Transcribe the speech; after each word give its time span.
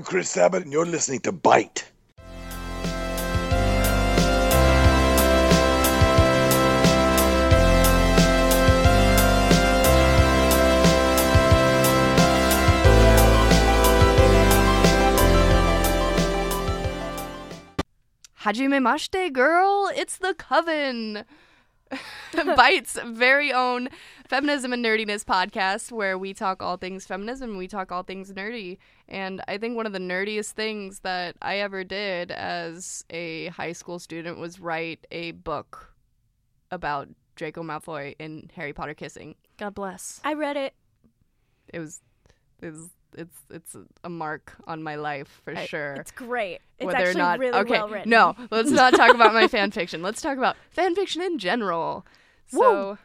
I'm 0.00 0.04
Chris 0.04 0.30
Sabat, 0.30 0.62
and 0.62 0.72
you're 0.72 0.86
listening 0.86 1.20
to 1.20 1.30
Bite. 1.30 1.92
Hajime 18.40 18.80
Mashite, 18.80 19.34
girl, 19.34 19.90
it's 19.94 20.16
the 20.16 20.32
Coven. 20.32 21.26
Bite's 22.56 22.98
very 23.04 23.52
own 23.52 23.90
feminism 24.30 24.72
and 24.72 24.84
nerdiness 24.84 25.24
podcast 25.24 25.90
where 25.90 26.16
we 26.16 26.32
talk 26.32 26.62
all 26.62 26.76
things 26.76 27.04
feminism, 27.04 27.56
we 27.56 27.66
talk 27.66 27.90
all 27.90 28.04
things 28.04 28.32
nerdy. 28.32 28.78
And 29.08 29.42
I 29.48 29.58
think 29.58 29.74
one 29.74 29.86
of 29.86 29.92
the 29.92 29.98
nerdiest 29.98 30.52
things 30.52 31.00
that 31.00 31.34
I 31.42 31.56
ever 31.56 31.82
did 31.82 32.30
as 32.30 33.04
a 33.10 33.48
high 33.48 33.72
school 33.72 33.98
student 33.98 34.38
was 34.38 34.60
write 34.60 35.04
a 35.10 35.32
book 35.32 35.92
about 36.70 37.08
Draco 37.34 37.64
Malfoy 37.64 38.14
and 38.20 38.52
Harry 38.54 38.72
Potter 38.72 38.94
kissing. 38.94 39.34
God 39.56 39.74
bless. 39.74 40.20
I 40.22 40.34
read 40.34 40.56
it. 40.56 40.74
It 41.74 41.80
was 41.80 42.00
it 42.62 42.70
was 42.70 42.88
it's 43.16 43.38
it's 43.50 43.76
a 44.04 44.08
mark 44.08 44.54
on 44.68 44.80
my 44.80 44.94
life 44.94 45.40
for 45.44 45.56
I- 45.56 45.66
sure. 45.66 45.94
It's 45.94 46.12
great. 46.12 46.60
It's 46.78 46.86
whether 46.86 46.98
actually 46.98 47.10
or 47.10 47.24
not 47.24 47.38
really 47.40 47.58
okay 47.58 47.72
well 47.72 47.88
written. 47.88 48.10
no 48.10 48.36
let's 48.52 48.70
not 48.70 48.94
talk 48.94 49.12
about 49.12 49.34
my 49.34 49.48
fan 49.54 49.72
fiction 49.72 50.02
let's 50.02 50.22
talk 50.22 50.38
about 50.38 50.56
fan 50.70 50.94
fiction 50.94 51.20
in 51.20 51.38
general 51.38 52.06
so 52.46 52.96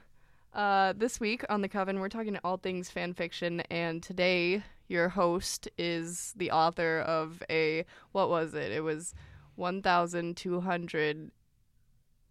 uh, 0.56 0.94
this 0.96 1.20
week 1.20 1.44
on 1.50 1.62
the 1.62 1.70
coven 1.70 2.00
we're 2.00 2.10
talking 2.10 2.38
all 2.44 2.58
things 2.58 2.90
fan 2.90 3.14
fiction 3.14 3.60
and 3.70 4.02
today 4.02 4.64
your 4.88 5.10
host 5.10 5.68
is 5.78 6.34
the 6.38 6.50
author 6.50 7.00
of 7.02 7.44
a 7.50 7.86
what 8.14 8.30
was 8.30 8.54
it 8.54 8.72
it 8.72 8.84
was 8.84 9.14
1200 9.56 11.32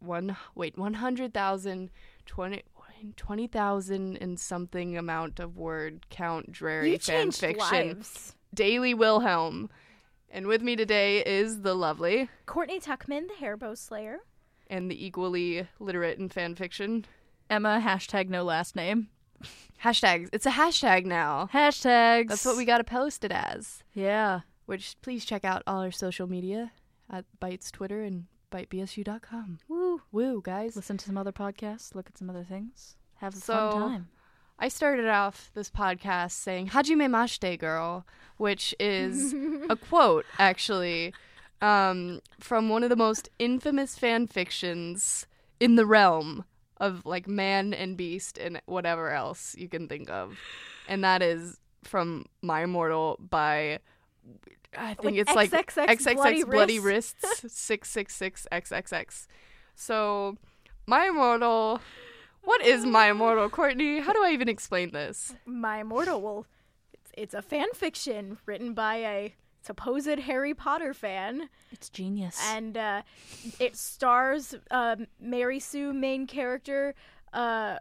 one 0.00 0.36
wait 0.54 0.78
100000 0.78 1.90
20 2.26 2.62
20,000 3.16 4.16
and 4.16 4.40
something 4.40 4.96
amount 4.96 5.38
of 5.38 5.58
word 5.58 6.06
count 6.08 6.50
dreary 6.50 6.92
you 6.92 6.98
fan 6.98 7.30
fiction 7.30 7.88
lives. 7.88 8.34
Daily 8.54 8.94
Wilhelm. 8.94 9.68
And 10.30 10.46
with 10.46 10.62
me 10.62 10.74
today 10.74 11.18
is 11.18 11.60
the 11.60 11.74
lovely 11.74 12.30
Courtney 12.46 12.80
Tuckman, 12.80 13.28
the 13.28 13.34
Hairbow 13.44 13.76
Slayer. 13.76 14.20
and 14.68 14.90
the 14.90 15.06
equally 15.06 15.68
literate 15.78 16.18
in 16.18 16.28
fan 16.30 16.54
fiction. 16.54 17.04
Emma, 17.50 17.82
hashtag 17.84 18.28
no 18.28 18.42
last 18.44 18.74
name. 18.76 19.08
Hashtags. 19.82 20.28
It's 20.32 20.46
a 20.46 20.50
hashtag 20.50 21.04
now. 21.04 21.48
Hashtags. 21.52 22.28
That's 22.28 22.44
what 22.44 22.56
we 22.56 22.64
got 22.64 22.78
to 22.78 22.84
post 22.84 23.24
it 23.24 23.32
as. 23.32 23.82
Yeah. 23.92 24.40
Which 24.66 24.96
please 25.02 25.24
check 25.24 25.44
out 25.44 25.62
all 25.66 25.80
our 25.82 25.90
social 25.90 26.26
media 26.26 26.72
at 27.10 27.24
Bytes 27.40 27.70
Twitter 27.70 28.02
and 28.02 28.24
bytebsu.com. 28.50 29.58
Woo. 29.68 30.00
Woo, 30.10 30.40
guys. 30.42 30.76
Listen 30.76 30.96
to 30.96 31.04
some 31.06 31.18
other 31.18 31.32
podcasts, 31.32 31.94
look 31.94 32.08
at 32.08 32.16
some 32.16 32.30
other 32.30 32.44
things. 32.44 32.96
Have 33.16 33.34
a 33.34 33.38
So- 33.38 33.70
fun 33.72 33.80
time. 33.90 34.08
I 34.56 34.68
started 34.68 35.08
off 35.08 35.50
this 35.54 35.68
podcast 35.68 36.30
saying 36.30 36.68
Hajime 36.68 37.10
Mashite 37.10 37.58
girl, 37.58 38.06
which 38.36 38.72
is 38.78 39.34
a 39.68 39.74
quote 39.74 40.24
actually 40.38 41.12
um, 41.60 42.20
from 42.38 42.68
one 42.68 42.84
of 42.84 42.88
the 42.88 42.94
most 42.96 43.28
infamous 43.40 43.98
fan 43.98 44.28
fictions 44.28 45.26
in 45.58 45.74
the 45.74 45.84
realm 45.84 46.44
of 46.84 47.04
like 47.06 47.26
man 47.26 47.74
and 47.74 47.96
beast 47.96 48.38
and 48.38 48.60
whatever 48.66 49.10
else 49.10 49.54
you 49.58 49.68
can 49.68 49.88
think 49.88 50.10
of. 50.10 50.38
And 50.88 51.02
that 51.04 51.22
is 51.22 51.58
from 51.82 52.26
My 52.42 52.64
Immortal 52.64 53.18
by 53.18 53.78
I 54.76 54.94
think 54.94 55.04
Like 55.04 55.14
it's 55.14 55.34
like 55.34 55.50
XXX 55.50 55.86
XXX 55.86 56.14
Bloody 56.14 56.44
Bloody 56.44 56.78
Wrists. 56.78 57.22
Wrists 57.22 57.60
666 57.62 58.46
XXX. 58.52 59.26
So 59.74 60.36
My 60.86 61.06
Immortal 61.06 61.80
what 62.42 62.62
is 62.62 62.84
My 62.84 63.10
Immortal, 63.10 63.48
Courtney? 63.48 64.00
How 64.00 64.12
do 64.12 64.22
I 64.22 64.32
even 64.32 64.50
explain 64.50 64.90
this? 64.90 65.34
My 65.46 65.80
Immortal. 65.80 66.20
Well, 66.20 66.46
it's, 66.92 67.10
it's 67.16 67.34
a 67.34 67.40
fan 67.40 67.68
fiction 67.74 68.36
written 68.44 68.74
by 68.74 68.96
a 68.96 69.34
supposed 69.64 70.18
Harry 70.20 70.54
Potter 70.54 70.92
fan, 70.94 71.48
It's 71.72 71.88
genius. 71.88 72.38
and 72.52 72.76
uh, 72.76 73.02
it 73.58 73.76
stars 73.76 74.54
uh, 74.70 74.96
Mary 75.20 75.60
Sue, 75.60 75.92
main 75.92 76.26
character, 76.26 76.94
uh, 77.32 77.78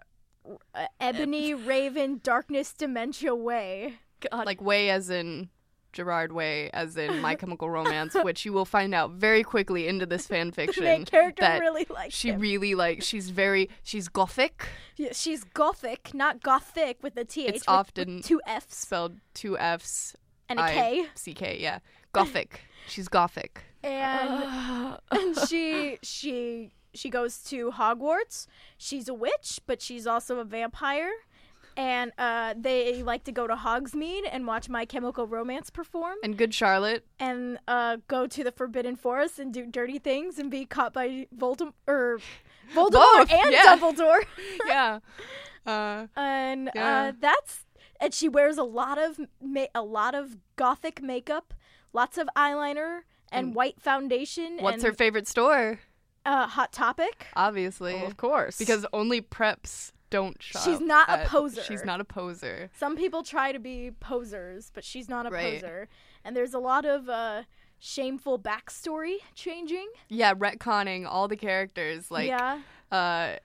uh, 0.75 0.87
Ebony 0.99 1.53
Raven, 1.71 2.19
Darkness 2.23 2.73
Dementia 2.73 3.35
Way. 3.35 3.95
God. 4.31 4.45
like 4.45 4.61
way 4.61 4.89
as 4.89 5.09
in 5.09 5.49
Gerard 5.91 6.31
Way, 6.31 6.69
as 6.71 6.95
in 6.97 7.19
My 7.21 7.35
Chemical 7.41 7.69
Romance, 7.69 8.15
which 8.23 8.45
you 8.45 8.53
will 8.53 8.65
find 8.65 8.95
out 8.95 9.11
very 9.11 9.43
quickly 9.43 9.87
into 9.87 10.05
this 10.05 10.25
fan 10.25 10.47
The 10.49 10.53
fiction. 10.55 10.83
main 10.85 11.05
character 11.05 11.41
that 11.41 11.59
really 11.59 11.85
likes 11.89 12.15
she 12.15 12.29
him. 12.29 12.39
really 12.39 12.73
like. 12.73 13.03
She's 13.03 13.29
very 13.29 13.69
she's 13.83 14.07
gothic, 14.07 14.65
Yeah, 14.97 15.09
She's 15.11 15.43
gothic, 15.43 16.13
not 16.13 16.41
gothic 16.41 17.03
with 17.03 17.15
a 17.17 17.25
th. 17.25 17.49
It's 17.49 17.59
with- 17.59 17.69
often 17.69 18.15
with 18.17 18.25
two 18.25 18.41
f's 18.47 18.75
spelled 18.77 19.17
two 19.33 19.57
F's 19.57 20.15
and 20.49 20.59
a 20.59 20.67
K. 20.69 21.05
C 21.15 21.33
K. 21.33 21.57
Yeah, 21.59 21.79
gothic. 22.11 22.61
She's 22.87 23.07
gothic. 23.07 23.63
and 23.83 24.97
and 25.11 25.37
she 25.47 25.97
she 26.03 26.71
she 26.93 27.09
goes 27.09 27.37
to 27.45 27.71
Hogwarts. 27.71 28.47
She's 28.77 29.07
a 29.07 29.13
witch, 29.13 29.59
but 29.65 29.81
she's 29.81 30.05
also 30.07 30.39
a 30.39 30.43
vampire. 30.43 31.11
And 31.75 32.11
uh, 32.19 32.53
they 32.55 33.01
like 33.01 33.23
to 33.23 33.31
go 33.31 33.47
to 33.47 33.55
Hogsmeade 33.55 34.29
and 34.31 34.45
watch 34.45 34.69
My 34.69 34.85
Chemical 34.85 35.25
Romance 35.25 35.71
perform, 35.71 36.17
And 36.23 36.37
good 36.37 36.53
Charlotte. 36.53 37.03
and 37.19 37.57
uh, 37.67 37.97
go 38.07 38.27
to 38.27 38.43
the 38.43 38.51
Forbidden 38.51 38.95
Forest 38.95 39.39
and 39.39 39.51
do 39.51 39.65
dirty 39.65 39.97
things 39.97 40.37
and 40.37 40.51
be 40.51 40.65
caught 40.67 40.93
by 40.93 41.25
Voldemort 41.35 41.73
or 41.87 42.19
Voldemort 42.75 42.91
Both, 42.91 43.31
and 43.31 43.51
yeah. 43.51 43.75
Dumbledore. 43.75 44.21
Yeah. 44.67 44.99
Uh, 45.65 46.07
and 46.17 46.69
Yeah. 46.75 47.05
uh, 47.05 47.11
that's 47.19 47.62
and 48.03 48.13
she 48.13 48.27
wears 48.29 48.57
a 48.57 48.63
lot 48.63 48.97
of 48.99 49.19
ma- 49.41 49.65
a 49.73 49.81
lot 49.81 50.13
of 50.13 50.37
gothic 50.57 51.01
makeup, 51.01 51.53
lots 51.93 52.17
of 52.17 52.27
eyeliner 52.35 53.01
and 53.31 53.47
And 53.47 53.55
white 53.55 53.79
foundation. 53.81 54.57
what's 54.59 54.75
and, 54.75 54.83
her 54.83 54.93
favorite 54.93 55.27
store? 55.27 55.79
uh, 56.25 56.47
hot 56.47 56.71
topic? 56.71 57.27
Obviously, 57.35 57.95
Well, 57.95 58.05
of 58.05 58.15
course. 58.17 58.57
because 58.57 58.85
only 58.93 59.21
preps 59.21 59.91
don't 60.09 60.41
shop. 60.41 60.63
She's 60.63 60.79
not 60.79 61.09
a 61.09 61.25
poser. 61.27 61.63
She's 61.63 61.83
not 61.83 61.99
a 61.99 62.05
poser. 62.05 62.69
Some 62.77 62.95
people 62.95 63.23
try 63.23 63.51
to 63.51 63.59
be 63.59 63.91
posers, 63.99 64.69
but 64.73 64.83
she's 64.83 65.09
not 65.09 65.25
a 65.25 65.29
Right. 65.31 65.53
poser. 65.61 65.89
And 66.23 66.35
there's 66.37 66.53
a 66.53 66.59
lot 66.59 66.85
of 66.85 67.09
uh, 67.09 67.43
shameful 67.79 68.37
backstory 68.39 69.17
changing. 69.35 69.87
Yeah, 70.07 70.33
retconning 70.35 71.05
all 71.07 71.27
the 71.27 71.35
characters. 71.35 72.09
Like, 72.11 72.27
yeah, 72.27 72.61
uh, 72.91 73.37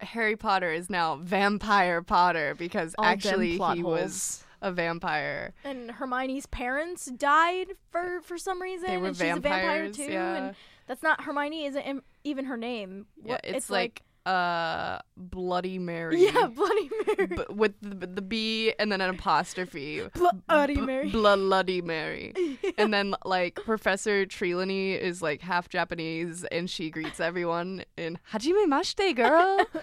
Harry 0.00 0.36
Potter 0.36 0.72
is 0.72 0.90
now 0.90 1.16
Vampire 1.16 2.02
Potter 2.02 2.54
because 2.58 2.94
All 2.98 3.04
actually 3.04 3.52
he 3.52 3.58
holes. 3.58 3.82
was 3.82 4.44
a 4.62 4.72
vampire. 4.72 5.52
and 5.64 5.90
Hermione's 5.90 6.46
parents 6.46 7.06
died 7.06 7.68
for 7.90 8.20
for 8.22 8.38
some 8.38 8.60
reason, 8.60 8.88
They 8.88 8.96
were 8.98 9.08
and 9.08 9.16
she's 9.16 9.22
a 9.36 9.40
vampire 9.40 9.90
too. 9.90 10.04
yeah. 10.04 10.34
And 10.36 10.56
that's 10.86 11.02
not 11.02 11.22
Hermione 11.24 11.64
isn't 11.66 12.04
even 12.24 12.46
her 12.46 12.56
name. 12.56 13.06
Yeah, 13.22 13.32
What- 13.32 13.40
it's, 13.44 13.70
like, 13.70 14.02
uh, 14.26 14.98
Bloody 15.16 15.78
Mary. 15.78 16.24
yeah, 16.24 16.46
Bloody 16.54 16.90
Mary. 17.06 17.26
B- 17.26 17.42
with 17.50 17.74
the, 17.82 18.06
the 18.06 18.22
B 18.22 18.72
and 18.78 18.90
then 18.90 19.00
an 19.00 19.10
apostrophe. 19.10 20.02
Bloody 20.48 20.74
B- 20.76 20.80
Mary. 20.80 21.10
Bloody 21.10 21.82
Mary. 21.82 22.32
And 22.78 22.92
then 22.92 23.14
like 23.24 23.56
Professor 23.64 24.26
Trelawney 24.26 24.94
is 24.94 25.22
like 25.22 25.40
half 25.42 25.68
Japanese 25.68 26.44
and 26.44 26.68
she 26.68 26.90
greets 26.90 27.20
everyone 27.20 27.84
in 27.96 28.18
Hajime 28.32 28.66
Mashite, 28.66 29.14
girl. 29.16 29.64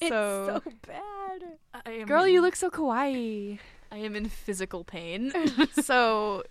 It's 0.00 0.10
so, 0.10 0.60
so 0.64 0.72
bad. 0.86 1.42
I 1.86 1.90
am 1.92 2.06
girl, 2.06 2.24
in, 2.24 2.32
you 2.32 2.42
look 2.42 2.56
so 2.56 2.68
kawaii. 2.68 3.58
I 3.92 3.98
am 3.98 4.16
in 4.16 4.28
physical 4.28 4.82
pain. 4.84 5.32
so 5.82 6.42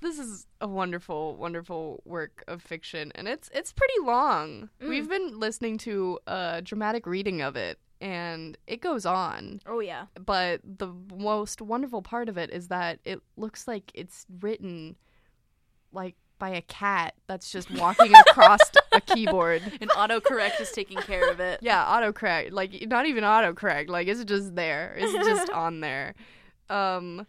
this 0.00 0.18
is 0.18 0.46
a 0.60 0.68
wonderful, 0.68 1.36
wonderful 1.36 2.02
work 2.04 2.44
of 2.48 2.62
fiction, 2.62 3.12
and 3.14 3.28
it's 3.28 3.50
it's 3.52 3.72
pretty 3.72 3.94
long. 4.02 4.70
Mm. 4.82 4.88
We've 4.88 5.08
been 5.08 5.38
listening 5.38 5.78
to 5.78 6.18
a 6.26 6.60
dramatic 6.62 7.06
reading 7.06 7.42
of 7.42 7.56
it, 7.56 7.78
and 8.00 8.56
it 8.66 8.80
goes 8.80 9.06
on. 9.06 9.60
Oh 9.66 9.80
yeah. 9.80 10.06
But 10.14 10.60
the 10.64 10.92
most 11.14 11.60
wonderful 11.60 12.02
part 12.02 12.28
of 12.28 12.38
it 12.38 12.50
is 12.50 12.68
that 12.68 13.00
it 13.04 13.20
looks 13.36 13.66
like 13.66 13.90
it's 13.94 14.26
written 14.40 14.96
like 15.92 16.14
by 16.38 16.50
a 16.50 16.62
cat 16.62 17.14
that's 17.26 17.50
just 17.50 17.70
walking 17.70 18.14
across 18.28 18.60
a 18.92 19.00
keyboard. 19.00 19.62
and 19.80 19.90
autocorrect 19.90 20.60
is 20.60 20.70
taking 20.70 20.98
care 20.98 21.30
of 21.30 21.40
it. 21.40 21.58
Yeah, 21.62 21.84
autocorrect. 21.84 22.52
Like 22.52 22.86
not 22.86 23.06
even 23.06 23.24
autocorrect. 23.24 23.88
Like 23.88 24.06
it's 24.06 24.24
just 24.24 24.54
there. 24.54 24.94
It's 24.98 25.12
just 25.12 25.50
on 25.50 25.80
there. 25.80 26.14
Um 26.70 27.26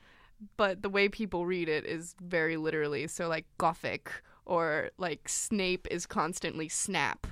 but 0.58 0.82
the 0.82 0.90
way 0.90 1.10
people 1.10 1.46
read 1.46 1.70
it 1.70 1.86
is 1.86 2.16
very 2.22 2.58
literally. 2.58 3.08
So 3.08 3.28
like 3.28 3.46
gothic 3.58 4.12
or 4.46 4.90
like 4.98 5.30
Snape 5.30 5.88
is 5.92 6.06
constantly 6.06 6.70
snap 6.70 7.28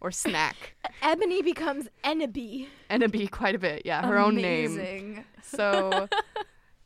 or 0.00 0.10
snack. 0.10 0.76
Ebony 1.02 1.42
becomes 1.42 1.88
Eneby. 2.04 2.68
Enemy 2.88 3.26
quite 3.28 3.54
a 3.54 3.58
bit. 3.58 3.82
Yeah, 3.84 4.06
her 4.06 4.18
own 4.18 4.36
name. 4.36 5.24
So 5.42 6.08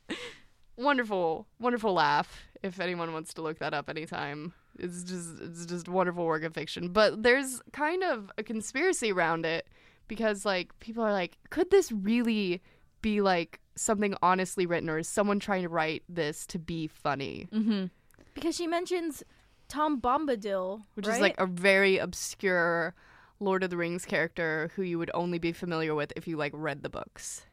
wonderful, 0.77 1.47
wonderful 1.59 1.93
laugh 1.93 2.47
if 2.63 2.79
anyone 2.79 3.13
wants 3.13 3.33
to 3.35 3.41
look 3.41 3.59
that 3.59 3.73
up 3.73 3.89
anytime. 3.89 4.53
It's 4.77 5.03
just 5.03 5.39
it's 5.39 5.65
just 5.65 5.87
wonderful 5.87 6.25
work 6.25 6.43
of 6.43 6.53
fiction. 6.53 6.89
But 6.89 7.23
there's 7.23 7.61
kind 7.71 8.03
of 8.03 8.31
a 8.37 8.43
conspiracy 8.43 9.11
around 9.11 9.45
it 9.45 9.67
because 10.07 10.45
like 10.45 10.77
people 10.79 11.03
are 11.03 11.13
like, 11.13 11.37
could 11.49 11.71
this 11.71 11.91
really 11.91 12.61
be 13.05 13.21
like 13.21 13.59
something 13.75 14.15
honestly 14.23 14.65
written 14.65 14.89
or 14.89 14.97
is 14.97 15.07
someone 15.07 15.39
trying 15.39 15.61
to 15.61 15.69
write 15.69 16.01
this 16.09 16.47
to 16.47 16.57
be 16.57 16.87
funny? 16.87 17.47
Mm-hmm. 17.53 17.85
Because 18.33 18.55
she 18.55 18.65
mentions 18.65 19.21
Tom 19.67 20.01
Bombadil, 20.01 20.81
Which 20.95 21.05
right? 21.05 21.13
is 21.13 21.21
like 21.21 21.39
a 21.39 21.45
very 21.45 21.99
obscure 21.99 22.95
Lord 23.39 23.63
of 23.63 23.69
the 23.69 23.77
Rings 23.77 24.05
character 24.05 24.71
who 24.75 24.81
you 24.81 24.97
would 24.97 25.11
only 25.13 25.37
be 25.37 25.51
familiar 25.51 25.93
with 25.93 26.13
if 26.15 26.27
you 26.27 26.35
like 26.35 26.51
read 26.55 26.81
the 26.81 26.89
books. 26.89 27.45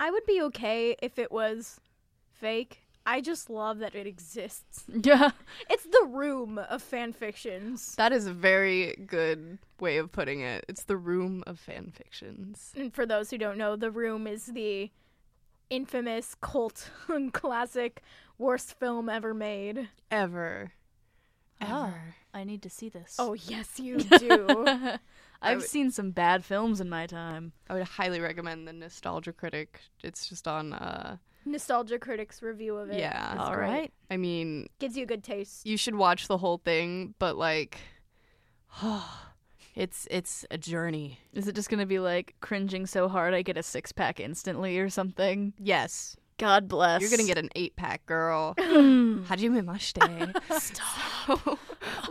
I 0.00 0.10
would 0.10 0.24
be 0.24 0.40
okay 0.42 0.96
if 1.02 1.18
it 1.18 1.30
was 1.30 1.80
fake. 2.32 2.87
I 3.10 3.20
just 3.22 3.48
love 3.48 3.78
that 3.78 3.94
it 3.94 4.06
exists. 4.06 4.84
Yeah. 5.02 5.30
It's 5.70 5.84
the 5.84 6.06
room 6.08 6.58
of 6.58 6.82
fan 6.82 7.12
fictions. 7.12 7.94
That 7.96 8.12
is 8.12 8.26
a 8.26 8.32
very 8.34 8.94
good 9.06 9.58
way 9.80 9.96
of 9.96 10.12
putting 10.12 10.40
it. 10.42 10.64
It's 10.68 10.84
the 10.84 10.96
room 10.96 11.42
of 11.46 11.58
fan 11.58 11.90
fictions. 11.90 12.72
And 12.76 12.92
for 12.92 13.06
those 13.06 13.30
who 13.30 13.38
don't 13.38 13.56
know, 13.58 13.76
the 13.76 13.90
room 13.90 14.26
is 14.26 14.46
the 14.46 14.90
infamous 15.70 16.34
cult 16.40 16.90
classic 17.32 18.02
worst 18.38 18.78
film 18.78 19.08
ever 19.08 19.32
made. 19.34 19.88
Ever. 20.10 20.72
Ah, 21.60 21.88
Ever. 21.88 22.14
I 22.34 22.44
need 22.44 22.62
to 22.62 22.70
see 22.70 22.88
this. 22.88 23.16
Oh 23.18 23.34
yes, 23.34 23.80
you 23.80 23.98
do. 24.18 24.46
I've 25.42 25.58
would- 25.58 25.66
seen 25.68 25.90
some 25.90 26.10
bad 26.10 26.44
films 26.44 26.80
in 26.80 26.88
my 26.88 27.06
time. 27.06 27.52
I 27.70 27.74
would 27.74 27.82
highly 27.84 28.20
recommend 28.20 28.66
the 28.68 28.72
Nostalgia 28.72 29.32
Critic. 29.32 29.80
It's 30.02 30.28
just 30.28 30.46
on 30.46 30.72
uh 30.72 31.16
Nostalgia 31.44 31.98
Critics 31.98 32.42
review 32.42 32.76
of 32.76 32.90
it. 32.90 32.98
Yeah. 32.98 33.32
is 33.34 33.38
All 33.40 33.54
great. 33.54 33.68
right. 33.68 33.92
I 34.10 34.16
mean, 34.16 34.68
Gives 34.78 34.96
you 34.96 35.04
a 35.04 35.06
good 35.06 35.24
taste. 35.24 35.66
you 35.66 35.76
should 35.76 35.94
watch 35.94 36.28
the 36.28 36.38
whole 36.38 36.58
thing, 36.58 37.14
but 37.18 37.36
like 37.36 37.78
it's 39.74 40.06
it's 40.10 40.44
a 40.50 40.58
journey. 40.58 41.20
Is 41.32 41.48
it 41.48 41.54
just 41.54 41.68
gonna 41.70 41.86
be 41.86 41.98
like 41.98 42.34
cringing 42.40 42.86
so 42.86 43.08
hard 43.08 43.34
I 43.34 43.42
get 43.42 43.56
a 43.56 43.62
six 43.62 43.92
pack 43.92 44.20
instantly 44.20 44.78
or 44.78 44.88
something? 44.88 45.52
Yes. 45.58 46.16
God 46.38 46.68
bless. 46.68 47.00
You're 47.00 47.10
gonna 47.10 47.24
get 47.24 47.38
an 47.38 47.50
eight 47.56 47.74
pack, 47.76 48.06
girl. 48.06 48.54
Mm. 48.56 49.24
Hajime 49.26 49.62
Mashite. 49.64 50.36
Stop. 50.60 51.58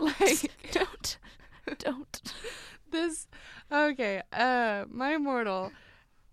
like 0.00 0.50
don't, 0.72 1.18
don't. 1.78 2.22
this 2.90 3.26
okay 3.70 4.22
uh 4.32 4.84
my 4.88 5.14
immortal 5.14 5.70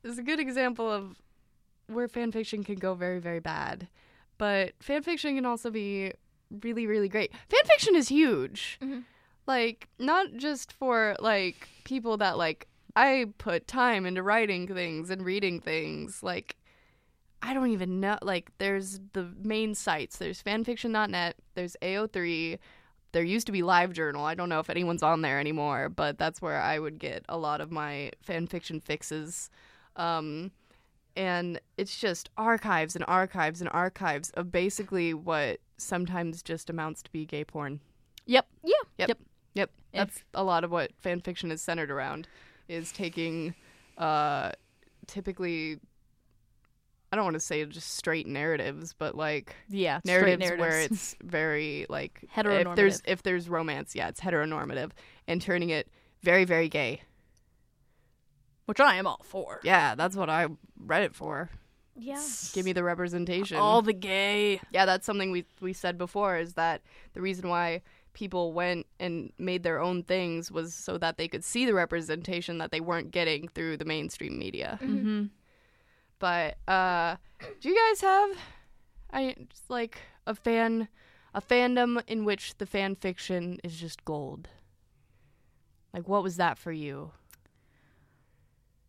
is 0.03 0.17
a 0.17 0.23
good 0.23 0.39
example 0.39 0.89
of 0.89 1.15
where 1.87 2.07
fan 2.07 2.31
fiction 2.31 2.63
can 2.63 2.75
go 2.75 2.93
very 2.93 3.19
very 3.19 3.39
bad. 3.39 3.87
But 4.37 4.73
fan 4.81 5.01
fiction 5.03 5.35
can 5.35 5.45
also 5.45 5.69
be 5.69 6.11
really 6.61 6.87
really 6.87 7.09
great. 7.09 7.31
Fan 7.49 7.65
fiction 7.65 7.95
is 7.95 8.07
huge. 8.09 8.77
Mhm. 8.81 9.03
like 9.47 9.87
not 9.99 10.33
just 10.35 10.73
for 10.73 11.15
like 11.19 11.67
people 11.83 12.17
that 12.17 12.35
like 12.37 12.67
i 12.95 13.25
put 13.37 13.67
time 13.67 14.05
into 14.05 14.23
writing 14.23 14.67
things 14.67 15.09
and 15.09 15.23
reading 15.23 15.59
things. 15.59 16.23
Like 16.23 16.55
i 17.41 17.53
don't 17.53 17.69
even 17.71 17.99
know 17.99 18.17
like 18.21 18.51
there's 18.57 18.99
the 19.13 19.31
main 19.43 19.75
sites. 19.75 20.17
There's 20.17 20.41
fanfiction.net 20.41 21.35
there's 21.53 21.75
ao3 21.81 22.57
there 23.11 23.23
used 23.23 23.45
to 23.45 23.53
be 23.53 23.61
LiveJournal. 23.61 24.19
I 24.25 24.35
don't 24.35 24.49
know 24.49 24.59
if 24.59 24.69
anyone's 24.69 25.01
on 25.01 25.21
there 25.21 25.39
anymore, 25.39 25.87
but 25.87 26.17
that's 26.17 26.41
where 26.41 26.59
I 26.59 26.79
would 26.79 26.99
get 26.99 27.23
a 27.29 27.37
lot 27.37 27.61
of 27.61 27.71
my 27.71 28.11
fan 28.21 28.45
fiction 28.45 28.81
fixes. 28.81 29.49
Um, 29.95 30.51
and 31.15 31.59
it's 31.77 31.97
just 31.99 32.29
archives 32.37 32.95
and 32.95 33.05
archives 33.07 33.61
and 33.61 33.69
archives 33.73 34.29
of 34.31 34.51
basically 34.51 35.13
what 35.13 35.59
sometimes 35.77 36.41
just 36.43 36.69
amounts 36.69 37.01
to 37.03 37.11
be 37.11 37.25
gay 37.25 37.43
porn. 37.43 37.79
Yep. 38.25 38.47
Yeah. 38.63 38.73
Yep. 38.97 39.07
Yep. 39.09 39.19
Yep. 39.53 39.69
That's 39.93 40.23
a 40.33 40.43
lot 40.43 40.63
of 40.63 40.71
what 40.71 40.91
fan 40.97 41.21
fiction 41.21 41.51
is 41.51 41.61
centered 41.61 41.91
around 41.91 42.27
is 42.67 42.91
taking 42.91 43.53
uh 43.97 44.51
typically 45.07 45.79
I 47.11 47.15
don't 47.15 47.25
want 47.25 47.35
to 47.35 47.39
say 47.39 47.63
just 47.65 47.93
straight 47.93 48.27
narratives, 48.27 48.93
but 48.97 49.15
like 49.15 49.55
Yeah. 49.69 49.99
straight 49.99 50.39
narratives, 50.39 50.59
where 50.59 50.81
it's 50.81 51.15
very 51.23 51.85
like 51.87 52.19
if 52.23 52.75
there's 52.75 53.01
if 53.05 53.23
there's 53.23 53.47
romance, 53.47 53.95
yeah, 53.95 54.09
it's 54.09 54.19
heteronormative 54.19 54.91
and 55.27 55.41
turning 55.41 55.69
it 55.69 55.87
very 56.23 56.43
very 56.43 56.67
gay. 56.67 57.01
Which 58.65 58.79
I 58.79 58.95
am 58.95 59.07
all 59.07 59.21
for. 59.23 59.59
Yeah, 59.63 59.95
that's 59.95 60.15
what 60.15 60.29
I 60.29 60.47
read 60.77 61.03
it 61.03 61.15
for. 61.15 61.49
Yeah. 61.97 62.21
Give 62.53 62.65
me 62.65 62.73
the 62.73 62.83
representation. 62.83 63.57
all 63.57 63.81
the 63.81 63.93
gay. 63.93 64.59
yeah, 64.71 64.85
that's 64.85 65.05
something 65.05 65.31
we 65.31 65.45
we 65.61 65.71
said 65.73 65.97
before 65.97 66.37
is 66.37 66.53
that 66.55 66.81
the 67.13 67.21
reason 67.21 67.47
why 67.49 67.81
people 68.13 68.53
went 68.53 68.85
and 68.99 69.31
made 69.37 69.63
their 69.63 69.79
own 69.79 70.03
things 70.03 70.51
was 70.51 70.73
so 70.73 70.97
that 70.97 71.17
they 71.17 71.27
could 71.27 71.43
see 71.43 71.65
the 71.65 71.73
representation 71.73 72.57
that 72.57 72.71
they 72.71 72.79
weren't 72.79 73.11
getting 73.11 73.47
through 73.49 73.77
the 73.77 73.85
mainstream 73.85 74.37
media. 74.37 74.79
Mm-hmm. 74.81 75.25
But 76.19 76.57
uh 76.67 77.15
do 77.61 77.69
you 77.69 77.75
guys 77.89 78.01
have 78.01 78.29
I 79.11 79.35
just 79.49 79.69
like 79.69 79.97
a 80.27 80.33
fan 80.35 80.87
a 81.33 81.41
fandom 81.41 82.01
in 82.07 82.25
which 82.25 82.57
the 82.57 82.65
fan 82.65 82.95
fiction 82.95 83.59
is 83.63 83.79
just 83.79 84.03
gold? 84.05 84.49
Like 85.93 86.07
what 86.07 86.23
was 86.23 86.37
that 86.37 86.57
for 86.57 86.71
you? 86.71 87.11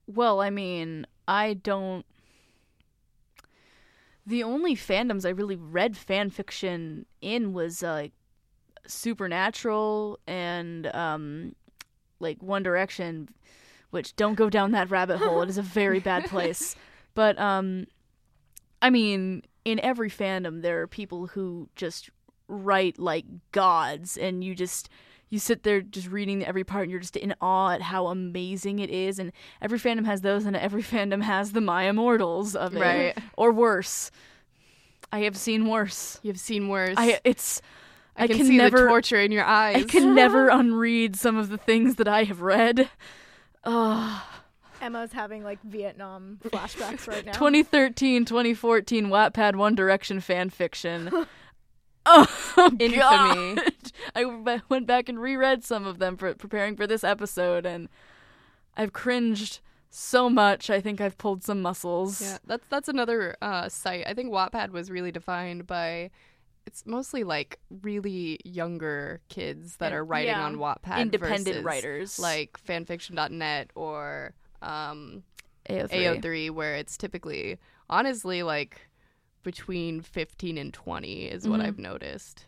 Well, 0.06 0.40
I 0.40 0.50
mean, 0.50 1.06
I 1.26 1.54
don't. 1.54 2.04
The 4.24 4.42
only 4.42 4.74
fandoms 4.74 5.24
I 5.24 5.30
really 5.30 5.56
read 5.56 5.96
fan 5.96 6.30
fiction 6.30 7.06
in 7.20 7.52
was 7.52 7.82
uh, 7.82 7.92
like 7.92 8.12
Supernatural 8.86 10.18
and 10.26 10.86
um, 10.88 11.54
like 12.18 12.42
One 12.42 12.62
Direction, 12.62 13.28
which 13.90 14.16
don't 14.16 14.34
go 14.34 14.50
down 14.50 14.72
that 14.72 14.90
rabbit 14.90 15.18
hole. 15.18 15.42
It 15.42 15.48
is 15.48 15.58
a 15.58 15.62
very 15.62 16.00
bad 16.00 16.24
place. 16.28 16.74
But 17.14 17.38
um, 17.38 17.86
I 18.82 18.90
mean, 18.90 19.42
in 19.64 19.80
every 19.80 20.10
fandom, 20.10 20.62
there 20.62 20.80
are 20.82 20.86
people 20.86 21.28
who 21.28 21.68
just 21.76 22.10
write 22.48 22.98
like 22.98 23.24
gods, 23.52 24.16
and 24.16 24.42
you 24.44 24.54
just 24.54 24.88
you 25.28 25.38
sit 25.38 25.62
there 25.64 25.80
just 25.80 26.08
reading 26.08 26.44
every 26.44 26.62
part 26.64 26.82
and 26.84 26.90
you're 26.90 27.00
just 27.00 27.16
in 27.16 27.34
awe 27.40 27.70
at 27.72 27.82
how 27.82 28.06
amazing 28.06 28.78
it 28.78 28.90
is 28.90 29.18
and 29.18 29.32
every 29.60 29.78
fandom 29.78 30.04
has 30.06 30.20
those 30.20 30.44
and 30.46 30.56
every 30.56 30.82
fandom 30.92 31.22
has 31.22 31.52
the 31.52 31.60
my 31.60 31.84
immortals 31.84 32.54
of 32.54 32.76
it 32.76 32.80
Right. 32.80 33.18
or 33.36 33.50
worse 33.52 34.10
i 35.12 35.20
have 35.20 35.36
seen 35.36 35.66
worse 35.68 36.18
You've 36.22 36.38
seen 36.40 36.68
worse. 36.68 36.94
i 36.96 37.18
it's 37.24 37.60
I 38.16 38.24
I 38.24 38.26
can, 38.28 38.36
can 38.38 38.46
see 38.46 38.56
never- 38.56 38.78
the 38.84 38.88
torture 38.88 39.20
in 39.20 39.30
your 39.32 39.44
eyes. 39.44 39.76
i 39.76 39.82
can 39.82 40.14
never 40.14 40.48
unread 40.60 41.16
some 41.16 41.36
of 41.36 41.48
the 41.48 41.58
things 41.58 41.96
that 41.96 42.08
i 42.08 42.24
have 42.24 42.40
read 42.42 42.88
Ugh. 43.64 44.22
Emma's 44.80 45.12
having 45.12 45.42
like 45.42 45.58
Vietnam 45.62 46.38
flashbacks 46.44 47.08
right 47.08 47.24
now. 47.24 47.32
2013 47.34 48.24
2014 48.26 49.06
wattpad 49.06 49.56
one 49.56 49.74
direction 49.74 50.20
fan 50.20 50.50
fiction 50.50 51.26
oh 52.06 52.26
Infamy. 52.78 52.96
God. 52.96 53.60
I 54.14 54.60
went 54.68 54.86
back 54.86 55.08
and 55.08 55.20
reread 55.20 55.64
some 55.64 55.84
of 55.86 55.98
them 55.98 56.16
for 56.16 56.32
preparing 56.34 56.76
for 56.76 56.86
this 56.86 57.04
episode, 57.04 57.66
and 57.66 57.88
I've 58.76 58.92
cringed 58.92 59.60
so 59.90 60.28
much. 60.30 60.70
I 60.70 60.80
think 60.80 61.00
I've 61.00 61.18
pulled 61.18 61.42
some 61.44 61.60
muscles. 61.62 62.20
Yeah, 62.22 62.38
that's 62.46 62.66
that's 62.68 62.88
another 62.88 63.36
uh, 63.42 63.68
site. 63.68 64.06
I 64.06 64.14
think 64.14 64.30
Wattpad 64.32 64.70
was 64.70 64.90
really 64.90 65.12
defined 65.12 65.66
by 65.66 66.10
it's 66.66 66.84
mostly 66.84 67.22
like 67.24 67.58
really 67.82 68.38
younger 68.44 69.20
kids 69.28 69.76
that 69.76 69.92
are 69.92 70.04
writing 70.04 70.30
Yeah. 70.34 70.44
on 70.44 70.56
Wattpad, 70.56 70.98
Independent 70.98 71.64
writers. 71.64 72.18
like 72.18 72.58
fanfiction.net 72.66 73.70
or 73.76 74.34
um, 74.62 75.22
AO3. 75.70 75.88
AO3, 76.20 76.50
where 76.50 76.74
it's 76.74 76.96
typically 76.96 77.58
honestly 77.88 78.42
like 78.42 78.88
between 79.46 80.00
15 80.00 80.58
and 80.58 80.74
20 80.74 81.26
is 81.26 81.46
what 81.48 81.60
Mhm. 81.60 81.64
I've 81.66 81.78
noticed. 81.78 82.46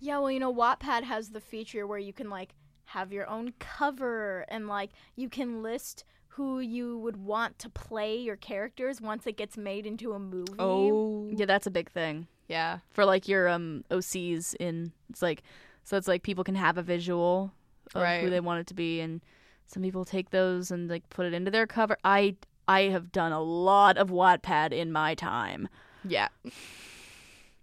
Yeah, 0.00 0.18
well, 0.20 0.30
you 0.30 0.40
know, 0.40 0.52
Wattpad 0.52 1.02
has 1.02 1.30
the 1.32 1.40
feature 1.40 1.86
where 1.86 1.98
you 1.98 2.14
can 2.14 2.30
like 2.30 2.54
have 2.86 3.12
your 3.12 3.28
own 3.28 3.52
cover 3.58 4.46
and 4.48 4.66
like 4.66 4.90
you 5.16 5.28
can 5.28 5.62
list 5.62 6.02
who 6.28 6.60
you 6.60 6.96
would 6.98 7.18
want 7.18 7.58
to 7.58 7.68
play 7.68 8.16
your 8.16 8.36
characters 8.36 9.02
once 9.02 9.26
it 9.26 9.36
gets 9.36 9.58
made 9.58 9.84
into 9.84 10.14
a 10.14 10.18
movie. 10.18 10.54
Oh, 10.58 11.28
Yeah, 11.30 11.44
that's 11.46 11.66
a 11.66 11.70
big 11.70 11.90
thing 11.90 12.26
yeah. 12.48 12.78
for 12.90 13.04
like 13.04 13.28
your 13.28 13.46
um 13.48 13.84
OCs 13.90 14.54
in. 14.58 14.92
It's 15.10 15.20
like 15.20 15.42
so 15.84 15.98
it's 15.98 16.08
like 16.08 16.22
people 16.22 16.42
can 16.44 16.54
have 16.54 16.78
a 16.78 16.82
visual 16.82 17.52
of 17.94 18.00
Right. 18.02 18.22
who 18.22 18.30
they 18.30 18.40
want 18.40 18.60
it 18.60 18.66
to 18.68 18.74
be, 18.74 19.00
and 19.00 19.20
some 19.66 19.82
people 19.82 20.06
take 20.06 20.30
those 20.30 20.70
and 20.70 20.88
like 20.88 21.06
put 21.10 21.26
it 21.26 21.34
into 21.34 21.50
their 21.50 21.66
cover. 21.66 21.98
I 22.02 22.36
I 22.66 22.84
have 22.84 23.12
done 23.12 23.32
a 23.32 23.42
lot 23.42 23.98
of 23.98 24.08
Wattpad 24.08 24.72
in 24.72 24.90
my 24.90 25.14
time. 25.14 25.68
Yeah. 26.06 26.28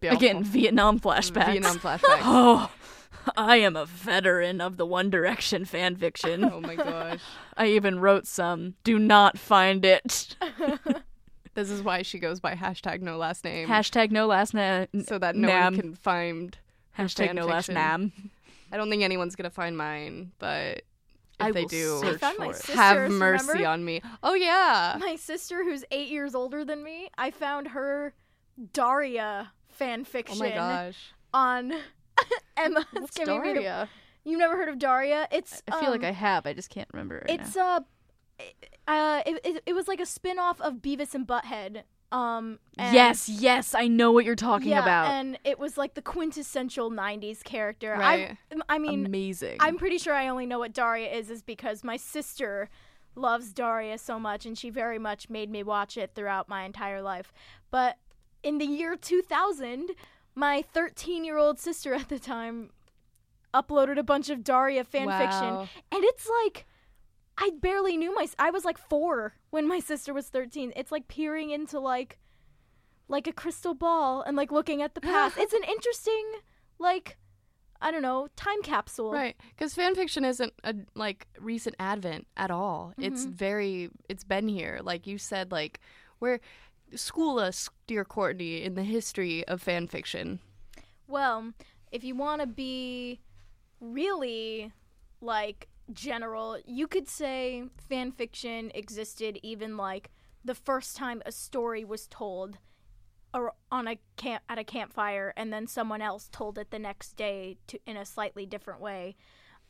Again, 0.02 0.44
Vietnam 0.44 1.00
flashbacks. 1.00 1.52
Vietnam 1.52 1.78
flashbacks. 1.80 2.22
Oh, 2.24 2.72
I 3.38 3.58
am 3.58 3.76
a 3.76 3.86
veteran 3.86 4.60
of 4.62 4.78
the 4.78 4.86
One 4.86 5.10
Direction 5.10 5.66
fan 5.66 5.96
fiction. 5.96 6.44
oh 6.44 6.60
my 6.60 6.76
gosh. 6.76 7.20
I 7.58 7.68
even 7.68 8.00
wrote 8.00 8.26
some. 8.26 8.76
Do 8.84 8.98
not 8.98 9.38
find 9.38 9.86
it. 9.86 10.36
This 11.54 11.70
is 11.70 11.84
why 11.84 12.02
she 12.02 12.18
goes 12.18 12.40
by 12.40 12.56
hashtag 12.56 13.02
no 13.02 13.18
last 13.18 13.44
name. 13.44 13.68
Hashtag 13.68 14.10
no 14.10 14.26
last 14.26 14.54
name. 14.54 14.88
so 15.04 15.18
that 15.18 15.36
no 15.36 15.50
nam. 15.50 15.74
one 15.74 15.82
can 15.82 15.96
find. 15.96 16.58
Hashtag 16.98 17.28
fan 17.28 17.36
no 17.36 17.46
last 17.46 17.68
name. 17.70 18.32
I 18.72 18.78
don't 18.78 18.90
think 18.90 19.04
anyone's 19.04 19.36
gonna 19.36 19.50
find 19.50 19.76
mine, 19.78 20.32
but 20.40 20.78
if 20.78 20.84
I 21.42 21.52
they 21.52 21.64
will 21.64 21.68
do, 21.68 22.00
search 22.00 22.24
I 22.24 22.34
found 22.34 22.56
it. 22.56 22.66
have 22.68 23.12
mercy 23.12 23.48
remember? 23.50 23.68
on 23.70 23.84
me. 23.84 24.02
Oh 24.24 24.34
yeah. 24.34 24.96
My 25.00 25.18
sister, 25.18 25.66
who's 25.66 25.84
eight 25.92 26.08
years 26.08 26.36
older 26.36 26.64
than 26.64 26.86
me, 26.86 27.10
I 27.18 27.32
found 27.32 27.68
her 27.68 28.14
Daria 28.74 29.52
fan 29.70 30.04
fiction. 30.06 30.38
Oh 30.38 30.50
my 30.50 30.56
gosh. 30.56 31.14
on 31.34 31.74
Emma's 32.58 32.86
What's 32.92 33.16
Daria? 33.16 33.90
You've 34.24 34.40
never 34.40 34.56
heard 34.56 34.70
of 34.70 34.78
Daria? 34.78 35.28
It's 35.32 35.64
I 35.72 35.80
feel 35.80 35.90
like 35.90 36.02
um, 36.02 36.08
I 36.08 36.12
have. 36.12 36.46
I 36.46 36.54
just 36.54 36.70
can't 36.70 36.90
remember. 36.94 37.26
Right 37.28 37.40
it's 37.40 37.56
now. 37.56 37.78
uh, 37.78 38.42
uh, 38.88 39.24
it, 39.26 39.40
it, 39.44 39.64
it 39.68 39.74
was 39.74 39.88
like 39.88 40.00
a 40.00 40.06
spin 40.06 40.38
off 40.38 40.62
of 40.62 40.76
Beavis 40.76 41.16
and 41.16 41.26
Butthead. 41.26 41.84
Um, 42.12 42.60
and- 42.78 42.94
yes, 42.94 43.30
yes, 43.30 43.74
I 43.74 43.88
know 43.88 44.12
what 44.12 44.26
you're 44.26 44.36
talking 44.36 44.70
yeah, 44.70 44.82
about. 44.82 45.12
and 45.14 45.40
it 45.46 45.58
was 45.58 45.78
like 45.78 45.94
the 45.94 46.02
quintessential 46.02 46.92
'90s 46.92 47.42
character. 47.44 47.96
Right. 47.98 48.38
I, 48.52 48.76
I 48.76 48.80
mean, 48.80 49.06
Amazing. 49.06 49.58
I'm 49.60 49.78
pretty 49.78 49.98
sure 49.98 50.14
I 50.14 50.28
only 50.28 50.46
know 50.46 50.60
what 50.60 50.74
Daria 50.74 51.10
is, 51.10 51.30
is 51.30 51.42
because 51.42 51.84
my 51.84 51.96
sister 51.96 52.70
loves 53.16 53.54
Daria 53.54 53.98
so 53.98 54.20
much, 54.20 54.46
and 54.46 54.58
she 54.58 54.70
very 54.70 55.00
much 55.00 55.30
made 55.30 55.50
me 55.50 55.64
watch 55.64 55.98
it 55.98 56.12
throughout 56.14 56.50
my 56.50 56.64
entire 56.64 57.02
life. 57.02 57.32
But 57.72 57.98
in 58.44 58.58
the 58.58 58.66
year 58.66 58.96
2000, 58.96 59.92
my 60.36 60.64
13 60.74 61.24
year 61.26 61.38
old 61.38 61.60
sister 61.60 61.94
at 61.94 62.10
the 62.10 62.20
time 62.20 62.70
uploaded 63.54 63.98
a 63.98 64.04
bunch 64.04 64.30
of 64.30 64.44
Daria 64.44 64.84
fan 64.84 65.08
fiction, 65.10 65.54
Wow. 65.56 65.68
and 65.92 66.04
it's 66.04 66.30
like 66.44 66.66
I 67.38 67.50
barely 67.60 67.98
knew 67.98 68.14
my. 68.14 68.28
I 68.38 68.52
was 68.52 68.66
like 68.66 68.78
four 68.78 69.34
when 69.50 69.68
my 69.68 69.80
sister 69.80 70.14
was 70.14 70.28
13. 70.28 70.74
It's 70.76 70.92
like 70.92 71.08
peering 71.08 71.50
into 71.50 71.80
like 71.80 72.20
like 73.08 73.28
a 73.28 73.34
crystal 73.34 73.74
ball 73.74 74.22
and 74.22 74.38
like 74.38 74.52
looking 74.52 74.82
at 74.82 74.94
the 74.96 75.02
past. 75.02 75.38
it's 75.40 75.54
an 75.54 75.64
interesting 75.68 76.32
like 76.80 77.18
I 77.82 77.90
don't 77.92 78.04
know 78.04 78.28
time 78.36 78.62
capsule. 78.62 79.12
Right, 79.12 79.36
because 79.50 79.74
fan 79.74 79.96
fiction 79.96 80.24
isn't 80.24 80.54
a 80.64 80.76
like 80.94 81.28
recent 81.40 81.76
advent 81.80 82.28
at 82.38 82.52
all. 82.52 82.94
It's 82.98 83.24
Mm-hmm. 83.24 83.32
very, 83.34 83.90
it's 84.08 84.24
been 84.24 84.48
here. 84.48 84.80
Like 84.84 85.08
you 85.08 85.18
said, 85.18 85.52
like 85.52 85.80
where 86.20 86.40
school 86.96 87.40
us, 87.40 87.70
dear 87.88 88.06
Courtney, 88.06 88.64
in 88.64 88.76
the 88.76 88.84
history 88.84 89.46
of 89.48 89.62
fan 89.62 89.88
fiction. 89.88 90.40
Well, 91.08 91.54
if 91.92 92.04
you 92.04 92.16
want 92.16 92.42
to 92.42 92.48
be 92.48 93.20
really 93.80 94.72
like 95.20 95.68
general, 95.92 96.58
you 96.66 96.88
could 96.88 97.08
say 97.08 97.64
fan 97.90 98.12
fiction 98.12 98.72
existed 98.74 99.40
even 99.44 99.78
like 99.78 100.12
the 100.44 100.56
first 100.56 100.96
time 100.96 101.22
a 101.26 101.32
story 101.32 101.84
was 101.84 102.08
told 102.08 102.58
or 103.34 103.54
on 103.72 103.88
a 103.88 103.98
camp 104.18 104.44
at 104.50 104.58
a 104.58 104.64
campfire 104.64 105.34
and 105.38 105.54
then 105.54 105.68
someone 105.68 106.02
else 106.02 106.28
told 106.32 106.58
it 106.58 106.72
the 106.72 106.80
next 106.80 107.16
day 107.16 107.58
to 107.68 107.80
in 107.86 107.96
a 107.96 108.06
slightly 108.06 108.46
different 108.46 108.82
way. 108.82 109.16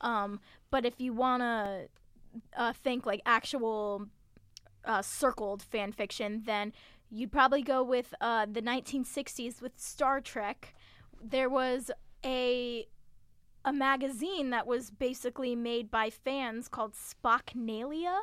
Um, 0.01 0.40
but 0.72 0.86
if 0.86 1.00
you 1.00 1.13
want 1.13 1.42
to 1.42 1.88
uh, 2.58 2.74
think 2.74 3.06
like 3.06 3.22
actual 3.25 4.08
uh, 4.86 5.01
circled 5.01 5.62
fan 5.62 5.92
fiction, 5.92 6.44
then 6.46 6.74
you'd 7.12 7.32
probably 7.32 7.62
go 7.62 7.84
with 7.84 8.13
uh, 8.22 8.46
the 8.50 8.62
1960s 8.62 9.62
with 9.62 9.74
Star 9.77 10.22
Trek. 10.22 10.74
There 11.22 11.50
was 11.50 11.91
a 12.25 12.88
a 13.63 13.72
magazine 13.72 14.50
that 14.50 14.65
was 14.65 14.89
basically 14.89 15.56
made 15.56 15.91
by 15.91 16.10
fans 16.10 16.68
called 16.68 16.94
Spockanalia, 16.94 18.22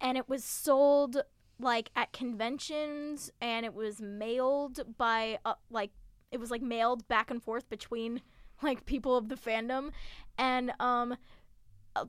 and 0.00 0.18
it 0.18 0.28
was 0.28 0.44
sold 0.44 1.22
like 1.58 1.90
at 1.96 2.12
conventions, 2.12 3.30
and 3.40 3.64
it 3.64 3.72
was 3.72 4.00
mailed 4.02 4.98
by 4.98 5.38
uh, 5.44 5.54
like 5.70 5.92
it 6.30 6.38
was 6.38 6.50
like 6.50 6.62
mailed 6.62 7.08
back 7.08 7.30
and 7.30 7.42
forth 7.42 7.68
between 7.70 8.20
like 8.62 8.84
people 8.86 9.16
of 9.16 9.28
the 9.28 9.36
fandom, 9.36 9.90
and 10.36 10.72
um 10.80 11.16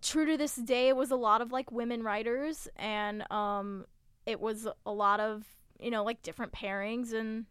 true 0.02 0.26
to 0.26 0.38
this 0.38 0.56
day, 0.56 0.90
it 0.90 0.96
was 0.96 1.12
a 1.12 1.16
lot 1.16 1.42
of 1.42 1.52
like 1.52 1.72
women 1.72 2.04
writers, 2.04 2.68
and 2.76 3.30
um, 3.32 3.86
it 4.26 4.40
was 4.40 4.68
a 4.86 4.92
lot 4.92 5.20
of 5.20 5.46
you 5.80 5.92
know 5.92 6.04
like 6.04 6.22
different 6.22 6.52
pairings, 6.54 7.14
and 7.14 7.46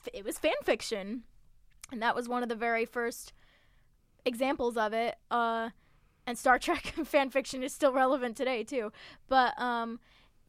f- 0.00 0.08
it 0.12 0.24
was 0.24 0.38
fan 0.38 0.52
fiction, 0.64 1.22
and 1.90 2.02
that 2.02 2.14
was 2.16 2.28
one 2.28 2.42
of 2.42 2.48
the 2.48 2.54
very 2.56 2.84
first 2.84 3.32
examples 4.24 4.76
of 4.76 4.92
it. 4.92 5.16
Uh, 5.30 5.70
and 6.26 6.38
Star 6.38 6.58
Trek 6.60 6.92
fan 7.04 7.30
fiction 7.30 7.62
is 7.62 7.72
still 7.72 7.92
relevant 7.92 8.36
today 8.36 8.62
too, 8.64 8.92
but 9.28 9.58
um, 9.60 9.98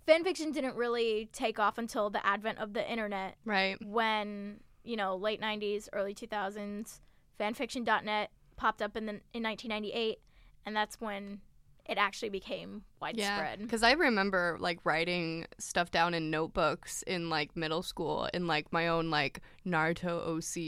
fan 0.05 0.23
fiction 0.23 0.51
didn't 0.51 0.75
really 0.75 1.29
take 1.33 1.59
off 1.59 1.77
until 1.77 2.09
the 2.09 2.25
advent 2.25 2.59
of 2.59 2.73
the 2.73 2.89
internet 2.91 3.35
Right. 3.45 3.77
when 3.85 4.59
you 4.83 4.95
know 4.97 5.15
late 5.15 5.39
90s 5.41 5.87
early 5.93 6.13
2000s 6.13 6.99
fanfiction.net 7.39 8.29
popped 8.57 8.81
up 8.81 8.97
in 8.97 9.05
the 9.05 9.13
in 9.33 9.41
1998 9.43 10.19
and 10.65 10.75
that's 10.75 10.99
when 10.99 11.39
it 11.85 11.97
actually 11.97 12.29
became 12.29 12.83
Yeah, 13.01 13.37
widespread 13.37 13.59
because 13.59 13.83
I 13.83 13.91
remember 13.91 14.57
like 14.59 14.79
writing 14.85 15.45
stuff 15.57 15.91
down 15.91 16.13
in 16.13 16.31
notebooks 16.31 17.03
in 17.03 17.29
like 17.29 17.55
middle 17.57 17.83
school 17.83 18.29
in 18.33 18.47
like 18.47 18.71
my 18.71 18.87
own 18.87 19.09
like 19.09 19.41
Naruto 19.65 20.25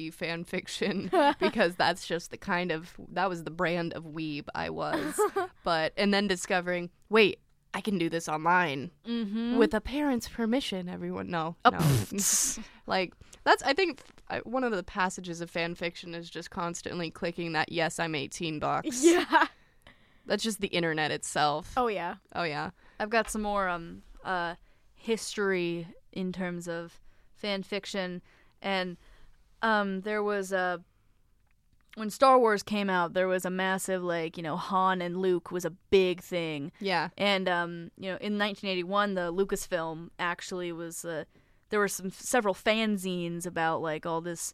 OC 0.09 0.13
fan 0.13 0.43
fiction 0.43 1.09
because 1.39 1.75
that's 1.75 2.05
just 2.05 2.31
the 2.31 2.37
kind 2.37 2.71
of 2.71 2.93
that 3.13 3.29
was 3.29 3.43
the 3.43 3.51
brand 3.51 3.93
of 3.93 4.03
weeb 4.03 4.47
I 4.53 4.69
was. 4.69 5.19
but 5.63 5.93
and 5.95 6.13
then 6.13 6.27
discovering, 6.27 6.89
wait, 7.09 7.39
I 7.73 7.81
can 7.81 7.97
do 7.97 8.09
this 8.09 8.27
online 8.29 8.91
mm-hmm. 9.07 9.57
with 9.57 9.73
a 9.73 9.81
parent's 9.81 10.27
permission. 10.27 10.89
Everyone, 10.89 11.29
no, 11.29 11.55
Oh, 11.65 11.69
no, 11.71 12.19
like 12.87 13.13
that's 13.45 13.63
I 13.63 13.73
think 13.73 14.01
I, 14.29 14.39
one 14.39 14.63
of 14.63 14.71
the 14.71 14.83
passages 14.83 15.39
of 15.39 15.49
fan 15.49 15.75
fiction 15.75 16.13
is 16.13 16.29
just 16.29 16.49
constantly 16.49 17.09
clicking 17.11 17.53
that 17.53 17.71
yes 17.71 17.99
I'm 17.99 18.15
18 18.15 18.59
box. 18.59 19.03
yeah 19.03 19.47
that's 20.25 20.43
just 20.43 20.61
the 20.61 20.67
internet 20.67 21.11
itself. 21.11 21.73
oh 21.77 21.87
yeah 21.87 22.15
oh 22.33 22.43
yeah. 22.43 22.71
I've 22.99 23.09
got 23.09 23.29
some 23.29 23.41
more 23.41 23.67
um 23.69 24.01
uh 24.23 24.55
history 24.95 25.87
in 26.11 26.31
terms 26.31 26.67
of 26.67 26.99
fan 27.35 27.61
fiction 27.63 28.21
and 28.61 28.97
um 29.61 30.01
there 30.01 30.23
was 30.23 30.51
a 30.51 30.81
when 31.95 32.09
Star 32.09 32.37
Wars 32.39 32.63
came 32.63 32.89
out 32.89 33.13
there 33.13 33.27
was 33.27 33.45
a 33.45 33.49
massive 33.49 34.03
like 34.03 34.35
you 34.37 34.43
know 34.43 34.57
Han 34.57 35.01
and 35.01 35.17
Luke 35.17 35.51
was 35.51 35.63
a 35.65 35.69
big 35.69 36.21
thing 36.21 36.71
Yeah. 36.79 37.09
and 37.17 37.47
um 37.47 37.91
you 37.97 38.09
know 38.11 38.17
in 38.17 38.37
1981 38.39 39.13
the 39.13 39.31
Lucasfilm 39.33 40.09
actually 40.19 40.71
was 40.71 41.05
uh, 41.05 41.25
there 41.69 41.79
were 41.79 41.87
some 41.87 42.09
several 42.11 42.53
fanzines 42.53 43.45
about 43.45 43.81
like 43.81 44.05
all 44.05 44.21
this 44.21 44.53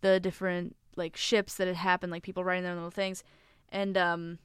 the 0.00 0.18
different 0.20 0.76
like 0.96 1.16
ships 1.16 1.54
that 1.56 1.66
had 1.66 1.76
happened 1.76 2.10
like 2.12 2.22
people 2.22 2.44
writing 2.44 2.64
their 2.64 2.74
little 2.74 2.90
things 2.90 3.22
and 3.70 3.96
um 3.96 4.38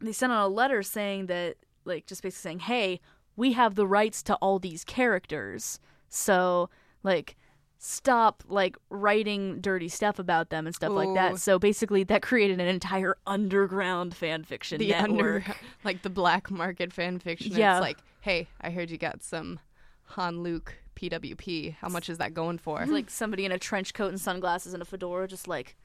they 0.00 0.12
sent 0.12 0.32
out 0.32 0.46
a 0.46 0.48
letter 0.48 0.82
saying 0.82 1.26
that 1.26 1.56
like 1.84 2.06
just 2.06 2.22
basically 2.22 2.40
saying 2.40 2.58
hey 2.60 3.00
we 3.36 3.52
have 3.52 3.74
the 3.74 3.86
rights 3.86 4.22
to 4.22 4.34
all 4.36 4.58
these 4.58 4.84
characters 4.84 5.80
so 6.08 6.68
like 7.02 7.36
stop 7.80 8.42
like 8.48 8.76
writing 8.90 9.60
dirty 9.60 9.88
stuff 9.88 10.18
about 10.18 10.50
them 10.50 10.66
and 10.66 10.74
stuff 10.74 10.90
like 10.90 11.14
that 11.14 11.38
so 11.38 11.58
basically 11.60 12.02
that 12.02 12.22
created 12.22 12.60
an 12.60 12.66
entire 12.66 13.16
underground 13.26 14.14
fan 14.14 14.42
fiction 14.42 14.78
The 14.78 14.88
network 14.88 15.48
under, 15.48 15.56
like 15.84 16.02
the 16.02 16.10
black 16.10 16.50
market 16.50 16.92
fan 16.92 17.20
fiction. 17.20 17.52
Yeah. 17.52 17.76
It's 17.76 17.82
like, 17.82 17.98
hey, 18.20 18.48
I 18.60 18.70
heard 18.70 18.90
you 18.90 18.98
got 18.98 19.22
some 19.22 19.60
Han 20.06 20.42
Luke 20.42 20.74
PWP. 20.96 21.76
How 21.76 21.88
much 21.88 22.10
is 22.10 22.18
that 22.18 22.34
going 22.34 22.58
for? 22.58 22.82
It's 22.82 22.90
like 22.90 23.10
somebody 23.10 23.44
in 23.44 23.52
a 23.52 23.58
trench 23.58 23.94
coat 23.94 24.08
and 24.08 24.20
sunglasses 24.20 24.74
and 24.74 24.82
a 24.82 24.84
fedora, 24.84 25.28
just 25.28 25.46
like, 25.46 25.76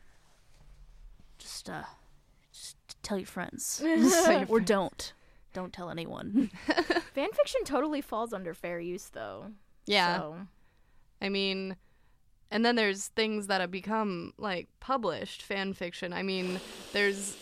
just 1.37 1.69
uh, 1.69 1.83
tell 3.03 3.17
your 3.17 3.27
friends, 3.27 3.83
or 4.49 4.59
don't, 4.59 5.13
don't 5.53 5.71
tell 5.71 5.89
anyone. 5.89 6.49
Fan 7.13 7.31
fiction 7.31 7.63
totally 7.63 8.01
falls 8.01 8.33
under 8.33 8.53
fair 8.53 8.79
use 8.79 9.09
though 9.13 9.51
yeah. 9.85 10.17
so. 10.17 10.35
I 11.21 11.29
mean, 11.29 11.75
and 12.51 12.65
then 12.65 12.75
there's 12.75 13.07
things 13.07 13.47
that 13.47 13.61
have 13.61 13.71
become 13.71 14.33
like 14.37 14.67
published 14.79 15.41
fan 15.41 15.73
fiction. 15.73 16.13
I 16.13 16.23
mean, 16.23 16.59
there's 16.91 17.37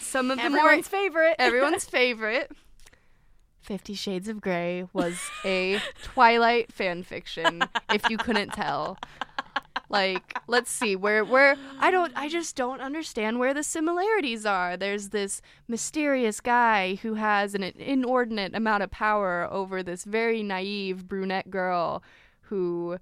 some 0.00 0.30
of 0.30 0.38
the 0.38 0.50
more 0.50 0.60
everyone's 0.60 0.88
favorite 0.88 1.36
everyone's 1.38 1.84
favorite. 1.84 2.50
Fifty 3.60 3.94
Shades 3.94 4.28
of 4.28 4.40
Grey 4.40 4.88
was 4.92 5.20
a 5.44 5.80
Twilight 6.02 6.72
fan 6.72 7.04
fiction, 7.04 7.62
if 7.92 8.08
you 8.10 8.18
couldn't 8.18 8.52
tell. 8.52 8.98
Like, 9.92 10.38
let's 10.46 10.70
see, 10.70 10.96
where 10.96 11.22
where 11.22 11.56
I 11.78 11.90
don't 11.90 12.12
I 12.16 12.28
just 12.28 12.56
don't 12.56 12.80
understand 12.80 13.38
where 13.38 13.52
the 13.52 13.62
similarities 13.62 14.46
are. 14.46 14.76
There's 14.76 15.10
this 15.10 15.42
mysterious 15.68 16.40
guy 16.40 16.94
who 16.96 17.14
has 17.14 17.54
an 17.54 17.62
inordinate 17.62 18.56
amount 18.56 18.82
of 18.82 18.90
power 18.90 19.46
over 19.50 19.82
this 19.82 20.04
very 20.04 20.42
naive 20.42 21.06
brunette 21.06 21.50
girl 21.50 22.02
who 22.42 22.98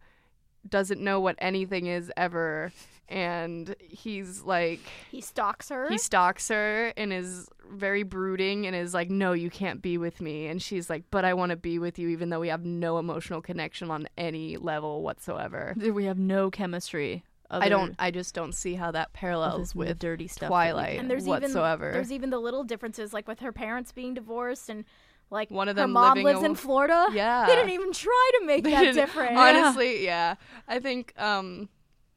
doesn't 0.69 1.01
know 1.01 1.21
what 1.21 1.37
anything 1.39 1.87
is 1.87 2.13
ever 2.17 2.73
and 3.09 3.75
he's 3.81 4.43
like 4.43 4.79
He 5.11 5.21
stalks 5.21 5.69
her. 5.71 5.89
he 5.89 5.99
stalks 5.99 6.49
her 6.49 6.93
and 6.97 7.13
is 7.13 7.49
very 7.73 8.03
brooding 8.05 8.67
and 8.67 8.77
is 8.77 8.95
like 8.95 9.11
no 9.11 9.33
you 9.33 9.51
can't 9.51 9.83
be 9.83 9.99
with 9.99 10.21
me 10.21 10.47
and 10.47 10.63
she's 10.63 10.89
like 10.89 11.03
but 11.11 11.25
i 11.25 11.35
want 11.35 11.51
to 11.51 11.57
be 11.57 11.79
with 11.79 11.99
you 11.99 12.09
even 12.09 12.31
though 12.31 12.39
we 12.41 12.49
have 12.49 12.65
no 12.65 12.99
emotional 12.99 13.41
connection 13.43 13.91
on 13.91 14.07
any 14.17 14.57
level 14.57 15.03
whatsoever 15.03 15.75
We 15.77 16.05
have 16.05 16.19
no 16.19 16.51
chemistry. 16.51 17.25
i 17.51 17.69
don't 17.69 17.97
i 17.99 18.11
just 18.13 18.33
don't 18.35 18.55
see 18.55 18.75
how 18.75 18.93
that 18.93 19.13
parallels 19.13 19.75
with 19.75 19.89
with 19.89 19.99
dirty 19.99 20.29
stuff. 20.29 20.49
twilight 20.49 21.01
and 21.01 21.11
there's 21.11 21.25
whatsoever 21.27 21.87
even 21.89 21.95
there's 21.95 22.13
even 22.13 22.31
the 22.31 22.39
little 22.39 22.63
differences 22.63 23.13
like 23.13 23.27
with 23.27 23.41
her 23.41 23.51
parents 23.53 23.91
being 23.91 24.15
divorced 24.15 24.69
and 24.69 24.85
like 25.31 25.51
One 25.51 25.69
of 25.69 25.77
them, 25.77 25.91
her 25.91 25.93
mom 25.93 26.23
lives 26.23 26.43
in 26.43 26.55
Florida. 26.55 27.07
Yeah. 27.13 27.47
They 27.47 27.55
didn't 27.55 27.71
even 27.71 27.93
try 27.93 28.31
to 28.41 28.47
make 28.47 28.65
They 28.65 28.71
that 28.73 28.95
different. 29.03 29.37
honestly 29.37 30.05
yeah 30.05 30.35
i 30.69 30.79
think 30.79 31.13
um 31.19 31.69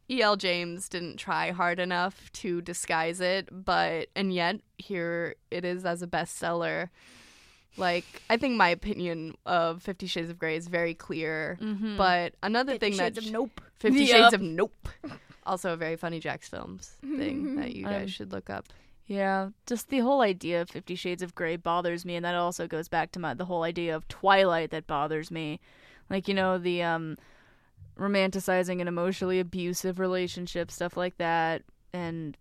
el 0.10 0.36
james 0.36 0.90
didn't 0.90 1.18
try 1.18 1.52
hard 1.52 1.80
enough 1.80 2.32
to 2.34 2.62
disguise 2.62 3.20
it 3.22 3.48
but 3.52 4.10
and 4.16 4.34
yet 4.34 4.60
here 4.78 5.36
it 5.50 5.64
is 5.66 5.86
as 5.86 6.02
a 6.04 6.08
bestseller 6.08 6.90
like 7.78 8.06
i 8.30 8.38
think 8.38 8.56
my 8.56 8.70
opinion 8.70 9.36
of 9.46 9.82
50 9.82 10.06
shades 10.08 10.30
of 10.30 10.38
gray 10.38 10.56
is 10.56 10.68
very 10.68 10.94
clear 10.94 11.58
Mhm. 11.62 11.98
but 11.98 12.34
another 12.44 12.74
Fifty 12.74 12.90
thing 12.92 12.98
Shades 13.00 13.16
that 13.16 13.26
of 13.26 13.32
Nope. 13.32 13.62
50 13.80 14.00
Yep. 14.04 14.08
Shades 14.10 14.34
of 14.34 14.42
Nope. 14.42 14.88
Also 15.46 15.74
a 15.74 15.76
very 15.76 15.96
funny 15.98 16.22
Jacksfilms 16.22 16.92
thing 17.02 17.56
that 17.58 17.76
you 17.76 17.86
guys 17.86 18.04
Um, 18.04 18.08
should 18.08 18.32
look 18.32 18.50
up. 18.50 18.66
Yeah, 19.06 19.50
just 19.68 19.90
the 19.90 20.00
whole 20.00 20.22
idea 20.22 20.62
of 20.62 20.70
Fifty 20.70 20.96
Shades 20.96 21.22
of 21.22 21.36
Grey 21.36 21.56
bothers 21.56 22.06
me, 22.06 22.16
and 22.16 22.26
that 22.26 22.36
also 22.36 22.68
goes 22.68 22.88
back 22.88 23.12
to 23.12 23.20
my 23.20 23.34
the 23.34 23.46
whole 23.46 23.64
idea 23.64 23.96
of 23.96 24.08
Twilight 24.08 24.72
that 24.72 24.88
bothers 24.88 25.30
me. 25.30 25.60
Like 26.10 26.28
you 26.28 26.34
know 26.34 26.58
the 26.58 26.84
um, 26.84 27.18
romanticizing 27.98 28.80
and 28.80 28.88
emotionally 28.88 29.40
abusive 29.40 30.00
relationship, 30.00 30.72
stuff 30.72 30.96
like 30.96 31.18
that, 31.18 31.64
and 31.92 32.38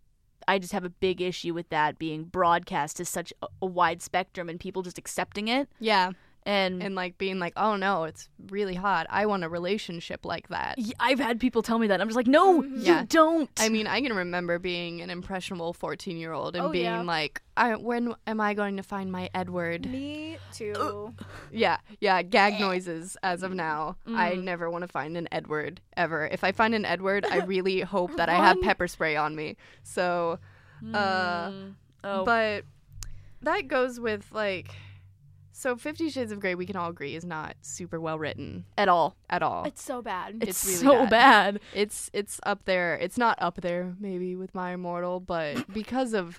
I 0.47 0.59
just 0.59 0.73
have 0.73 0.85
a 0.85 0.91
big 0.91 1.21
issue 1.21 1.55
with 1.55 1.69
that 1.71 1.99
being 1.99 2.25
broadcast 2.25 2.97
to 2.99 3.05
such 3.05 3.33
a, 3.43 3.47
a 3.61 3.67
wide 3.67 4.03
spectrum 4.03 4.49
and 4.49 4.59
people 4.59 4.83
just 4.83 4.99
accepting 4.99 5.49
it. 5.49 5.69
Yeah. 5.81 6.13
And, 6.45 6.83
And 6.83 6.97
like 6.97 7.19
being 7.19 7.39
like, 7.39 7.53
oh 7.57 7.77
no, 7.77 8.03
it's 8.05 8.29
really 8.49 8.75
hot. 8.75 9.07
I 9.11 9.27
want 9.27 9.45
a 9.45 9.49
relationship 9.49 10.25
like 10.25 10.49
that. 10.49 10.77
i've 10.99 11.21
had 11.21 11.39
people 11.39 11.63
tell 11.63 11.79
me 11.79 11.87
that. 11.87 12.01
I'm 12.01 12.09
just 12.09 12.17
like, 12.17 12.27
no, 12.27 12.65
Yeah. 12.65 13.01
you 13.03 13.07
don't. 13.07 13.49
I 13.61 13.69
mean, 13.69 13.87
I 13.87 14.01
can 14.01 14.13
remember 14.13 14.59
being 14.59 15.01
an 15.03 15.09
impressionable 15.11 15.73
14 15.73 16.17
year 16.17 16.33
old 16.33 16.57
and 16.57 16.67
Oh, 16.67 16.71
being 16.71 16.85
yeah. 16.87 17.03
like, 17.03 17.43
I, 17.57 17.77
when 17.77 18.15
am 18.27 18.41
I 18.41 18.55
going 18.55 18.77
to 18.79 18.83
find 18.83 19.13
my 19.13 19.31
Edward? 19.35 19.89
Me 19.89 20.37
too. 20.53 21.15
Yeah, 21.53 21.77
yeah, 22.01 22.23
gag 22.23 22.59
noises 22.59 23.17
as 23.23 23.45
of 23.45 23.53
now. 23.53 23.97
I 24.09 24.33
Mm. 24.33 24.43
never 24.43 24.69
want 24.69 24.83
to 24.83 24.89
find 24.89 25.17
an 25.17 25.29
Edward 25.31 25.81
ever. 25.97 26.27
If 26.27 26.43
I 26.43 26.51
find 26.51 26.75
an 26.75 26.85
Edward, 26.85 27.25
I 27.31 27.37
really 27.55 27.83
hope 27.83 28.17
that 28.17 28.29
I 28.29 28.35
have 28.35 28.61
pepper 28.63 28.89
spray 28.89 29.15
on 29.15 29.37
me. 29.37 29.57
So, 29.85 30.39
uh, 30.93 31.51
Mm. 31.51 31.75
oh, 32.03 32.25
But 32.25 32.65
that 33.43 33.69
goes 33.69 34.01
with 34.01 34.27
like 34.33 34.75
so 35.53 35.77
50 35.77 36.09
shades 36.11 36.33
of 36.33 36.41
gray 36.41 36.55
we 36.55 36.67
can 36.67 36.77
all 36.77 36.91
agree 36.91 37.15
is 37.15 37.25
not 37.25 37.57
super 37.61 38.01
well 38.01 38.19
written 38.19 38.65
at 38.79 38.89
all. 38.89 39.17
at 39.31 39.43
all. 39.43 39.65
It's 39.65 39.83
so 39.83 40.01
bad. 40.03 40.37
It's, 40.41 40.65
It's 40.67 40.83
really 40.83 40.97
so 40.99 41.07
bad. 41.07 41.11
bad. 41.55 41.61
It's 41.75 42.11
it's 42.13 42.41
up 42.45 42.65
there. 42.65 42.95
It's 42.97 43.19
not 43.19 43.37
up 43.41 43.61
there 43.61 43.95
maybe 44.01 44.35
with 44.35 44.55
my 44.55 44.73
immortal, 44.73 45.21
but 45.21 45.73
because 45.73 46.15
of 46.15 46.39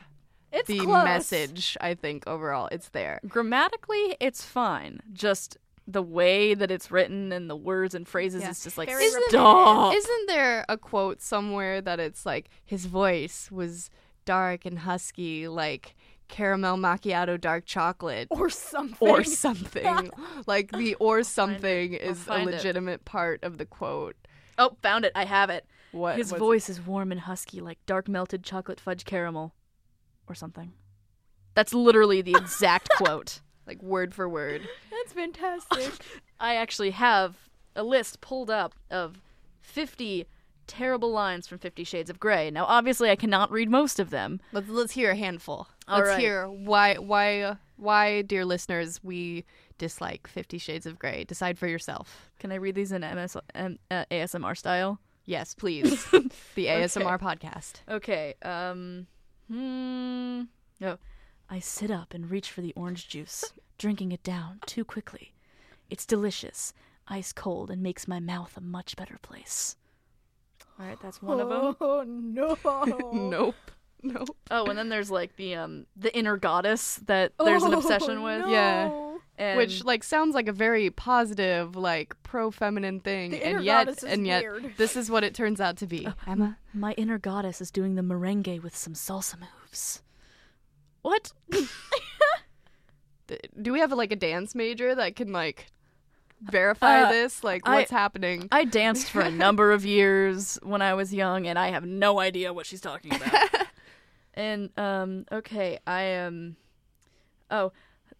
It's 0.51 0.67
the 0.67 0.79
close. 0.79 1.03
message, 1.05 1.77
I 1.79 1.93
think 1.93 2.25
overall 2.27 2.67
it's 2.71 2.89
there. 2.89 3.19
Grammatically, 3.27 4.17
it's 4.19 4.43
fine. 4.43 4.99
Just 5.13 5.57
the 5.85 6.01
way 6.01 6.53
that 6.53 6.71
it's 6.71 6.89
written 6.91 7.31
and 7.33 7.49
the 7.49 7.55
words 7.57 7.93
and 7.93 8.07
phrases 8.07 8.41
Yeah. 8.41 8.51
is 8.51 8.63
just 8.63 8.77
like 8.77 8.87
Very 8.87 9.05
repetitive. 9.05 9.29
stop. 9.31 9.93
Isn't 9.93 10.27
there 10.27 10.63
a 10.69 10.77
quote 10.77 11.21
somewhere 11.21 11.81
that 11.81 11.99
it's 11.99 12.25
like 12.25 12.49
his 12.65 12.85
voice 12.85 13.51
was 13.51 13.89
dark 14.25 14.65
and 14.65 14.79
husky 14.79 15.47
like 15.49 15.93
caramel 16.27 16.77
macchiato 16.77 17.39
dark 17.39 17.65
chocolate 17.65 18.27
Or 18.31 18.49
something. 18.49 19.07
or 19.07 19.23
something. 19.23 20.09
like 20.47 20.71
the 20.71 20.95
or 20.95 21.23
something 21.23 21.93
is 21.93 22.21
a 22.21 22.23
find 22.25 22.49
it. 22.49 22.53
legitimate 22.55 23.05
part 23.05 23.43
of 23.43 23.57
the 23.57 23.65
quote. 23.65 24.15
Oh, 24.57 24.77
found 24.81 25.05
it. 25.05 25.11
I 25.15 25.25
have 25.25 25.49
it. 25.49 25.65
What 25.91 26.17
His 26.17 26.31
voice 26.31 26.69
is 26.69 26.81
warm 26.81 27.11
and 27.11 27.21
husky 27.21 27.61
like 27.61 27.77
dark 27.85 28.07
melted 28.07 28.43
chocolate 28.43 28.79
fudge 28.79 29.05
caramel 29.05 29.53
or 30.27 30.35
something. 30.35 30.73
That's 31.55 31.73
literally 31.73 32.21
the 32.21 32.31
exact 32.35 32.89
quote. 32.97 33.41
like 33.67 33.81
word 33.83 34.13
for 34.15 34.27
word. 34.27 34.67
That's 34.91 35.13
fantastic. 35.13 35.91
I 36.39 36.55
actually 36.55 36.91
have 36.91 37.35
a 37.75 37.83
list 37.83 38.21
pulled 38.21 38.49
up 38.49 38.73
of 38.91 39.21
50 39.61 40.25
terrible 40.67 41.11
lines 41.11 41.47
from 41.47 41.59
50 41.59 41.83
Shades 41.83 42.09
of 42.09 42.19
Grey. 42.19 42.51
Now, 42.51 42.65
obviously, 42.65 43.09
I 43.09 43.15
cannot 43.15 43.51
read 43.51 43.69
most 43.69 43.99
of 43.99 44.09
them. 44.09 44.39
Let's 44.51 44.69
let's 44.69 44.93
hear 44.93 45.11
a 45.11 45.15
handful. 45.15 45.67
All 45.87 45.97
let's 45.99 46.09
right. 46.09 46.19
hear 46.19 46.47
why 46.47 46.95
why 46.95 47.57
why 47.77 48.21
dear 48.21 48.45
listeners 48.45 49.03
we 49.03 49.45
dislike 49.77 50.27
50 50.27 50.57
shades 50.57 50.85
of 50.85 50.97
gray. 50.97 51.23
Decide 51.23 51.57
for 51.57 51.67
yourself. 51.67 52.31
Can 52.39 52.51
I 52.51 52.55
read 52.55 52.75
these 52.75 52.91
in 52.91 53.01
MS, 53.01 53.37
um, 53.55 53.77
uh, 53.91 54.05
ASMR 54.09 54.57
style? 54.57 54.99
Yes, 55.25 55.53
please. 55.57 56.05
the 56.55 56.67
ASMR 56.67 57.19
podcast. 57.19 57.81
Okay. 57.89 58.35
Um. 58.41 59.07
Hmm. 59.49 60.43
No. 60.79 60.97
I 61.49 61.59
sit 61.59 61.91
up 61.91 62.13
and 62.13 62.31
reach 62.31 62.49
for 62.49 62.61
the 62.61 62.73
orange 62.75 63.07
juice, 63.07 63.53
drinking 63.77 64.11
it 64.11 64.23
down 64.23 64.59
too 64.65 64.83
quickly. 64.83 65.33
It's 65.89 66.05
delicious, 66.05 66.73
ice 67.07 67.31
cold, 67.33 67.69
and 67.69 67.83
makes 67.83 68.07
my 68.07 68.19
mouth 68.19 68.57
a 68.57 68.61
much 68.61 68.95
better 68.95 69.19
place. 69.21 69.75
All 70.79 70.85
right, 70.85 70.97
that's 71.01 71.21
one 71.21 71.39
of 71.39 71.49
them. 71.49 71.75
Oh 71.79 72.03
no. 72.07 72.57
Nope. 73.13 73.55
Nope. 74.05 74.35
Oh, 74.51 74.65
and 74.65 74.77
then 74.77 74.89
there's 74.89 75.09
like 75.11 75.35
the 75.37 75.55
um 75.55 75.85
the 75.95 76.13
inner 76.17 76.35
goddess 76.37 76.95
that 77.05 77.31
there's 77.39 77.63
an 77.63 77.73
obsession 77.73 78.17
Oh, 78.17 78.23
with. 78.23 78.39
no. 78.41 78.49
Yeah. 78.49 79.09
And 79.37 79.57
Which 79.57 79.83
like 79.83 80.03
sounds 80.03 80.35
like 80.35 80.47
a 80.47 80.51
very 80.53 80.89
positive, 80.91 81.75
like 81.75 82.15
pro 82.21 82.51
feminine 82.51 82.99
thing, 82.99 83.31
The 83.31 83.47
inner 83.47 83.57
and 83.57 83.65
yet 83.65 83.85
goddess 83.87 84.03
is 84.03 84.11
and 84.13 84.27
yet 84.27 84.43
weird. 84.43 84.73
this 84.77 84.95
is 84.95 85.09
what 85.09 85.23
it 85.23 85.33
turns 85.33 85.59
out 85.61 85.77
to 85.77 85.87
be. 85.87 86.07
Emma, 86.27 86.57
my 86.73 86.91
inner 86.93 87.17
goddess 87.17 87.59
is 87.61 87.71
doing 87.71 87.95
the 87.95 88.01
merengue 88.03 88.61
with 88.61 88.75
some 88.75 88.93
salsa 88.93 89.35
moves. 89.39 90.01
What? 91.01 91.31
th- 93.27 93.41
do 93.61 93.71
we 93.73 93.79
have 93.79 93.91
like 93.91 94.11
a 94.11 94.15
dance 94.17 94.53
major 94.53 94.93
that 94.95 95.15
can 95.15 95.31
like 95.31 95.67
verify 96.43 97.03
Uh, 97.03 97.11
this? 97.11 97.43
Like 97.43 97.61
I- 97.67 97.75
what's 97.75 97.91
happening? 97.91 98.47
I 98.51 98.65
danced 98.65 99.09
for 99.09 99.21
a 99.21 99.31
number 99.45 99.71
of 99.71 99.85
years 99.85 100.59
when 100.63 100.81
I 100.81 100.93
was 100.93 101.13
young, 101.13 101.47
and 101.47 101.57
I 101.57 101.69
have 101.69 101.85
no 101.85 102.19
idea 102.19 102.53
what 102.53 102.65
she's 102.65 102.81
talking 102.81 103.15
about. 103.15 103.49
and 104.33 104.69
um, 104.77 105.25
okay, 105.31 105.79
I 105.87 106.01
am. 106.03 106.55
oh, 107.51 107.71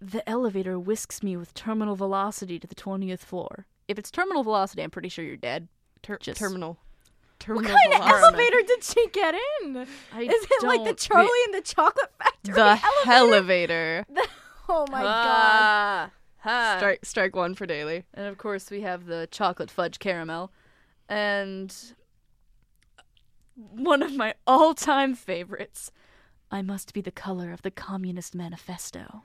the 0.02 0.28
elevator 0.30 0.78
whisks 0.80 1.24
me 1.24 1.38
with 1.38 1.54
terminal 1.54 1.96
velocity 1.96 2.60
to 2.60 2.68
the 2.68 2.76
twentieth 2.76 3.24
floor. 3.24 3.66
If 3.88 3.98
it's 4.00 4.12
terminal 4.12 4.44
velocity, 4.44 4.82
I'm 4.84 4.92
pretty 4.92 5.10
sure 5.10 5.24
you're 5.26 5.36
dead. 5.38 5.68
Ter- 6.02 6.18
just- 6.18 6.40
terminal. 6.40 6.78
What 7.46 7.48
Terminal 7.66 7.76
kind 7.78 7.94
of 8.02 8.10
elevator 8.10 8.62
did 8.66 8.84
she 8.86 9.06
get 9.12 9.36
in? 9.64 9.86
I 10.14 10.22
Is 10.22 10.48
it 10.50 10.66
like 10.66 10.86
the 10.86 10.94
Charlie 10.94 11.28
and 11.48 11.54
the 11.56 11.60
Chocolate 11.62 12.10
Factory 12.18 12.54
The 12.54 12.80
elevator? 13.10 14.06
elevator. 14.06 14.06
Oh 14.70 14.86
my 14.90 15.02
god. 15.02 16.12
Ha. 16.43 16.75
Strike 16.77 17.06
strike 17.06 17.36
one 17.36 17.56
for 17.56 17.65
daily. 17.65 18.03
And 18.13 18.27
of 18.27 18.38
course, 18.38 18.69
we 18.69 18.82
have 18.82 19.06
the 19.06 19.27
chocolate 19.32 19.71
fudge 19.71 19.99
caramel. 19.99 20.51
And 21.10 21.73
one 23.56 24.01
of 24.03 24.15
my 24.15 24.34
all 24.47 24.73
time 24.73 25.15
favorites 25.15 25.91
I 26.51 26.62
must 26.62 26.93
be 26.93 27.01
the 27.01 27.12
color 27.12 27.51
of 27.51 27.62
the 27.63 27.71
Communist 27.71 28.36
Manifesto. 28.36 29.23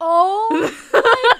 Oh 0.00 0.48
my 0.92 1.32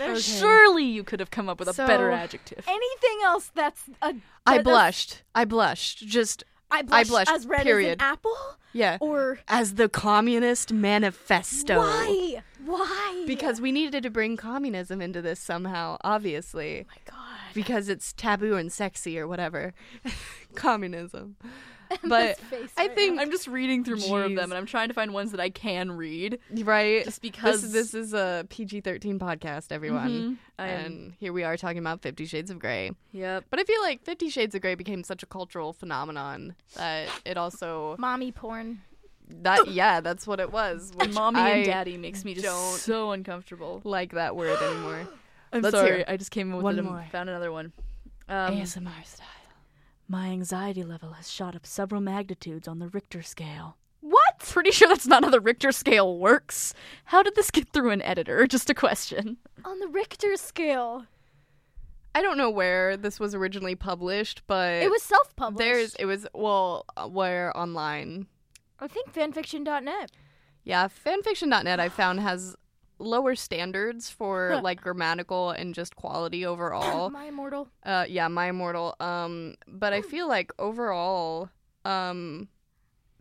god. 0.00 0.18
Surely 0.20 0.84
you 0.84 1.04
could 1.04 1.20
have 1.20 1.30
come 1.30 1.48
up 1.48 1.58
with 1.58 1.68
a 1.68 1.74
So- 1.74 1.86
better 1.86 2.10
adjective. 2.10 2.64
Anything 2.66 3.18
else 3.24 3.50
that's 3.54 3.82
a 4.02 4.14
I 4.46 4.62
blushed. 4.62 5.22
I 5.34 5.44
blushed. 5.44 6.06
Just 6.06 6.44
I 6.78 6.82
blushed, 6.82 7.10
blushed, 7.10 7.30
as 7.30 7.46
red 7.46 7.62
period. 7.62 8.00
as 8.00 8.06
an 8.06 8.12
apple? 8.12 8.36
yeah. 8.72 8.98
Or 9.00 9.38
As 9.48 9.74
the 9.74 9.88
Communist 9.88 10.72
Manifesto. 10.72 11.78
why? 11.78 12.42
Why? 12.64 13.24
Because 13.26 13.60
we 13.60 13.72
needed 13.72 14.02
to 14.02 14.10
bring 14.10 14.36
communism 14.36 15.00
into 15.00 15.20
this 15.22 15.38
somehow, 15.38 15.98
obviously. 16.02 16.80
Oh 16.80 16.88
my 16.88 17.12
god. 17.12 17.54
Because 17.54 17.88
it's 17.88 18.12
taboo 18.12 18.56
and 18.56 18.72
sexy 18.72 19.18
or 19.18 19.28
whatever. 19.28 19.74
communism. 20.54 21.36
But 22.02 22.36
This 22.38 22.38
face 22.50 22.70
I 22.76 22.86
right 22.86 22.94
think 22.94 23.20
I'm 23.20 23.30
just 23.30 23.46
reading 23.48 23.84
through 23.84 23.98
more 24.08 24.22
of 24.22 24.30
them, 24.34 24.50
and 24.50 24.54
I'm 24.54 24.66
trying 24.66 24.88
to 24.88 24.94
find 24.94 25.12
ones 25.14 25.30
that 25.32 25.40
I 25.40 25.50
can 25.50 25.92
read. 25.92 26.38
right 26.62 27.04
Just 27.04 27.22
because 27.22 27.72
this 27.72 27.94
is 27.94 28.12
a 28.14 28.46
PG-13 28.50 29.18
podcast, 29.18 29.72
everyone. 29.72 30.08
Mhm. 30.10 30.36
I 30.58 30.68
am- 30.68 30.84
And 30.84 31.12
here 31.18 31.32
we 31.32 31.42
are 31.44 31.56
talking 31.56 31.78
about 31.78 32.02
50 32.02 32.26
Shades 32.26 32.50
of 32.50 32.58
Grey. 32.58 32.92
Yep. 33.12 33.44
But 33.50 33.60
I 33.60 33.64
feel 33.64 33.80
like 33.82 34.02
50 34.04 34.28
Shades 34.28 34.54
of 34.54 34.60
Grey 34.60 34.74
became 34.74 35.02
such 35.04 35.22
a 35.22 35.26
cultural 35.26 35.72
phenomenon 35.72 36.54
that 36.76 37.08
it 37.24 37.36
also 37.36 37.96
mommy 37.98 38.30
porn. 38.32 38.82
that 39.28 39.68
yeah, 39.68 40.00
that's 40.00 40.26
what 40.26 40.38
it 40.40 40.52
was. 40.52 40.92
Which 40.96 41.14
Mommy 41.14 41.40
I 41.40 41.48
and 41.50 41.64
daddy 41.64 41.96
makes 41.96 42.24
me 42.24 42.34
just 42.34 42.44
don't 42.44 42.78
so 42.78 43.12
uncomfortable. 43.12 43.80
like 43.84 44.12
that 44.12 44.36
word 44.36 44.60
anymore. 44.62 45.08
I'm 45.52 45.62
Let's 45.62 45.76
sorry, 45.76 45.96
hear. 45.98 46.04
I 46.08 46.16
just 46.16 46.30
came 46.30 46.50
in 46.50 46.56
with 46.56 46.64
One 46.64 46.74
it 46.74 46.78
and 46.80 46.88
more. 46.88 47.06
found 47.12 47.28
another 47.30 47.50
one. 47.52 47.72
Um, 48.28 48.56
ASMR 48.56 48.90
style. 49.04 49.26
My 50.08 50.28
anxiety 50.28 50.82
level 50.82 51.12
has 51.12 51.30
shot 51.30 51.54
up 51.56 51.66
several 51.66 52.00
magnitudes 52.00 52.68
on 52.68 52.78
the 52.78 52.88
Richter 52.88 53.22
scale. 53.22 53.76
What? 54.00 54.38
Pretty 54.40 54.70
sure 54.70 54.86
that's 54.88 55.06
not 55.06 55.24
how 55.24 55.30
the 55.30 55.40
Richter 55.40 55.72
scale 55.72 56.18
works. 56.18 56.74
How 57.06 57.22
did 57.22 57.34
this 57.36 57.50
get 57.50 57.70
through 57.70 57.90
an 57.90 58.02
editor? 58.02 58.46
Just 58.48 58.68
a 58.68 58.74
question. 58.74 59.38
On 59.64 59.78
the 59.80 59.88
Richter 59.88 60.36
scale. 60.36 61.06
I 62.14 62.22
don't 62.22 62.38
know 62.38 62.50
where 62.50 62.96
this 62.96 63.18
was 63.18 63.34
originally 63.34 63.74
published, 63.74 64.42
but 64.46 64.74
It 64.82 64.90
was 64.90 65.02
self-published. 65.02 65.58
there's 65.58 65.94
it 65.96 66.04
was 66.04 66.26
well 66.34 66.84
uh, 66.96 67.08
where 67.08 67.56
online. 67.56 68.26
I 68.78 68.86
think 68.86 69.12
fanfiction.net. 69.12 70.12
Yeah, 70.62 70.86
fanfiction.net 70.88 71.80
I 71.80 71.88
found 71.88 72.20
has 72.20 72.54
lower 72.98 73.34
standards 73.34 74.08
for 74.10 74.60
like 74.62 74.80
grammatical 74.80 75.50
and 75.50 75.74
just 75.74 75.96
quality 75.96 76.46
overall. 76.52 77.10
My 77.10 77.24
immortal. 77.26 77.68
Uh, 77.84 78.04
yeah, 78.08 78.28
My 78.28 78.48
Immortal. 78.48 78.96
Um, 79.00 79.56
but 79.66 79.92
I 79.92 80.02
feel 80.02 80.28
like 80.28 80.52
overall, 80.58 81.50
um, 81.84 82.48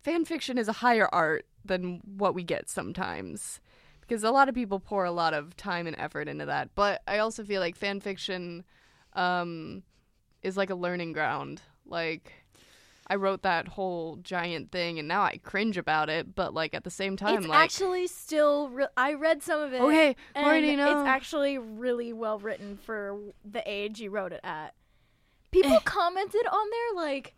fan 0.02 0.26
fiction 0.26 0.58
is 0.58 0.68
a 0.68 0.74
higher 0.74 1.10
art 1.12 1.46
than 1.66 2.02
what 2.18 2.36
we 2.36 2.44
get 2.44 2.70
sometimes, 2.70 3.60
because 4.02 4.24
a 4.24 4.32
lot 4.32 4.50
of 4.50 4.56
people 4.56 4.80
pour 4.80 5.06
a 5.06 5.12
lot 5.12 5.34
of 5.34 5.56
time 5.56 5.88
and 5.88 5.96
effort 5.98 6.28
into 6.28 6.46
that. 6.46 6.70
But 6.76 7.02
I 7.08 7.20
also 7.20 7.44
feel 7.44 7.62
like 7.62 7.76
fan 7.76 8.00
fiction, 8.00 8.64
um, 9.14 9.84
is 10.42 10.58
like 10.58 10.70
a 10.70 10.76
learning 10.76 11.14
ground. 11.14 11.62
Like, 11.86 12.43
I 13.08 13.16
wrote 13.16 13.42
that 13.44 13.68
whole 13.68 14.18
giant 14.18 14.72
thing, 14.72 14.98
and 15.00 15.08
now 15.08 15.22
I 15.22 15.38
cringe 15.44 15.78
about 15.78 16.10
it. 16.10 16.36
But 16.36 16.54
like 16.54 16.74
at 16.74 16.84
the 16.84 16.90
same 16.90 17.18
time, 17.18 17.40
it's 17.40 17.48
like, 17.48 17.60
actually 17.60 18.08
still. 18.08 18.70
Re- 18.70 18.88
I 18.96 19.14
read 19.14 19.44
some 19.44 19.60
of 19.60 19.74
it. 19.74 19.82
Oh, 19.82 19.88
okay, 19.88 20.16
and 20.36 20.46
Courtney, 20.46 20.76
no. 20.76 21.00
it's 21.00 21.08
actually 21.08 21.58
really 21.58 22.14
well 22.14 22.40
written 22.40 22.78
for 22.78 23.20
the 23.44 23.64
age 23.66 24.00
you 24.00 24.10
wrote 24.10 24.32
it 24.32 24.42
at. 24.44 24.74
People 25.52 25.74
eh. 25.74 25.80
commented 25.84 26.48
on 26.52 26.70
there 26.70 27.04
like, 27.04 27.36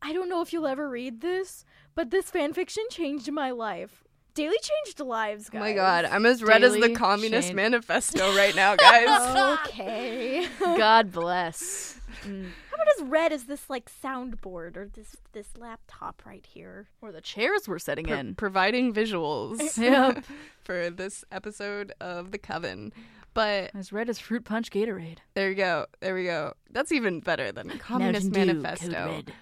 I 0.00 0.12
don't 0.12 0.28
know 0.28 0.40
if 0.40 0.52
you'll 0.52 0.66
ever 0.66 0.88
read 0.88 1.20
this, 1.20 1.64
but 1.94 2.10
this 2.10 2.30
fanfiction 2.30 2.88
changed 2.90 3.30
my 3.30 3.50
life. 3.50 4.04
Daily 4.34 4.56
changed 4.62 5.00
lives, 5.00 5.50
guys. 5.50 5.58
Oh 5.58 5.64
my 5.64 5.72
god, 5.72 6.04
I'm 6.04 6.24
as 6.24 6.44
red 6.44 6.62
as 6.62 6.74
the 6.74 6.94
Communist. 6.94 7.52
Manifesto 7.52 8.36
right 8.36 8.54
now, 8.54 8.76
guys. 8.76 9.58
okay. 9.66 10.46
God 10.60 11.10
bless. 11.10 11.97
Mm. 12.24 12.44
How 12.70 12.74
about 12.74 12.86
as 12.98 13.02
red 13.08 13.32
as 13.32 13.44
this 13.44 13.68
like 13.70 13.90
soundboard 14.02 14.76
or 14.76 14.88
this 14.92 15.16
this 15.32 15.48
laptop 15.56 16.22
right 16.26 16.44
here? 16.46 16.88
Or 17.00 17.12
the 17.12 17.20
chairs 17.20 17.68
we're 17.68 17.78
sitting 17.78 18.06
Pro- 18.06 18.16
in. 18.18 18.34
providing 18.34 18.92
visuals 18.92 19.76
Yep. 19.82 20.24
for 20.62 20.90
this 20.90 21.24
episode 21.32 21.92
of 22.00 22.30
The 22.30 22.38
Coven. 22.38 22.92
But 23.34 23.70
As 23.74 23.92
red 23.92 24.08
as 24.08 24.18
fruit 24.18 24.44
punch 24.44 24.70
Gatorade. 24.70 25.18
there 25.34 25.48
you 25.48 25.54
go. 25.54 25.86
There 26.00 26.14
we 26.14 26.24
go. 26.24 26.54
That's 26.70 26.90
even 26.92 27.20
better 27.20 27.52
than 27.52 27.68
Communist 27.78 28.26
Mountain 28.32 28.56
Dew, 28.56 28.62
Manifesto. 28.62 28.92
Code 28.92 29.32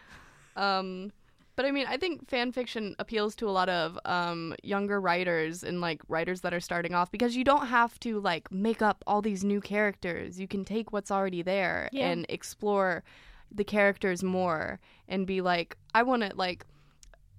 Red. 0.56 0.62
Um, 0.62 1.12
but 1.56 1.64
I 1.64 1.70
mean, 1.70 1.86
I 1.88 1.96
think 1.96 2.28
fan 2.28 2.52
fiction 2.52 2.94
appeals 2.98 3.34
to 3.36 3.48
a 3.48 3.50
lot 3.50 3.68
of 3.68 3.98
um, 4.04 4.54
younger 4.62 5.00
writers 5.00 5.64
and 5.64 5.80
like 5.80 6.02
writers 6.08 6.42
that 6.42 6.52
are 6.54 6.60
starting 6.60 6.94
off 6.94 7.10
because 7.10 7.34
you 7.36 7.44
don't 7.44 7.66
have 7.66 7.98
to 8.00 8.20
like 8.20 8.50
make 8.52 8.82
up 8.82 9.02
all 9.06 9.22
these 9.22 9.42
new 9.42 9.60
characters. 9.60 10.38
You 10.38 10.46
can 10.46 10.64
take 10.64 10.92
what's 10.92 11.10
already 11.10 11.42
there 11.42 11.88
Yeah. 11.92 12.08
and 12.10 12.26
explore 12.28 13.02
the 13.50 13.64
characters 13.64 14.22
more 14.22 14.80
and 15.08 15.26
be 15.26 15.40
like, 15.40 15.76
I 15.94 16.02
want 16.02 16.22
to 16.22 16.32
like. 16.36 16.64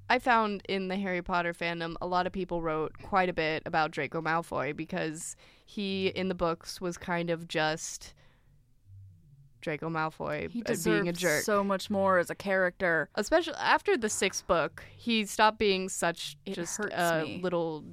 I 0.10 0.20
found 0.20 0.64
in 0.70 0.88
the 0.88 0.96
Harry 0.96 1.22
Potter 1.22 1.54
fandom, 1.54 1.96
a 2.00 2.08
lot 2.08 2.26
of 2.26 2.32
people 2.32 2.62
wrote 2.62 2.94
quite 3.04 3.28
a 3.28 3.34
bit 3.34 3.62
about 3.66 3.92
Draco 3.92 4.22
Malfoy 4.22 4.74
because 4.74 5.36
he, 5.66 6.08
in 6.08 6.30
the 6.30 6.34
books, 6.34 6.80
was 6.80 6.98
kind 6.98 7.30
of 7.30 7.46
just 7.50 8.14
Draco 9.62 9.90
Malfoy 9.90 10.50
He 10.52 10.62
being 10.84 11.08
a 11.08 11.14
jerk 11.14 11.44
so 11.44 11.64
much 11.64 11.90
more 11.90 12.18
as 12.20 12.30
a 12.30 12.36
character. 12.36 13.10
especially 13.16 13.56
after 13.56 13.98
the 13.98 14.10
sixth 14.10 14.46
book 14.48 14.84
he 14.96 15.26
stopped 15.26 15.58
being 15.60 15.90
such 15.90 16.38
It 16.46 16.54
just 16.56 16.80
a 16.80 17.24
me. 17.26 17.40
little 17.42 17.84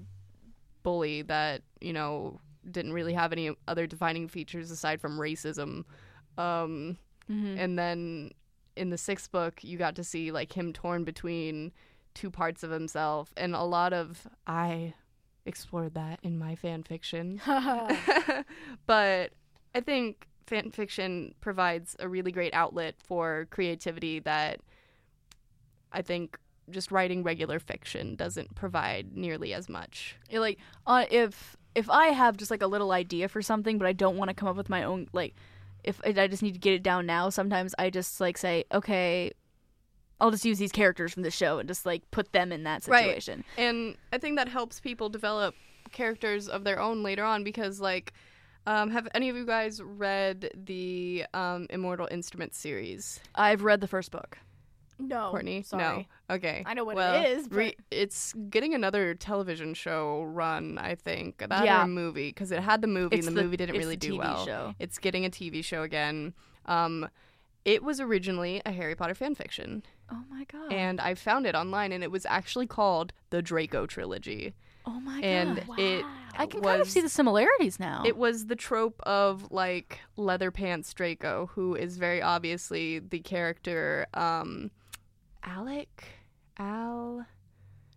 bully 0.82 1.22
that 1.22 1.62
you 1.80 1.92
know 1.92 2.40
didn't 2.70 2.92
really 2.92 3.12
have 3.14 3.32
any 3.32 3.50
other 3.68 3.86
defining 3.86 4.28
features 4.28 4.70
aside 4.70 5.00
from 5.00 5.18
racism 5.18 5.84
um 6.38 6.96
Mhm. 7.30 7.58
and 7.58 7.78
then 7.78 8.32
in 8.76 8.90
the 8.90 8.98
sixth 8.98 9.30
book 9.32 9.62
you 9.64 9.78
got 9.78 9.94
to 9.96 10.04
see 10.04 10.30
like 10.32 10.52
him 10.52 10.72
torn 10.72 11.04
between 11.04 11.72
two 12.12 12.30
parts 12.30 12.62
of 12.62 12.70
himself 12.70 13.32
and 13.36 13.54
a 13.54 13.62
lot 13.62 13.92
of 13.92 14.26
i 14.46 14.92
explored 15.46 15.94
that 15.94 16.18
in 16.22 16.38
my 16.38 16.54
fan 16.54 16.82
fiction 16.82 17.40
but 18.86 19.32
I 19.74 19.80
think 19.80 20.26
fan 20.46 20.70
fiction 20.70 21.34
provides 21.40 21.96
a 21.98 22.08
really 22.08 22.32
great 22.32 22.54
outlet 22.54 22.94
for 22.98 23.46
creativity 23.50 24.18
that 24.20 24.60
I 25.92 26.02
think 26.02 26.38
just 26.70 26.90
writing 26.90 27.22
regular 27.22 27.58
fiction 27.58 28.16
doesn't 28.16 28.54
provide 28.54 29.16
nearly 29.16 29.52
as 29.52 29.68
much. 29.68 30.16
Like 30.32 30.58
uh, 30.86 31.04
if 31.10 31.56
if 31.74 31.90
I 31.90 32.06
have 32.08 32.36
just 32.36 32.50
like 32.50 32.62
a 32.62 32.66
little 32.66 32.92
idea 32.92 33.28
for 33.28 33.42
something, 33.42 33.78
but 33.78 33.86
I 33.86 33.92
don't 33.92 34.16
want 34.16 34.28
to 34.28 34.34
come 34.34 34.48
up 34.48 34.56
with 34.56 34.68
my 34.68 34.82
own 34.84 35.08
like 35.12 35.34
if 35.82 36.00
I 36.04 36.26
just 36.28 36.42
need 36.42 36.54
to 36.54 36.58
get 36.58 36.72
it 36.72 36.82
down 36.82 37.04
now, 37.04 37.28
sometimes 37.28 37.74
I 37.78 37.90
just 37.90 38.18
like 38.20 38.38
say, 38.38 38.64
okay, 38.72 39.32
I'll 40.18 40.30
just 40.30 40.44
use 40.44 40.58
these 40.58 40.72
characters 40.72 41.12
from 41.12 41.22
the 41.22 41.30
show 41.30 41.58
and 41.58 41.68
just 41.68 41.84
like 41.84 42.10
put 42.10 42.32
them 42.32 42.52
in 42.52 42.64
that 42.64 42.86
Right. 42.88 43.02
situation. 43.04 43.44
And 43.58 43.96
I 44.10 44.16
think 44.18 44.36
that 44.38 44.48
helps 44.48 44.80
people 44.80 45.10
develop 45.10 45.54
characters 45.92 46.48
of 46.48 46.64
their 46.64 46.80
own 46.80 47.02
later 47.02 47.22
on 47.22 47.44
because 47.44 47.80
like 47.80 48.14
um, 48.66 48.90
have 48.90 49.08
any 49.14 49.28
of 49.28 49.36
you 49.36 49.44
guys 49.46 49.82
read 49.82 50.50
the 50.54 51.24
um, 51.34 51.66
Immortal 51.70 52.08
Instruments 52.10 52.58
series? 52.58 53.20
I've 53.34 53.62
read 53.62 53.80
the 53.80 53.88
first 53.88 54.10
book. 54.10 54.38
no, 54.98 55.30
Courtney? 55.30 55.62
Sorry. 55.62 55.82
No. 55.82 56.34
Okay. 56.36 56.62
I 56.64 56.74
know 56.74 56.84
what 56.84 56.92
it 56.92 56.96
well, 56.96 57.24
is, 57.24 57.48
but- 57.48 57.56
re- 57.56 57.76
it's 57.90 58.32
getting 58.48 58.74
another 58.74 59.14
television 59.14 59.74
show 59.74 60.22
run, 60.22 60.78
I 60.78 60.94
think. 60.94 61.38
That 61.38 61.62
or 61.62 61.64
Yeah. 61.64 61.84
a 61.84 61.88
movie 61.88 62.28
because 62.30 62.52
it 62.52 62.60
had 62.60 62.80
the 62.80 62.86
movie 62.86 63.16
It's 63.16 63.26
and 63.26 63.36
the, 63.36 63.40
the- 63.40 63.44
movie 63.44 63.56
didn't 63.56 63.74
it's 63.76 63.84
really 63.84 63.96
the 63.96 64.06
do 64.08 64.14
TV 64.14 64.18
well. 64.18 64.46
show. 64.46 64.74
It's 64.78 64.98
getting 64.98 65.24
a 65.26 65.30
TV 65.30 65.62
show 65.64 65.82
again. 65.82 66.32
Um, 66.66 67.08
it 67.64 67.82
was 67.82 67.98
originally 68.00 68.62
a 68.64 68.72
Harry 68.72 68.94
Potter 68.94 69.14
fan 69.14 69.34
fiction, 69.34 69.82
Oh 70.12 70.22
my 70.30 70.44
god. 70.44 70.70
and 70.72 71.00
I 71.00 71.14
found 71.14 71.46
it 71.46 71.54
online, 71.54 71.92
and 71.92 72.04
it 72.04 72.10
was 72.10 72.26
actually 72.26 72.66
called 72.66 73.12
the 73.30 73.40
Draco 73.42 73.86
trilogy. 73.86 74.54
Oh 74.86 75.00
my 75.00 75.20
god. 75.20 75.24
and 75.24 75.58
it 75.78 76.04
I 76.36 76.46
can 76.46 76.60
was, 76.60 76.70
kind 76.70 76.82
of 76.82 76.90
see 76.90 77.00
the 77.00 77.08
similarities 77.08 77.78
now. 77.78 78.02
It 78.04 78.16
was 78.16 78.46
the 78.46 78.56
trope 78.56 79.00
of 79.04 79.50
like 79.52 80.00
leather 80.16 80.50
pants 80.50 80.92
Draco, 80.92 81.50
who 81.54 81.74
is 81.74 81.96
very 81.96 82.20
obviously 82.20 82.98
the 82.98 83.20
character 83.20 84.06
um 84.14 84.70
Alec 85.42 86.04
Al 86.58 87.26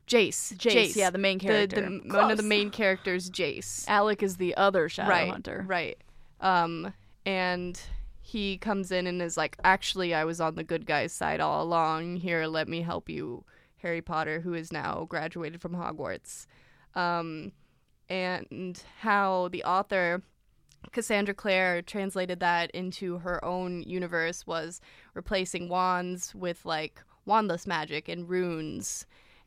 Jace. 0.07 0.55
Jace, 0.55 0.95
yeah, 0.95 1.09
the 1.09 1.17
main 1.17 1.37
The, 1.37 1.45
character. 1.45 1.81
the, 1.81 2.15
one 2.15 2.31
of 2.31 2.37
the 2.37 2.43
main 2.43 2.69
characters, 2.69 3.29
Jace. 3.29 3.85
Alec 3.87 4.23
is 4.23 4.37
the 4.37 4.55
other 4.55 4.87
Shadow 4.87 5.09
right, 5.09 5.29
Hunter. 5.31 5.65
Right. 5.67 5.97
Um 6.39 6.93
and 7.25 7.79
he 8.21 8.57
comes 8.57 8.91
in 8.91 9.07
and 9.07 9.21
is 9.21 9.37
like, 9.37 9.57
actually 9.63 10.13
I 10.13 10.25
was 10.25 10.39
on 10.41 10.55
the 10.55 10.63
good 10.63 10.85
guy's 10.85 11.13
side 11.13 11.39
all 11.39 11.63
along. 11.63 12.17
Here, 12.17 12.45
let 12.45 12.67
me 12.67 12.81
help 12.81 13.09
you, 13.09 13.45
Harry 13.77 14.01
Potter, 14.01 14.41
who 14.41 14.53
is 14.53 14.71
now 14.71 15.05
graduated 15.09 15.61
from 15.61 15.73
Hogwarts. 15.73 16.45
Um 16.97 17.51
and 18.09 18.81
how 18.99 19.49
the 19.49 19.63
author 19.63 20.21
Cassandra 20.93 21.33
Clare 21.33 21.81
translated 21.81 22.39
that 22.39 22.71
into 22.71 23.17
her 23.19 23.43
own 23.43 23.83
universe 23.83 24.47
was 24.47 24.79
replacing 25.13 25.67
wands 25.67 26.33
with 26.33 26.65
like 26.65 27.01
wandless 27.27 27.67
magic 27.67 28.07
and 28.07 28.29
runes 28.29 29.05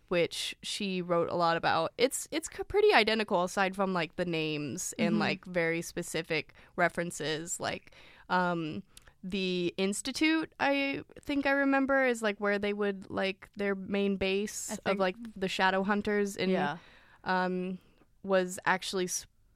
which 0.09 0.57
she 0.61 1.01
wrote 1.01 1.29
a 1.31 1.37
lot 1.37 1.57
about. 1.57 1.93
It's 1.97 2.27
it's 2.33 2.49
pretty 2.69 2.93
identical 2.93 3.45
aside 3.45 3.77
from 3.77 3.95
like 3.95 4.17
the 4.17 4.25
names 4.25 4.93
and 4.99 5.15
Mhm. 5.15 5.21
like 5.21 5.45
very 5.45 5.81
specific 5.83 6.53
references 6.77 7.61
like 7.61 7.93
um 8.29 8.83
the 9.23 9.73
institute 9.77 10.51
I 10.59 11.05
think 11.21 11.47
I 11.47 11.53
remember 11.53 12.05
is 12.05 12.23
like 12.23 12.39
where 12.39 12.59
they 12.59 12.73
would 12.73 13.09
like 13.09 13.49
their 13.57 13.75
main 13.75 14.17
base 14.17 14.79
of 14.85 14.99
like 14.99 15.17
the 15.37 15.49
shadow 15.49 15.83
hunters 15.85 16.37
and 16.37 16.51
yeah. 16.51 16.77
Um, 17.25 17.79
was 18.23 18.59
actually 18.67 19.09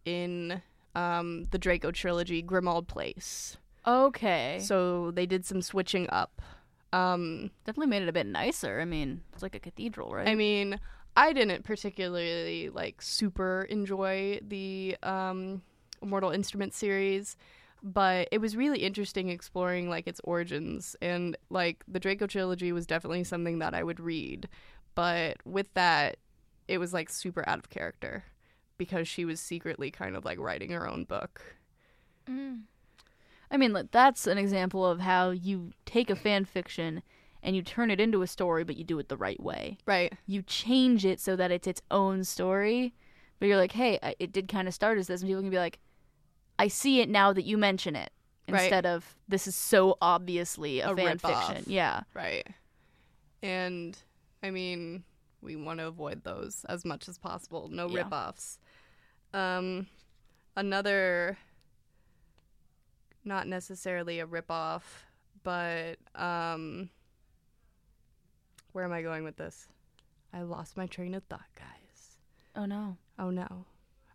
in 0.05 0.63
um, 0.95 1.45
the 1.51 1.59
Draco 1.59 1.91
trilogy, 1.91 2.43
Grimmauld 2.43 2.87
Place. 2.87 3.57
Okay. 3.87 4.59
So 4.63 5.11
they 5.11 5.27
did 5.27 5.45
some 5.45 5.63
switching 5.63 6.09
up. 6.11 6.41
Um, 6.93 7.51
Definitely 7.65 7.91
made 7.91 8.03
it 8.03 8.09
a 8.09 8.13
bit 8.13 8.27
nicer. 8.27 8.81
I 8.81 8.85
mean, 8.85 9.23
it's 9.33 9.43
like 9.43 9.55
a 9.55 9.61
cathedral, 9.61 10.15
right? 10.15 10.29
I 10.29 10.35
mean, 10.35 10.79
I 11.17 11.33
didn't 11.33 11.65
particularly 11.65 12.71
like 12.71 13.03
super 13.03 13.67
enjoy 13.69 14.41
the 14.47 14.97
um, 15.03 15.63
Immortal 16.03 16.31
Instrument 16.31 16.73
series, 16.73 17.37
but 17.83 18.29
it 18.31 18.39
was 18.39 18.57
really 18.57 18.81
interesting 18.81 19.29
exploring 19.29 19.91
like 19.91 20.07
its 20.07 20.21
origins 20.25 20.97
and 21.03 21.37
like 21.51 21.85
the 21.89 22.01
Draco 22.01 22.27
trilogy 22.27 22.73
was 22.73 22.87
definitely 22.87 23.25
something 23.25 23.59
that 23.59 23.75
I 23.75 23.83
would 23.83 24.01
read, 24.01 24.49
but 24.95 25.37
with 25.45 25.73
that, 25.75 26.17
it 26.69 26.79
was 26.79 26.93
like 26.93 27.11
super 27.11 27.49
out 27.49 27.59
of 27.59 27.71
character 27.71 28.25
because 28.79 29.07
she 29.07 29.25
was 29.25 29.41
secretly 29.41 29.91
kind 29.91 30.17
of 30.17 30.25
like 30.25 30.39
writing 30.39 30.71
her 30.71 30.89
own 30.89 31.05
book. 31.05 31.43
Mm. 32.29 32.63
I 33.51 33.57
mean, 33.57 33.73
like, 33.73 33.91
that's 33.93 34.27
an 34.27 34.39
example 34.39 34.85
of 34.85 35.01
how 35.01 35.31
you 35.31 35.73
take 35.87 36.11
a 36.11 36.17
fan 36.17 36.45
fiction 36.45 37.03
and 37.43 37.55
you 37.55 37.63
turn 37.63 37.91
it 37.91 38.01
into 38.01 38.23
a 38.23 38.27
story, 38.27 38.65
but 38.65 38.77
you 38.77 38.85
do 38.85 38.99
it 38.99 39.09
the 39.09 39.17
right 39.17 39.41
way. 39.41 39.77
Right. 39.87 40.13
You 40.27 40.43
change 40.43 41.05
it 41.05 41.21
so 41.21 41.37
that 41.37 41.53
it's 41.53 41.67
its 41.67 41.83
own 41.91 42.25
story, 42.25 42.95
but 43.39 43.47
you're 43.47 43.59
like, 43.59 43.73
hey, 43.73 43.99
it 44.19 44.33
did 44.33 44.49
kind 44.49 44.67
of 44.67 44.75
start 44.75 44.99
as 44.99 45.07
this, 45.07 45.21
and 45.21 45.29
people 45.29 45.43
can 45.43 45.51
be 45.51 45.59
like, 45.59 45.79
I 46.59 46.69
see 46.69 47.01
it 47.01 47.09
now 47.09 47.33
that 47.33 47.45
you 47.45 47.59
mention 47.59 47.95
it, 47.97 48.11
Right. 48.49 48.63
instead 48.63 48.87
of 48.87 49.17
this 49.29 49.47
is 49.47 49.55
so 49.55 49.97
obviously 50.03 50.81
a, 50.81 50.91
A 50.91 50.97
fan 50.97 51.19
fiction. 51.19 51.65
Yeah. 51.67 52.03
Right. 52.15 52.47
And 53.43 53.97
I 54.43 54.51
mean, 54.51 55.05
we 55.45 55.55
want 55.57 55.79
to 55.79 55.87
avoid 55.87 56.25
those 56.25 56.65
as 56.69 56.85
much 56.85 57.09
as 57.09 57.19
possible. 57.19 57.69
No 57.69 57.89
Yeah. 57.89 57.99
rip-offs. 58.03 58.59
Um 59.33 59.87
another 60.57 61.39
not 63.25 63.47
necessarily 63.47 64.21
a 64.21 64.27
rip-off, 64.27 65.05
but 65.43 65.97
um 66.15 66.91
where 68.73 68.85
am 68.85 68.93
I 68.93 69.03
going 69.03 69.25
with 69.25 69.37
this? 69.37 69.69
I 70.33 70.43
lost 70.43 70.77
my 70.77 70.87
train 70.87 71.15
of 71.15 71.23
thought, 71.25 71.47
guys. 71.57 72.17
Oh 72.57 72.67
no. 72.67 72.97
Oh 73.19 73.31
no. 73.31 73.67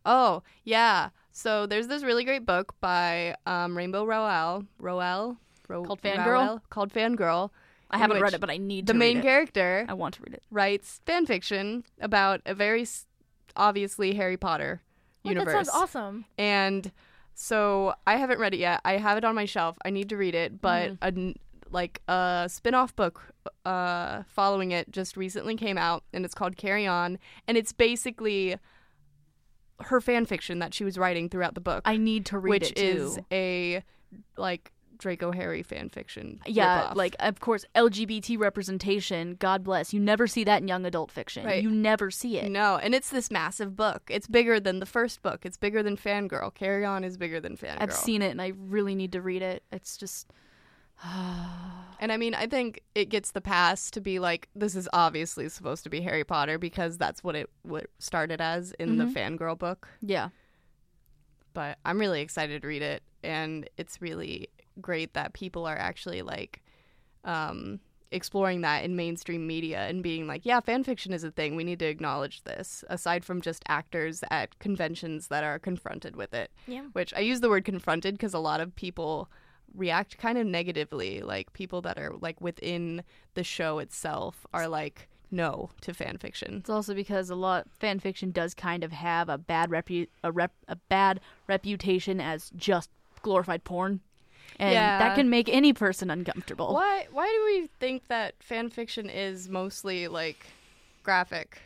Oh, 0.06 0.44
yeah. 0.64 1.10
So 1.32 1.66
there's 1.66 1.88
this 1.88 2.04
really 2.04 2.24
great 2.24 2.46
book 2.46 2.74
by 2.82 3.36
um, 3.46 3.78
Rainbow 3.78 4.06
Rowell. 4.06 4.66
Rowell? 4.80 5.38
Ro- 5.68 5.84
Called 5.84 6.02
Fangirl? 6.02 6.26
Rowell? 6.26 6.62
Called 6.70 6.92
Fangirl. 6.94 7.52
I 7.92 7.98
haven't 7.98 8.22
read 8.22 8.34
it, 8.34 8.40
but 8.42 8.50
I 8.50 8.58
need 8.58 8.86
The 8.88 8.94
to 8.94 9.00
main 9.00 9.18
read 9.18 9.20
it. 9.20 9.22
The 9.22 9.24
main 9.26 9.32
character 9.34 9.86
I 9.90 9.94
want 9.94 10.14
to 10.16 10.24
read 10.24 10.34
it. 10.34 10.44
writes 10.52 11.02
fan 11.06 11.26
fiction 11.26 11.84
about 12.00 12.42
a 12.46 12.54
very 12.54 12.84
s- 12.84 13.06
obviously 13.56 14.14
Harry 14.16 14.38
Potter 14.38 14.82
Oh, 15.26 15.30
universe. 15.30 15.54
That 15.54 15.66
sounds 15.66 15.70
awesome. 15.84 16.26
And 16.38 16.92
so 17.34 17.94
I 18.08 18.16
haven't 18.18 18.40
read 18.40 18.54
it 18.54 18.60
yet. 18.60 18.80
I 18.86 18.94
have 18.98 19.18
it 19.18 19.24
on 19.26 19.36
my 19.36 19.46
shelf. 19.46 19.78
I 19.84 19.90
need 19.90 20.10
to 20.10 20.18
read 20.18 20.36
it, 20.36 20.62
but 20.62 20.92
a 21.02 21.08
n 21.08 21.36
like 21.72 22.02
a 22.08 22.46
spin-off 22.50 22.96
book 22.96 23.22
uh 23.66 24.24
following 24.28 24.72
it 24.72 24.90
just 24.92 25.16
recently 25.18 25.56
came 25.56 25.78
out 25.78 26.04
and 26.14 26.26
it's 26.26 26.34
called 26.34 26.58
Carry 26.58 26.88
On 26.88 27.20
and 27.48 27.58
it's 27.58 27.72
basically 27.72 28.56
her 29.82 30.02
fan 30.02 30.26
fiction 30.26 30.60
that 30.60 30.74
she 30.74 30.84
was 30.84 30.98
writing 30.98 31.30
throughout 31.30 31.54
the 31.56 31.62
book, 31.62 31.82
I 31.86 31.98
need 31.98 32.26
to 32.28 32.40
read 32.40 32.50
which 32.50 32.72
it 32.72 32.76
too. 32.76 32.82
is 32.84 33.20
a 33.32 33.84
like 34.38 34.72
Draco 35.00 35.32
Harry 35.32 35.64
fan 35.64 35.90
fiction. 35.90 36.40
yeah, 36.46 36.90
ripoff. 36.90 36.96
like 36.96 37.16
of 37.20 37.40
course 37.40 37.66
LGBT 37.76 38.38
representation. 38.38 39.36
God 39.40 39.64
bless. 39.64 39.94
You 39.94 40.00
never 40.00 40.28
see 40.28 40.44
that 40.44 40.62
in 40.62 40.68
young 40.68 40.86
adult 40.86 41.12
fiction. 41.12 41.46
Right. 41.46 41.64
You 41.64 41.72
never 41.72 42.12
see 42.12 42.38
it. 42.38 42.52
No, 42.52 42.78
and 42.78 42.94
it's 42.94 43.10
this 43.10 43.32
massive 43.32 43.76
book. 43.76 44.04
It's 44.10 44.28
bigger 44.28 44.60
than 44.60 44.80
the 44.80 44.86
first 44.86 45.22
book. 45.22 45.46
It's 45.46 45.58
bigger 45.58 45.82
than 45.82 45.98
Fangirl. 45.98 46.54
Carry 46.54 46.86
On 46.86 47.04
is 47.04 47.18
bigger 47.18 47.40
than 47.40 47.58
Fangirl. 47.58 47.78
I've 47.80 47.94
seen 47.94 48.22
it 48.22 48.30
and 48.30 48.42
I 48.42 48.54
really 48.56 48.96
need 48.96 49.14
to 49.14 49.22
read 49.22 49.42
it. 49.42 49.64
It's 49.72 49.98
just 49.98 50.32
And 52.02 52.14
I 52.14 52.18
mean, 52.18 52.34
I 52.34 52.48
think 52.48 52.82
it 52.96 53.10
gets 53.10 53.32
the 53.32 53.42
pass 53.42 53.92
to 53.92 54.00
be 54.00 54.20
like 54.20 54.48
this 54.56 54.74
is 54.74 54.88
obviously 54.94 55.50
supposed 55.50 55.84
to 55.84 55.90
be 55.90 56.00
Harry 56.02 56.24
Potter 56.24 56.58
because 56.58 56.98
that's 56.98 57.24
what 57.24 57.36
it 57.36 57.50
what 57.64 57.84
it 57.84 57.90
started 58.00 58.40
as 58.40 58.72
in 58.80 58.98
the 58.98 59.04
mm-hmm. 59.04 59.36
Fangirl 59.36 59.58
book. 59.58 59.88
yeah. 60.02 60.30
But 61.54 61.78
I'm 61.84 62.00
really 62.00 62.22
excited 62.22 62.62
to 62.62 62.68
read 62.68 62.84
it 62.84 63.04
and 63.24 63.70
it's 63.76 64.02
really 64.02 64.50
great 64.80 65.14
that 65.14 65.34
people 65.34 65.66
are 65.66 65.78
actually 65.78 66.22
like 66.22 66.62
um 67.24 67.80
exploring 68.12 68.62
that 68.62 68.84
in 68.84 68.96
mainstream 68.96 69.46
media 69.46 69.88
and 69.88 70.02
being 70.02 70.26
like, 70.26 70.44
yeah, 70.44 70.60
fan 70.60 70.84
fiction 70.84 71.14
is 71.14 71.24
a 71.24 71.30
thing. 71.30 71.56
We 71.56 71.64
need 71.64 71.78
to 71.80 71.86
acknowledge 71.86 72.44
this 72.44 72.84
aside 72.90 73.24
from 73.24 73.40
just 73.40 73.64
actors 73.68 74.24
at 74.32 74.58
conventions 74.58 75.28
that 75.28 75.44
are 75.44 75.60
confronted 75.60 76.16
with 76.16 76.34
it. 76.34 76.52
Yeah. 76.68 76.86
which 76.94 77.14
I 77.14 77.20
use 77.20 77.40
the 77.42 77.50
word 77.50 77.66
confronted 77.66 78.16
because 78.16 78.34
a 78.34 78.40
lot 78.40 78.62
of 78.62 78.76
people 78.76 79.30
react 79.76 80.18
kind 80.18 80.40
of 80.40 80.48
negatively. 80.48 81.22
Like 81.22 81.54
people 81.54 81.82
that 81.84 82.00
are 82.00 82.14
like 82.20 82.42
within 82.42 83.04
the 83.36 83.44
show 83.44 83.78
itself 83.78 84.46
are 84.54 84.68
like 84.68 85.08
no 85.30 85.70
to 85.82 85.94
fan 85.94 86.18
fiction. 86.18 86.56
It's 86.62 86.70
also 86.70 86.96
because 86.96 87.30
a 87.30 87.36
lot 87.36 87.68
fan 87.80 88.00
fiction 88.00 88.32
does 88.32 88.56
kind 88.56 88.84
of 88.84 88.92
have 88.92 89.30
a 89.30 89.38
bad 89.38 89.70
repu- 89.70 90.08
a 90.24 90.32
rep 90.32 90.54
a 90.68 90.76
bad 90.76 91.20
reputation 91.48 92.20
as 92.20 92.50
just 92.56 92.90
glorified 93.22 93.64
porn. 93.64 94.00
And 94.60 94.74
Yeah. 94.74 95.00
that 95.00 95.16
can 95.16 95.30
make 95.30 95.48
any 95.50 95.72
person 95.74 96.10
uncomfortable. 96.10 96.74
Why 96.74 97.08
why 97.12 97.28
do 97.28 97.46
we 97.62 97.68
think 97.80 98.08
that 98.08 98.36
fan 98.44 98.70
fiction 98.70 99.10
is 99.10 99.48
mostly 99.50 100.08
like 100.08 100.46
graphic? 101.04 101.62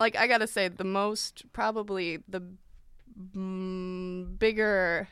Like 0.00 0.16
I 0.16 0.26
gotta 0.26 0.46
say, 0.46 0.68
the 0.68 0.84
most 0.84 1.44
probably 1.52 2.18
the 2.28 2.42
mm, 3.36 4.38
bigger 4.38 5.08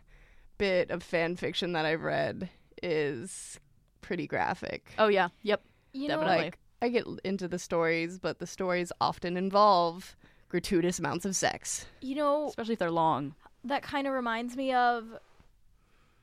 bit 0.56 0.90
of 0.90 1.02
fan 1.02 1.36
fiction 1.36 1.72
that 1.72 1.84
I've 1.84 2.02
read 2.02 2.48
is 2.82 3.60
pretty 4.00 4.26
graphic. 4.26 4.92
Oh 4.98 5.08
yeah. 5.08 5.28
Yep. 5.42 5.62
You 5.92 6.08
Definitely. 6.08 6.34
know, 6.36 6.42
like 6.42 6.58
I 6.82 6.88
get 6.88 7.06
into 7.24 7.48
the 7.48 7.58
stories, 7.58 8.18
but 8.18 8.38
the 8.38 8.46
stories 8.46 8.92
often 9.00 9.36
involve 9.36 10.16
gratuitous 10.48 10.98
amounts 10.98 11.24
of 11.24 11.36
sex. 11.36 11.86
you 12.00 12.14
know 12.14 12.46
Especially 12.48 12.72
if 12.72 12.78
they're 12.78 12.90
long. 12.90 13.34
that 13.64 13.82
kind 13.82 14.06
of 14.06 14.12
reminds 14.14 14.56
me 14.56 14.72
of 14.72 15.18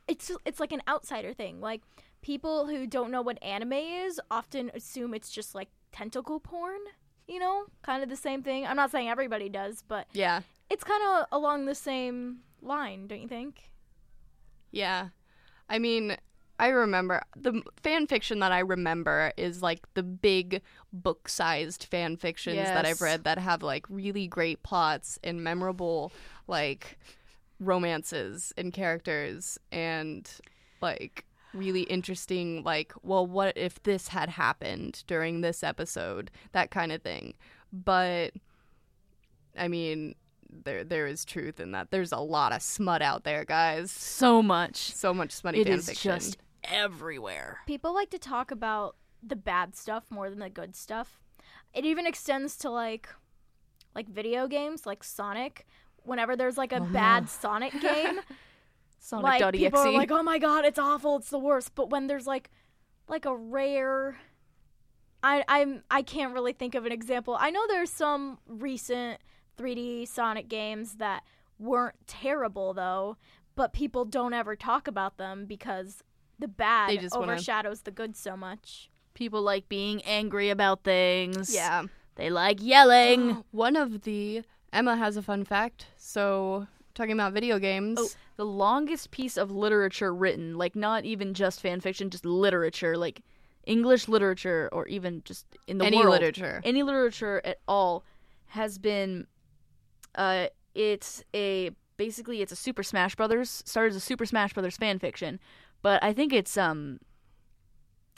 it's 0.08 0.32
it's 0.46 0.60
like 0.60 0.72
an 0.72 0.82
outsider 0.88 1.34
thing. 1.34 1.62
Like 1.62 1.82
people 2.22 2.68
who 2.68 2.88
don't 2.88 3.12
know 3.12 3.22
what 3.22 3.42
anime 3.44 3.74
is 3.74 4.20
often 4.32 4.72
assume 4.74 5.14
it's 5.14 5.30
just 5.30 5.54
like 5.56 5.70
tentacle 5.92 6.40
porn, 6.40 6.80
you 7.28 7.40
know? 7.40 7.66
Kind 7.84 8.04
of 8.04 8.10
the 8.10 8.16
same 8.16 8.42
thing. 8.44 8.66
I'm 8.66 8.76
not 8.76 8.92
saying 8.92 9.10
everybody 9.10 9.50
does, 9.50 9.84
but 9.88 10.08
Yeah. 10.14 10.42
it's 10.70 10.84
kind 10.84 11.02
of 11.04 11.26
along 11.32 11.66
the 11.66 11.76
same 11.76 12.40
line, 12.62 13.08
don't 13.08 13.22
you 13.22 13.28
think? 13.28 13.70
Yeah. 14.72 15.10
I 15.70 15.80
mean, 15.80 16.18
I 16.60 16.68
remember 16.70 17.22
the 17.36 17.62
fan 17.84 18.08
fiction 18.08 18.40
that 18.40 18.52
I 18.52 18.60
remember 18.60 19.32
is 19.38 19.62
like 19.62 19.82
the 19.94 20.04
big 20.04 20.62
book 20.94 21.28
sized 21.28 21.84
fan 21.86 22.16
fictions 22.18 22.58
that 22.58 22.86
I've 22.86 23.02
read 23.02 23.24
that 23.26 23.38
have 23.40 23.62
like 23.62 23.86
really 23.90 24.28
great 24.28 24.64
plots 24.64 25.20
and 25.24 25.44
memorable 25.44 26.12
like 26.48 26.98
romances 27.60 28.54
and 28.58 28.74
characters 28.74 29.58
and 29.72 30.30
like 30.82 31.26
really 31.54 31.84
interesting 31.84 32.64
like 32.64 32.92
well 33.02 33.26
what 33.26 33.58
if 33.58 33.82
this 33.84 34.10
had 34.10 34.28
happened 34.30 35.04
during 35.08 35.40
this 35.42 35.64
episode 35.64 36.30
that 36.52 36.70
kind 36.70 36.92
of 36.92 37.02
thing 37.02 37.34
but 37.72 38.32
i 39.58 39.68
mean 39.70 40.14
there 40.64 40.84
there 40.84 41.08
is 41.08 41.24
truth 41.24 41.60
in 41.62 41.72
that 41.72 41.92
there's 41.92 42.12
a 42.12 42.18
lot 42.20 42.52
of 42.54 42.62
smut 42.62 43.02
out 43.02 43.24
there 43.24 43.46
guys 43.46 43.90
So 43.92 44.42
much. 44.44 44.76
so 44.94 45.14
much 45.14 45.32
smutty 45.32 45.62
It 45.62 45.68
fan 45.68 45.80
is 45.80 45.86
fiction. 45.88 46.12
just 46.12 46.38
everywhere. 46.64 47.60
People 47.68 47.94
like 47.94 48.10
to 48.10 48.18
talk 48.20 48.52
about 48.52 48.96
the 49.22 49.36
bad 49.36 49.76
stuff 49.76 50.06
more 50.10 50.30
than 50.30 50.40
the 50.40 50.50
good 50.50 50.76
stuff. 50.76 51.22
It 51.74 51.86
even 51.86 52.08
extends 52.08 52.56
to 52.58 52.70
like 52.70 53.10
like 53.94 54.08
video 54.08 54.48
games 54.48 54.86
like 54.86 55.04
Sonic. 55.04 55.66
Whenever 56.06 56.36
there's 56.36 56.58
like 56.58 56.74
a 56.74 56.80
oh, 56.82 56.86
bad 56.86 57.30
Sonic 57.30 57.72
game, 57.82 58.18
like 58.18 59.40
Sonic.exe. 59.40 59.52
people 59.58 59.80
are 59.80 59.92
like, 59.92 60.12
"Oh 60.12 60.24
my 60.24 60.38
god, 60.38 60.66
it's 60.66 60.80
awful, 60.80 61.18
it's 61.18 61.30
the 61.30 61.40
worst." 61.40 61.76
But 61.76 61.90
when 61.90 62.08
there's 62.08 62.28
like 62.28 62.50
like 63.08 63.26
a 63.26 63.36
rare 63.36 64.18
I 65.26 65.44
I'm 65.48 65.84
I 65.90 66.04
can't 66.04 66.34
really 66.34 66.54
think 66.54 66.76
of 66.76 66.86
an 66.86 66.92
example. 66.92 67.36
I 67.40 67.50
know 67.50 67.66
there's 67.68 67.90
some 67.90 68.38
recent 68.48 69.20
3D 69.58 70.08
Sonic 70.08 70.48
games 70.48 70.98
that 70.98 71.24
weren't 71.58 71.96
terrible 72.06 72.76
though, 72.76 73.18
but 73.56 73.74
people 73.74 74.06
don't 74.06 74.34
ever 74.34 74.56
talk 74.56 74.88
about 74.88 75.18
them 75.18 75.46
because 75.48 76.04
the 76.38 76.48
bad 76.48 76.92
They 76.92 76.98
just 76.98 77.18
wanna- 77.18 77.34
overshadows 77.34 77.82
the 77.82 77.92
good 77.92 78.16
so 78.16 78.38
much. 78.38 78.92
People 79.16 79.42
like 79.42 79.68
being 79.68 80.04
angry 80.04 80.52
about 80.52 80.84
things. 80.84 81.56
Yeah. 81.56 81.84
They 82.16 82.30
like 82.30 82.62
yelling. 82.62 83.44
One 83.52 83.76
of 83.76 84.02
the 84.02 84.44
Emma 84.76 84.96
has 84.98 85.18
a 85.18 85.22
fun 85.22 85.44
fact. 85.46 85.88
So 85.98 86.68
talking 86.96 87.14
about 87.14 87.34
video 87.34 87.60
games. 87.60 87.98
Oh, 88.00 88.10
the 88.38 88.46
longest 88.46 89.12
piece 89.12 89.38
of 89.38 89.52
literature 89.52 90.14
written, 90.14 90.58
like 90.58 90.76
not 90.76 91.06
even 91.06 91.34
just 91.34 91.62
fan 91.62 91.80
fiction, 91.80 92.10
just 92.10 92.26
literature, 92.26 92.98
like 92.98 93.22
English 93.66 94.08
literature 94.08 94.70
or 94.72 94.88
even 94.88 95.22
just 95.26 95.46
in 95.68 95.78
the 95.78 95.84
world. 95.84 95.94
any 95.94 96.04
world, 96.04 96.12
literature. 96.12 96.62
any 96.64 96.84
literature 96.84 97.42
at 97.46 97.60
all, 97.68 98.04
has 98.48 98.78
been. 98.78 99.28
Uh, 100.16 100.48
it's 100.74 101.24
a 101.34 101.72
basically 101.98 102.42
it's 102.42 102.52
a 102.52 102.56
Super 102.56 102.84
Smash 102.84 103.16
Brothers 103.16 103.64
started 103.66 103.92
as 103.92 103.96
a 103.96 104.02
Super 104.02 104.26
Smash 104.26 104.54
Brothers 104.54 104.78
fan 104.78 105.00
fiction, 105.00 105.40
but 105.82 106.04
I 106.04 106.14
think 106.14 106.34
it's 106.34 106.58
um. 106.58 107.00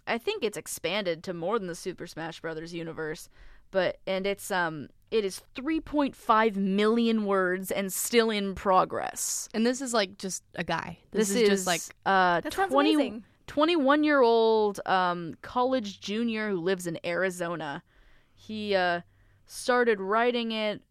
I 0.09 0.17
think 0.17 0.41
it's 0.41 0.57
expanded 0.57 1.21
to 1.25 1.33
more 1.33 1.59
than 1.59 1.67
the 1.67 1.75
Super 1.75 2.07
Smash 2.07 2.39
Brothers 2.39 2.73
universe, 2.73 3.29
but 3.71 3.97
and 4.07 4.25
it's 4.25 4.51
um 4.51 4.87
it 5.11 5.23
is 5.23 5.41
3.5 5.55 6.55
million 6.55 7.25
words 7.25 7.71
and 7.71 7.91
still 7.91 8.29
in 8.29 8.55
progress. 8.55 9.47
and 9.53 9.65
this 9.65 9.81
is 9.81 9.93
like 9.93 10.17
just 10.17 10.43
a 10.55 10.63
guy. 10.63 10.97
This, 11.11 11.29
This, 11.29 11.43
is, 11.43 11.49
just 11.49 11.67
like 11.67 11.81
uh 12.05 12.41
That 12.41 12.51
20 12.51 13.23
21 13.47 14.03
year 14.03 14.21
old 14.21 14.79
um 14.85 15.35
college 15.41 15.99
junior 16.01 16.49
who 16.49 16.59
lives 16.59 16.87
in 16.87 16.99
Arizona. 17.05 17.83
He 18.33 18.75
uh 18.75 19.01
started 19.45 20.01
writing 20.01 20.51
it 20.51 20.81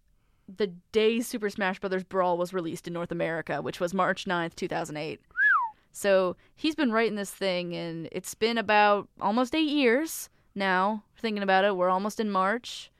the 0.48 0.68
day 0.92 1.20
Super 1.20 1.50
Smash 1.50 1.80
Bros. 1.80 2.04
Brawl 2.04 2.38
was 2.38 2.54
released 2.54 2.86
in 2.86 2.92
North 2.92 3.12
America, 3.12 3.60
which 3.60 3.80
was 3.80 3.92
March 3.92 4.24
9th, 4.26 4.54
2008. 4.54 5.20
So 5.92 6.36
he's 6.54 6.74
been 6.74 6.92
writing 6.92 7.16
this 7.16 7.30
thing, 7.30 7.74
and 7.74 8.08
it's 8.12 8.34
been 8.34 8.58
about 8.58 9.08
almost 9.20 9.54
eight 9.54 9.70
years 9.70 10.28
now. 10.54 11.02
Thinking 11.18 11.42
about 11.42 11.64
it, 11.64 11.76
we're 11.76 11.88
almost 11.88 12.20
in 12.20 12.30
March, 12.30 12.90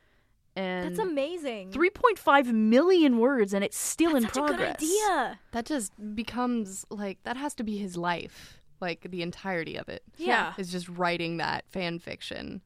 and 0.57 0.89
That's 0.97 0.99
amazing. 0.99 1.71
3.5 1.71 2.53
million 2.53 3.19
words, 3.19 3.53
and 3.55 3.63
it's 3.63 3.79
still 3.79 4.13
That's 4.13 4.25
in 4.25 4.31
such 4.33 4.47
progress. 4.47 4.77
a 4.83 4.85
good 4.85 5.13
idea. 5.13 5.39
That 5.53 5.67
just 5.67 5.93
becomes 6.15 6.85
like 6.91 7.19
that 7.25 7.37
has 7.37 7.55
to 7.57 7.63
be 7.65 7.77
his 7.77 7.97
life, 7.97 8.61
like 8.81 9.07
the 9.11 9.23
entirety 9.23 9.77
of 9.77 9.89
it. 9.89 10.03
Yeah. 10.17 10.55
Is 10.59 10.73
just 10.73 10.89
writing 10.89 11.37
that 11.37 11.65
fan 11.69 11.99
fiction, 11.99 12.63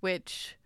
which 0.00 0.56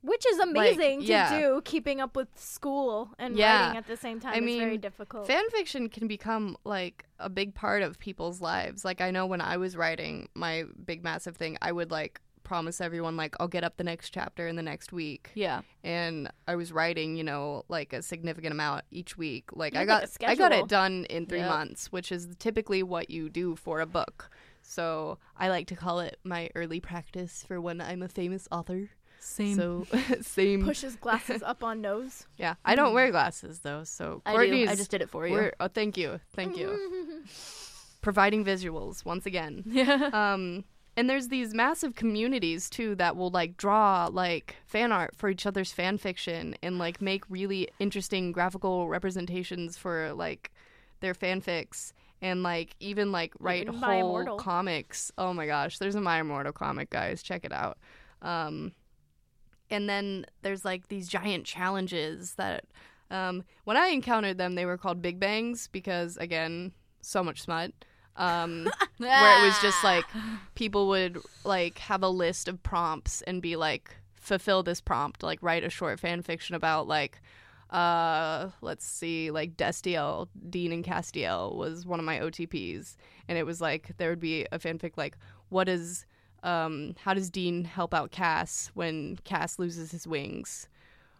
Which 0.00 0.24
is 0.26 0.38
amazing 0.38 1.02
yeah. 1.02 1.30
to 1.30 1.38
do, 1.40 1.62
keeping 1.64 2.00
up 2.00 2.14
with 2.16 2.28
school 2.38 3.10
and 3.18 3.36
Yeah. 3.36 3.62
writing 3.66 3.78
at 3.78 3.86
the 3.86 3.96
same 3.96 4.20
time. 4.20 4.34
I 4.34 4.46
it's 4.46 4.56
very 4.58 4.78
difficult. 4.78 5.26
fan 5.26 5.48
fiction 5.50 5.88
can 5.88 6.06
become 6.06 6.56
like 6.64 7.04
a 7.18 7.28
big 7.28 7.54
part 7.54 7.82
of 7.82 7.98
people's 7.98 8.40
lives. 8.40 8.84
Like 8.84 9.00
I 9.00 9.10
know 9.10 9.26
when 9.26 9.40
I 9.40 9.56
was 9.56 9.76
writing 9.76 10.28
my 10.34 10.64
big 10.84 11.02
massive 11.02 11.36
thing, 11.36 11.58
I 11.60 11.72
would 11.72 11.90
like 11.90 12.20
promise 12.48 12.80
everyone 12.80 13.14
like 13.16 13.36
I'll 13.38 13.46
get 13.46 13.62
up 13.62 13.76
the 13.76 13.84
next 13.84 14.08
chapter 14.10 14.48
in 14.48 14.56
the 14.56 14.62
next 14.62 14.90
week. 14.90 15.30
Yeah. 15.34 15.60
And 15.84 16.30
I 16.46 16.56
was 16.56 16.72
writing, 16.72 17.14
you 17.14 17.22
know, 17.22 17.64
like 17.68 17.92
a 17.92 18.00
significant 18.02 18.52
amount 18.52 18.84
each 18.90 19.18
week. 19.18 19.44
Like 19.52 19.74
You 19.74 19.80
I 19.80 19.84
got 19.84 20.08
I 20.26 20.34
got 20.34 20.52
it 20.52 20.66
done 20.66 21.04
in 21.10 21.26
3 21.26 21.40
Yep. 21.40 21.48
months, 21.50 21.92
which 21.92 22.10
is 22.10 22.26
typically 22.38 22.82
what 22.82 23.10
you 23.10 23.28
do 23.28 23.54
for 23.54 23.80
a 23.80 23.86
book. 23.86 24.30
So, 24.62 25.18
I 25.36 25.48
like 25.48 25.66
to 25.68 25.76
call 25.76 26.00
it 26.00 26.18
my 26.24 26.50
early 26.54 26.80
practice 26.80 27.44
for 27.46 27.60
when 27.60 27.80
I'm 27.80 28.02
a 28.02 28.08
famous 28.08 28.48
author. 28.50 28.90
Same. 29.18 29.54
So, 29.56 29.86
same. 30.22 30.64
Pushes 30.64 30.96
glasses 30.96 31.42
up 31.42 31.62
on 31.62 31.80
nose. 31.80 32.26
Yeah. 32.38 32.54
I 32.64 32.74
don't 32.76 32.94
wear 32.94 33.10
glasses 33.10 33.60
though. 33.60 33.84
So, 33.84 34.22
I 34.26 34.46
do. 34.46 34.66
I 34.68 34.74
just 34.74 34.90
did 34.90 35.02
it 35.02 35.10
for 35.10 35.26
you. 35.26 35.50
oh, 35.60 35.68
thank 35.68 35.96
you, 35.98 36.20
thank 36.34 36.56
you. 36.56 36.68
Providing 38.00 38.44
visuals 38.44 39.04
once 39.04 39.26
again. 39.26 39.64
Yeah. 39.66 40.10
Um, 40.12 40.64
and 40.98 41.08
there's 41.08 41.28
these 41.28 41.54
massive 41.54 41.94
communities 41.94 42.68
too 42.68 42.96
that 42.96 43.16
will 43.16 43.30
like 43.30 43.56
draw 43.56 44.08
like 44.12 44.56
fan 44.66 44.90
art 44.90 45.14
for 45.14 45.28
each 45.30 45.46
other's 45.46 45.70
fan 45.70 45.96
fiction 45.96 46.56
and 46.60 46.76
like 46.76 47.00
make 47.00 47.22
really 47.30 47.68
interesting 47.78 48.32
graphical 48.32 48.88
representations 48.88 49.76
for 49.78 50.12
like 50.12 50.50
their 50.98 51.14
fanfics 51.14 51.92
and 52.20 52.42
like 52.42 52.74
even 52.80 53.12
like 53.12 53.32
write 53.38 53.62
Even 53.62 53.74
whole 53.74 53.92
Immortal. 54.00 54.38
comics. 54.38 55.12
Oh 55.16 55.32
my 55.32 55.46
gosh, 55.46 55.78
there's 55.78 55.94
a 55.94 56.00
My 56.00 56.18
Immortal 56.18 56.52
comic, 56.52 56.90
guys. 56.90 57.22
Check 57.22 57.44
it 57.44 57.52
out. 57.52 57.78
Um, 58.20 58.72
and 59.70 59.88
then 59.88 60.26
there's 60.42 60.64
like 60.64 60.88
these 60.88 61.06
giant 61.06 61.44
challenges 61.44 62.34
that 62.34 62.64
um, 63.12 63.44
when 63.62 63.76
I 63.76 63.88
encountered 63.88 64.36
them, 64.36 64.56
they 64.56 64.66
were 64.66 64.76
called 64.76 65.00
Big 65.00 65.20
Bangs 65.20 65.68
because 65.68 66.16
again, 66.16 66.72
so 67.00 67.22
much 67.22 67.40
smut. 67.40 67.70
Um, 68.18 68.68
where 68.98 69.38
it 69.38 69.46
was 69.46 69.58
just 69.62 69.82
like 69.84 70.04
people 70.54 70.88
would 70.88 71.18
like 71.44 71.78
have 71.78 72.02
a 72.02 72.08
list 72.08 72.48
of 72.48 72.62
prompts 72.62 73.22
and 73.22 73.40
be 73.40 73.56
like, 73.56 73.94
fulfill 74.16 74.62
this 74.62 74.80
prompt, 74.80 75.22
like 75.22 75.38
write 75.40 75.64
a 75.64 75.70
short 75.70 75.98
fan 76.00 76.20
fiction 76.22 76.54
about 76.54 76.86
like 76.88 77.20
uh 77.70 78.48
let's 78.62 78.84
see 78.86 79.30
like 79.30 79.56
Destiel 79.56 80.28
Dean 80.48 80.72
and 80.72 80.82
Castiel 80.84 81.54
was 81.54 81.84
one 81.86 81.98
of 81.98 82.06
my 82.06 82.18
OTPs 82.18 82.96
and 83.28 83.36
it 83.36 83.44
was 83.44 83.60
like 83.60 83.90
there 83.98 84.08
would 84.08 84.20
be 84.20 84.46
a 84.50 84.58
fanfic 84.58 84.92
like 84.96 85.18
what 85.50 85.68
is 85.68 86.06
um 86.42 86.94
how 87.04 87.12
does 87.12 87.28
Dean 87.30 87.64
help 87.64 87.92
out 87.92 88.10
Cass 88.10 88.70
when 88.72 89.18
Cass 89.24 89.58
loses 89.58 89.90
his 89.92 90.06
wings 90.06 90.66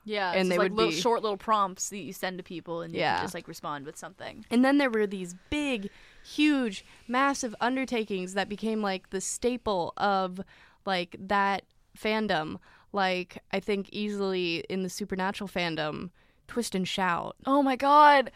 Yeah, 0.05 0.33
And 0.33 0.51
they 0.51 0.57
like 0.57 0.71
would 0.71 0.77
little 0.79 0.91
be- 0.93 0.99
short 0.99 1.21
little 1.23 1.37
prompts 1.37 1.91
that 1.91 1.99
you 1.99 2.15
send 2.15 2.39
to 2.39 2.45
people, 2.45 2.81
and 2.81 2.95
you 2.95 3.01
Yeah. 3.01 3.21
just 3.21 3.35
like 3.35 3.47
respond 3.47 3.85
with 3.85 3.99
something. 3.99 4.47
And 4.51 4.65
then 4.65 4.79
there 4.79 4.89
were 4.89 5.07
these 5.07 5.35
big, 5.51 5.91
huge, 6.29 6.85
massive 7.07 7.55
undertakings 7.61 8.35
that 8.35 8.49
became 8.49 8.83
like 8.83 9.11
the 9.11 9.21
staple 9.21 9.93
of 9.97 10.41
like 10.85 11.17
that 11.19 11.65
fandom. 11.97 12.59
Like 12.93 13.39
I 13.53 13.61
think 13.61 13.89
easily 13.91 14.65
in 14.69 14.83
the 14.83 14.89
supernatural 14.89 15.49
fandom, 15.49 16.11
twist 16.47 16.75
and 16.75 16.87
shout, 16.87 17.37
Oh 17.47 17.63
my 17.63 17.77
god! 17.77 18.31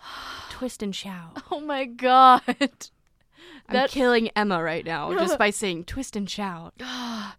twist 0.50 0.82
and 0.82 0.94
shout. 0.94 1.42
Oh 1.50 1.60
my 1.60 1.84
god! 1.84 2.42
I'm 3.68 3.88
killing 3.88 4.30
Emma 4.36 4.62
right 4.62 4.84
now 4.84 5.12
just 5.18 5.38
by 5.38 5.50
saying 5.50 5.84
twist 5.84 6.16
and 6.16 6.28
shout. 6.28 6.74
I, 6.80 7.32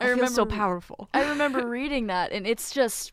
feel 0.00 0.26
so 0.28 0.46
powerful. 0.46 1.08
I 1.12 1.28
remember 1.28 1.66
reading 1.68 2.06
that, 2.06 2.32
and 2.32 2.46
it's 2.46 2.70
just, 2.70 3.12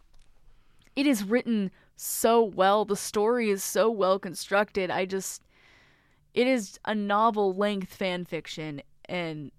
it 0.95 1.07
is 1.07 1.23
written 1.23 1.71
so 1.95 2.43
well. 2.43 2.85
The 2.85 2.95
story 2.95 3.49
is 3.49 3.63
so 3.63 3.89
well 3.89 4.19
constructed. 4.19 4.89
I 4.91 5.05
just, 5.05 5.41
it 6.33 6.47
is 6.47 6.79
a 6.85 6.93
novel 6.95 7.53
length 7.53 7.93
fan 7.93 8.25
fiction, 8.25 8.81
and 9.05 9.51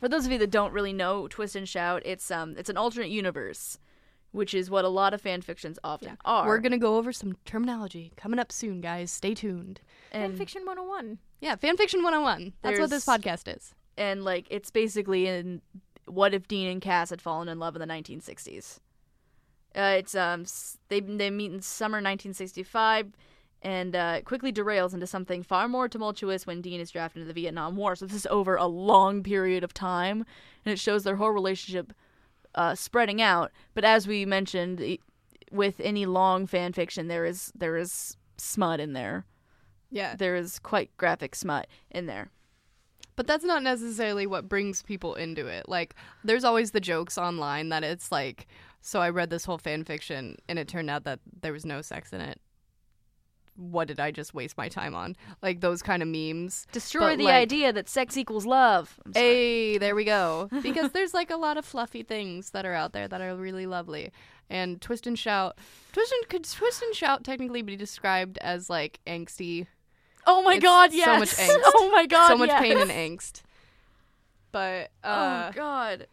for 0.00 0.08
those 0.08 0.26
of 0.26 0.32
you 0.32 0.38
that 0.38 0.50
don't 0.50 0.72
really 0.72 0.92
know 0.92 1.28
Twist 1.28 1.56
and 1.56 1.68
Shout, 1.68 2.02
it's 2.04 2.30
um, 2.30 2.54
it's 2.58 2.68
an 2.70 2.76
alternate 2.76 3.10
universe, 3.10 3.78
which 4.32 4.54
is 4.54 4.70
what 4.70 4.84
a 4.84 4.88
lot 4.88 5.14
of 5.14 5.20
fan 5.20 5.40
fictions 5.42 5.78
often 5.84 6.16
are. 6.24 6.46
We're 6.46 6.58
gonna 6.58 6.78
go 6.78 6.96
over 6.96 7.12
some 7.12 7.36
terminology 7.44 8.12
coming 8.16 8.38
up 8.38 8.50
soon, 8.52 8.80
guys. 8.80 9.10
Stay 9.10 9.34
tuned. 9.34 9.80
and 10.12 10.34
Fanfiction 10.38 10.66
101. 10.66 11.18
Yeah, 11.40 11.56
fan 11.56 11.76
fanfiction 11.76 12.02
101. 12.02 12.52
That's 12.62 12.78
what 12.78 12.90
this 12.90 13.04
podcast 13.06 13.54
is. 13.54 13.74
and 13.96 14.24
like 14.24 14.46
it's 14.50 14.70
basically 14.70 15.26
in 15.26 15.60
what 16.06 16.34
if 16.34 16.46
Dean 16.48 16.68
and 16.68 16.80
Cass 16.82 17.10
had 17.10 17.20
fallen 17.22 17.48
in 17.48 17.58
love 17.58 17.74
in 17.76 17.80
the 17.80 17.86
1960s. 17.86 18.78
Uh, 19.76 19.96
it's 19.98 20.14
um 20.14 20.44
they 20.88 21.00
they 21.00 21.30
meet 21.30 21.52
in 21.52 21.60
summer 21.60 21.96
1965, 21.96 23.12
and 23.62 23.96
uh, 23.96 24.20
quickly 24.22 24.52
derails 24.52 24.94
into 24.94 25.06
something 25.06 25.42
far 25.42 25.68
more 25.68 25.88
tumultuous 25.88 26.46
when 26.46 26.60
Dean 26.60 26.80
is 26.80 26.90
drafted 26.90 27.22
into 27.22 27.32
the 27.32 27.40
Vietnam 27.40 27.76
War. 27.76 27.96
So 27.96 28.06
this 28.06 28.16
is 28.16 28.26
over 28.26 28.56
a 28.56 28.66
long 28.66 29.22
period 29.22 29.64
of 29.64 29.74
time, 29.74 30.24
and 30.64 30.72
it 30.72 30.78
shows 30.78 31.02
their 31.04 31.16
whole 31.16 31.30
relationship 31.30 31.92
uh, 32.54 32.74
spreading 32.74 33.20
out. 33.20 33.50
But 33.74 33.84
as 33.84 34.06
we 34.06 34.24
mentioned, 34.24 34.98
with 35.50 35.80
any 35.80 36.06
long 36.06 36.46
fan 36.46 36.72
fiction, 36.72 37.08
there 37.08 37.24
is 37.24 37.52
there 37.54 37.76
is 37.76 38.16
smut 38.36 38.80
in 38.80 38.92
there. 38.92 39.24
Yeah. 39.90 40.16
There 40.16 40.36
is 40.36 40.58
quite 40.58 40.94
graphic 40.96 41.34
smut 41.34 41.68
in 41.90 42.06
there. 42.06 42.30
But 43.16 43.28
that's 43.28 43.44
not 43.44 43.62
necessarily 43.62 44.26
what 44.26 44.48
brings 44.48 44.82
people 44.82 45.14
into 45.14 45.46
it. 45.46 45.68
Like, 45.68 45.94
there's 46.24 46.42
always 46.42 46.72
the 46.72 46.80
jokes 46.80 47.16
online 47.16 47.68
that 47.68 47.84
it's 47.84 48.10
like, 48.10 48.48
so 48.86 49.00
I 49.00 49.08
read 49.08 49.30
this 49.30 49.46
whole 49.46 49.56
fan 49.56 49.82
fiction 49.82 50.36
and 50.46 50.58
it 50.58 50.68
turned 50.68 50.90
out 50.90 51.04
that 51.04 51.18
there 51.40 51.54
was 51.54 51.64
no 51.64 51.80
sex 51.80 52.12
in 52.12 52.20
it. 52.20 52.38
What 53.56 53.88
did 53.88 53.98
I 53.98 54.10
just 54.10 54.34
waste 54.34 54.58
my 54.58 54.68
time 54.68 54.94
on? 54.94 55.16
Like 55.40 55.60
those 55.60 55.80
kind 55.80 56.02
of 56.02 56.08
memes. 56.08 56.66
Destroy 56.70 57.12
But, 57.12 57.18
the 57.18 57.24
like- 57.24 57.34
idea 57.34 57.72
that 57.72 57.88
sex 57.88 58.16
equals 58.18 58.44
love. 58.44 59.00
Hey, 59.14 59.78
there 59.78 59.94
we 59.94 60.04
go. 60.04 60.50
Because 60.62 60.90
there's 60.92 61.14
like 61.14 61.30
a 61.30 61.36
lot 61.36 61.56
of 61.56 61.64
fluffy 61.64 62.02
things 62.02 62.50
that 62.50 62.66
are 62.66 62.74
out 62.74 62.92
there 62.92 63.08
that 63.08 63.22
are 63.22 63.34
really 63.34 63.66
lovely. 63.66 64.10
And 64.50 64.82
twist 64.82 65.06
and 65.06 65.18
shout, 65.18 65.56
twist 65.92 66.12
and 66.12 66.28
could 66.28 66.44
twist 66.44 66.82
and 66.82 66.94
shout 66.94 67.24
technically 67.24 67.62
be 67.62 67.76
described 67.76 68.36
as 68.42 68.68
like 68.68 69.00
angsty? 69.06 69.66
Oh 70.26 70.42
my 70.42 70.54
It's 70.56 70.62
god, 70.62 70.92
so 70.92 71.18
much 71.18 71.30
angst. 71.36 71.60
Oh 71.64 71.90
my 71.90 72.04
god, 72.06 72.28
so 72.28 72.36
much 72.36 72.48
yes. 72.48 72.60
pain 72.60 72.76
and 72.76 72.90
angst. 72.90 73.40
But 74.52 74.90
uh, 75.02 75.50
oh 75.50 75.52
god. 75.54 76.06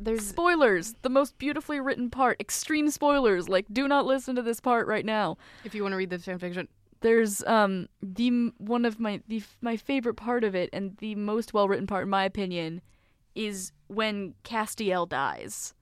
There's 0.00 0.26
Spoilers. 0.26 0.94
The 1.02 1.08
most 1.10 1.38
beautifully 1.38 1.78
written 1.80 2.10
part. 2.10 2.40
Extreme 2.40 2.90
spoilers. 2.90 3.48
Like 3.48 3.66
do 3.72 3.86
not 3.86 4.06
listen 4.06 4.34
to 4.36 4.42
this 4.42 4.60
part 4.60 4.86
right 4.86 5.04
now. 5.04 5.36
if 5.64 5.74
you 5.74 5.82
want 5.82 5.92
to 5.92 5.96
read 5.96 6.10
the 6.10 6.16
fanfiction, 6.18 6.66
There's 7.00 7.42
um 7.44 7.88
the 8.02 8.52
one 8.58 8.84
of 8.84 8.98
my 8.98 9.20
the 9.28 9.42
my 9.60 9.76
favorite 9.76 10.14
part 10.14 10.42
of 10.44 10.54
it 10.54 10.70
and 10.72 10.96
the 10.98 11.14
most 11.14 11.52
well 11.54 11.68
written 11.68 11.86
part 11.86 12.04
in 12.04 12.10
my 12.10 12.24
opinion 12.24 12.80
is 13.34 13.72
when 13.88 14.34
Castiel 14.44 15.08
dies. 15.08 15.74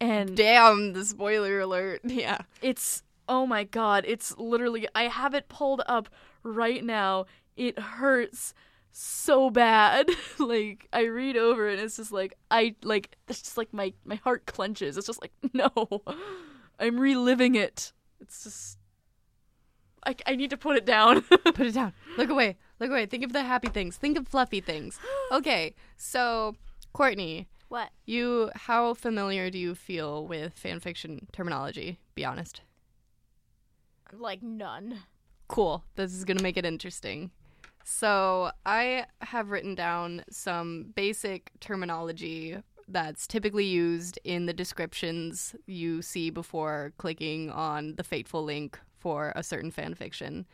And 0.00 0.36
damn 0.36 0.92
the 0.92 1.04
spoiler 1.04 1.60
alert. 1.60 2.00
Yeah. 2.04 2.38
it's 2.62 3.02
oh 3.28 3.46
my 3.46 3.64
god 3.64 4.04
it's 4.06 4.36
literally 4.36 4.86
i 4.94 5.04
have 5.04 5.32
it 5.32 5.48
pulled 5.48 5.80
up 5.86 6.10
right 6.42 6.84
now 6.84 7.24
it 7.56 7.78
hurts 7.78 8.52
so 8.96 9.50
bad 9.50 10.08
like 10.38 10.86
i 10.92 11.02
read 11.02 11.36
over 11.36 11.68
it 11.68 11.74
and 11.74 11.82
it's 11.82 11.96
just 11.96 12.12
like 12.12 12.34
i 12.50 12.74
like 12.84 13.16
it's 13.28 13.42
just 13.42 13.56
like 13.56 13.72
my 13.72 13.92
my 14.04 14.14
heart 14.14 14.46
clenches 14.46 14.96
it's 14.96 15.08
just 15.08 15.20
like 15.20 15.32
no 15.52 15.68
i'm 16.78 16.98
reliving 17.00 17.56
it 17.56 17.92
it's 18.20 18.44
just 18.44 18.78
i, 20.06 20.14
I 20.28 20.36
need 20.36 20.50
to 20.50 20.56
put 20.56 20.76
it 20.76 20.84
down 20.86 21.22
Put 21.54 21.60
it 21.66 21.74
down. 21.74 21.92
Look 22.18 22.30
away. 22.30 22.56
Look 22.80 22.90
away. 22.90 23.06
Think 23.06 23.22
of 23.24 23.32
the 23.32 23.42
happy 23.44 23.68
things. 23.68 23.96
Think 23.96 24.18
of 24.18 24.26
fluffy 24.26 24.60
things. 24.60 24.98
Okay. 25.32 25.74
So, 25.96 26.56
Courtney, 26.92 27.48
What? 27.68 27.90
you 28.06 28.50
how 28.54 28.94
familiar 28.94 29.50
do 29.50 29.58
you 29.58 29.74
feel 29.76 30.26
with 30.26 30.60
fanfiction 30.60 31.30
terminology? 31.32 31.98
Be 32.16 32.24
honest. 32.24 32.60
Like 34.12 34.42
none. 34.42 35.00
Cool. 35.48 35.84
This 35.94 36.12
is 36.12 36.24
going 36.24 36.36
to 36.38 36.42
make 36.42 36.56
it 36.56 36.64
interesting. 36.64 37.30
So, 37.84 38.50
I 38.64 39.06
have 39.20 39.50
written 39.50 39.74
down 39.74 40.24
some 40.30 40.86
basic 40.94 41.50
terminology 41.60 42.56
that's 42.88 43.26
typically 43.26 43.66
used 43.66 44.18
in 44.24 44.46
the 44.46 44.52
descriptions 44.52 45.54
you 45.66 46.02
see 46.02 46.30
before 46.30 46.92
clicking 46.98 47.50
on 47.50 47.94
the 47.96 48.04
fateful 48.04 48.42
link 48.42 48.78
for 48.98 49.32
a 49.36 49.42
certain 49.42 49.70
fan 49.70 49.94
fiction. 49.94 50.46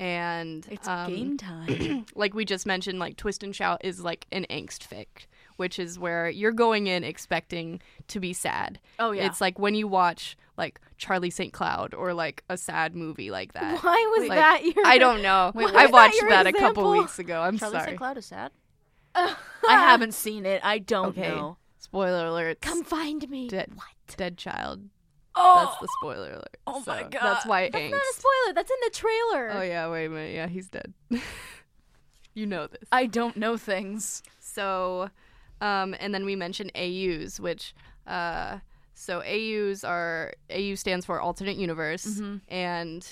and 0.00 0.66
It's 0.68 0.88
um, 0.88 1.14
game 1.14 1.36
time. 1.36 2.06
like 2.16 2.34
we 2.34 2.44
just 2.44 2.66
mentioned, 2.66 2.98
like 2.98 3.16
Twist 3.16 3.42
and 3.44 3.54
Shout 3.54 3.80
is 3.84 4.00
like 4.00 4.26
an 4.32 4.44
angst 4.50 4.88
fic, 4.88 5.26
which 5.56 5.78
is 5.78 5.98
where 5.98 6.28
you're 6.28 6.52
going 6.52 6.86
in 6.86 7.04
expecting 7.04 7.80
to 8.08 8.20
be 8.20 8.32
sad. 8.32 8.78
oh 8.98 9.12
yeah. 9.12 9.26
It's 9.26 9.40
like 9.40 9.58
when 9.58 9.74
you 9.74 9.86
watch 9.88 10.36
like 10.56 10.80
Charlie 10.98 11.30
St. 11.30 11.52
Cloud 11.52 11.94
or 11.94 12.14
like 12.14 12.44
a 12.48 12.56
sad 12.56 12.94
movie 12.94 13.30
like 13.30 13.52
that. 13.54 13.78
Why 13.82 14.14
was 14.18 14.28
Like, 14.28 14.38
that 14.38 14.64
your? 14.64 14.86
I 14.86 14.98
don't 14.98 15.22
know. 15.22 15.50
Wait, 15.54 15.64
I 15.66 15.72
was 15.72 15.74
that 15.74 15.92
watched 15.92 16.20
that 16.28 16.46
a 16.46 16.52
couple 16.52 16.90
weeks 16.92 17.18
ago. 17.18 17.40
I'm 17.40 17.58
Charlie 17.58 17.74
sorry. 17.78 17.84
St. 17.86 17.98
Cloud 17.98 18.18
is 18.18 18.26
sad. 18.26 18.52
I 19.16 19.34
haven't 19.68 20.14
seen 20.14 20.44
it. 20.46 20.60
I 20.64 20.78
don't 20.78 21.08
Okay. 21.08 21.28
know. 21.28 21.56
Spoiler 21.78 22.26
alert. 22.26 22.60
Come 22.60 22.82
find 22.84 23.28
me. 23.28 23.48
dead. 23.48 23.70
what? 23.74 24.16
Dead 24.16 24.36
child. 24.38 24.88
Oh, 25.36 25.64
That's 25.66 25.80
the 25.80 25.88
spoiler 26.00 26.30
alert. 26.32 26.56
Oh 26.66 26.82
my 26.86 27.02
God. 27.02 27.10
That's 27.12 27.46
why 27.46 27.68
That's 27.68 27.84
angst. 27.84 27.90
not 27.90 28.00
a 28.00 28.14
spoiler. 28.14 28.54
That's 28.54 28.70
in 28.70 28.76
the 28.84 28.90
trailer. 28.90 29.50
Oh 29.52 29.62
yeah, 29.62 29.90
wait 29.90 30.06
a 30.06 30.08
minute. 30.08 30.34
Yeah, 30.34 30.46
he's 30.46 30.68
dead. 30.68 30.94
you 32.34 32.46
know 32.46 32.66
this. 32.68 32.88
I 32.92 33.06
don't 33.06 33.36
know 33.36 33.56
things. 33.56 34.22
So, 34.40 35.10
um, 35.60 35.94
and 36.00 36.14
then 36.14 36.24
we 36.24 36.36
mentioned 36.36 36.72
AUs, 36.74 37.40
which, 37.40 37.74
uh, 38.06 38.58
so 38.94 39.22
AUs 39.22 39.84
are 39.84 40.32
AU 40.50 40.74
stands 40.74 41.04
for 41.06 41.20
alternate 41.20 41.56
universe, 41.56 42.04
Mm-hmm. 42.06 42.36
and 42.52 43.06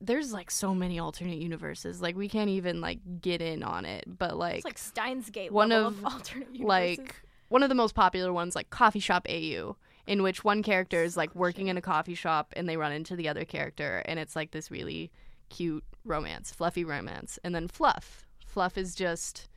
there's 0.00 0.32
like 0.32 0.50
so 0.50 0.74
many 0.74 0.98
alternate 0.98 1.38
universes. 1.38 2.02
Like 2.02 2.16
we 2.16 2.28
can't 2.28 2.50
even 2.50 2.80
like 2.80 2.98
get 3.20 3.40
in 3.40 3.62
on 3.62 3.84
it, 3.86 4.04
but 4.06 4.36
like 4.36 4.56
It's 4.56 4.64
like 4.64 4.78
Steins 4.78 5.30
Gate 5.30 5.50
one 5.52 5.72
of, 5.72 5.98
of, 5.98 6.04
alternate 6.04 6.54
universes. 6.54 6.98
like 6.98 7.22
one 7.48 7.62
of 7.62 7.68
the 7.68 7.74
most 7.74 7.94
popular 7.94 8.32
ones, 8.32 8.54
like 8.54 8.68
Coffee 8.70 9.00
Shop 9.00 9.26
AU, 9.28 9.76
in 10.06 10.22
which 10.22 10.44
one 10.44 10.62
character 10.62 11.02
is 11.02 11.16
like 11.16 11.34
working 11.34 11.68
in 11.68 11.76
a 11.76 11.80
coffee 11.80 12.14
shop 12.14 12.52
and 12.56 12.68
they 12.68 12.76
run 12.76 12.92
into 12.92 13.16
the 13.16 13.28
other 13.28 13.44
character, 13.44 14.02
and 14.06 14.18
it's 14.18 14.36
like 14.36 14.50
this 14.50 14.70
really 14.70 15.10
cute 15.48 15.84
romance, 16.04 16.52
fluffy 16.52 16.84
romance. 16.84 17.38
And 17.42 17.54
then 17.54 17.66
Fluff. 17.68 18.26
Fluff 18.46 18.76
is 18.76 18.94
just, 18.94 19.48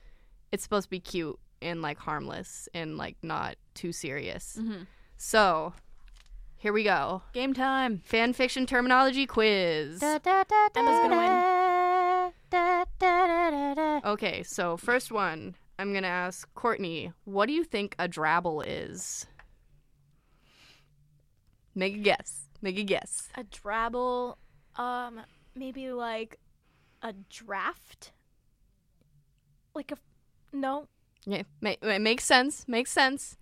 it's 0.52 0.64
supposed 0.64 0.86
to 0.86 0.90
be 0.92 1.00
cute 1.00 1.38
and 1.62 1.82
like 1.82 1.98
harmless 1.98 2.68
and 2.74 2.98
like 2.98 3.18
not 3.22 3.56
too 3.74 3.92
serious. 3.92 4.58
Mhm. 4.60 4.88
So, 5.18 5.74
here 6.58 6.74
we 6.74 6.84
go. 6.84 7.22
Game 7.34 7.54
time. 7.54 8.00
Fan 8.06 8.34
fiction 8.34 8.66
terminology 8.66 9.26
quiz. 9.26 10.02
Emma's 10.04 10.20
gonna 10.74 11.18
win. 11.18 12.34
Okay, 14.06 14.44
so 14.44 14.78
first 14.78 15.12
one, 15.12 15.56
I'm 15.78 15.94
gonna 15.94 16.08
ask 16.08 16.48
Courtney, 16.56 17.12
what 17.26 17.46
do 17.48 17.54
you 17.54 17.64
think 17.64 17.96
a 18.00 18.08
drabble 18.08 18.64
is? 18.66 19.26
Make 21.76 21.96
a 21.96 22.00
guess. 22.00 22.48
Make 22.62 22.78
a 22.78 22.84
guess. 22.84 23.30
A 23.36 23.44
drabble, 23.44 24.36
um, 24.76 25.22
maybe 25.56 25.92
like 25.92 26.38
a 27.02 27.14
draft. 27.30 28.12
Like 29.74 29.92
a 29.92 29.98
no. 30.52 30.88
Yeah, 31.26 31.44
ma- 31.62 31.76
it 31.82 32.02
makes 32.02 32.24
sense. 32.26 32.68
Makes 32.68 32.92
sense. 32.92 33.38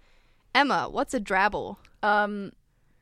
Emma, 0.53 0.87
what's 0.89 1.13
a 1.13 1.19
drabble? 1.19 1.77
Um, 2.03 2.51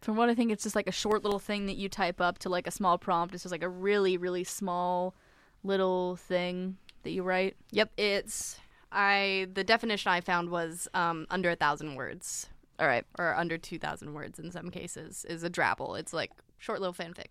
from 0.02 0.16
what 0.18 0.30
I 0.30 0.36
think, 0.36 0.52
it's 0.52 0.64
just 0.64 0.76
like 0.76 0.88
a 0.88 0.92
short 0.92 1.24
little 1.24 1.40
thing 1.40 1.66
that 1.68 1.78
you 1.78 1.90
type 1.90 2.20
up 2.22 2.38
to 2.40 2.50
like 2.50 2.68
a 2.68 2.72
small 2.72 2.98
prompt. 2.98 3.34
It's 3.34 3.44
just 3.44 3.52
like 3.52 3.64
a 3.64 3.70
really, 3.70 4.18
really 4.18 4.44
small 4.44 5.16
little 5.64 6.16
thing 6.18 6.78
that 7.04 7.12
you 7.12 7.24
write. 7.24 7.56
Yep, 7.72 7.92
it's 7.98 8.60
I. 8.92 9.48
The 9.54 9.64
definition 9.64 10.12
I 10.12 10.22
found 10.22 10.50
was 10.50 10.88
um, 10.94 11.26
under 11.30 11.50
a 11.50 11.56
thousand 11.56 11.96
words, 11.96 12.48
All 12.80 12.88
right. 12.88 13.06
or 13.18 13.36
under 13.36 13.58
two 13.58 13.80
thousand 13.80 14.14
words 14.14 14.38
in 14.40 14.52
some 14.52 14.70
cases, 14.70 15.26
is 15.30 15.44
a 15.44 15.50
drabble. 15.50 15.98
It's 16.00 16.14
like 16.14 16.32
short 16.58 16.82
little 16.82 16.94
fanfic. 16.94 17.28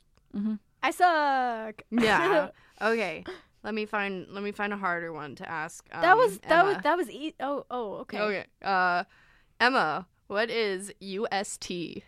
I 0.82 0.90
suck. 0.90 1.82
Yeah. 1.90 2.48
okay. 2.82 3.24
Let 3.64 3.74
me 3.74 3.86
find. 3.86 4.26
Let 4.30 4.44
me 4.44 4.52
find 4.52 4.72
a 4.72 4.76
harder 4.76 5.12
one 5.12 5.34
to 5.36 5.50
ask. 5.50 5.84
Um, 5.90 6.02
that 6.02 6.16
was 6.16 6.38
that 6.48 6.64
was 6.64 6.76
that 6.84 6.96
was 6.96 7.10
e- 7.10 7.34
oh 7.40 7.64
oh 7.70 7.94
okay. 8.02 8.20
Okay. 8.20 8.44
Uh, 8.62 9.04
Emma, 9.58 10.06
what 10.28 10.50
is 10.50 10.92
UST? 11.00 12.02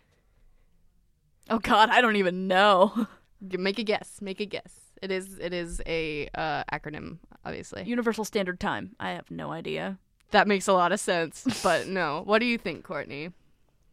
Oh 1.49 1.59
God, 1.59 1.89
I 1.89 1.99
don't 2.01 2.15
even 2.17 2.47
know. 2.47 3.07
Make 3.41 3.79
a 3.79 3.83
guess. 3.83 4.19
Make 4.21 4.39
a 4.39 4.45
guess. 4.45 4.73
It 5.01 5.11
is. 5.11 5.37
It 5.39 5.53
is 5.53 5.81
a 5.85 6.27
uh, 6.35 6.63
acronym, 6.71 7.17
obviously. 7.45 7.83
Universal 7.83 8.25
Standard 8.25 8.59
Time. 8.59 8.95
I 8.99 9.11
have 9.11 9.29
no 9.31 9.51
idea. 9.51 9.97
that 10.31 10.47
makes 10.47 10.67
a 10.67 10.73
lot 10.73 10.91
of 10.91 10.99
sense, 10.99 11.43
but 11.63 11.87
no. 11.87 12.21
What 12.25 12.39
do 12.39 12.45
you 12.45 12.57
think, 12.57 12.83
Courtney? 12.83 13.31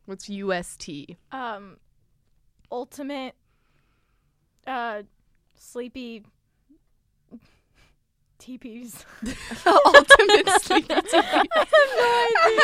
What's 0.07 0.29
UST? 0.29 1.17
Um, 1.33 1.79
ultimate, 2.71 3.35
uh, 4.67 5.03
sleepy. 5.55 6.25
TPs. 8.39 9.05
Ultimate 9.67 10.63
sleepy 10.63 10.95
TV. 10.95 12.59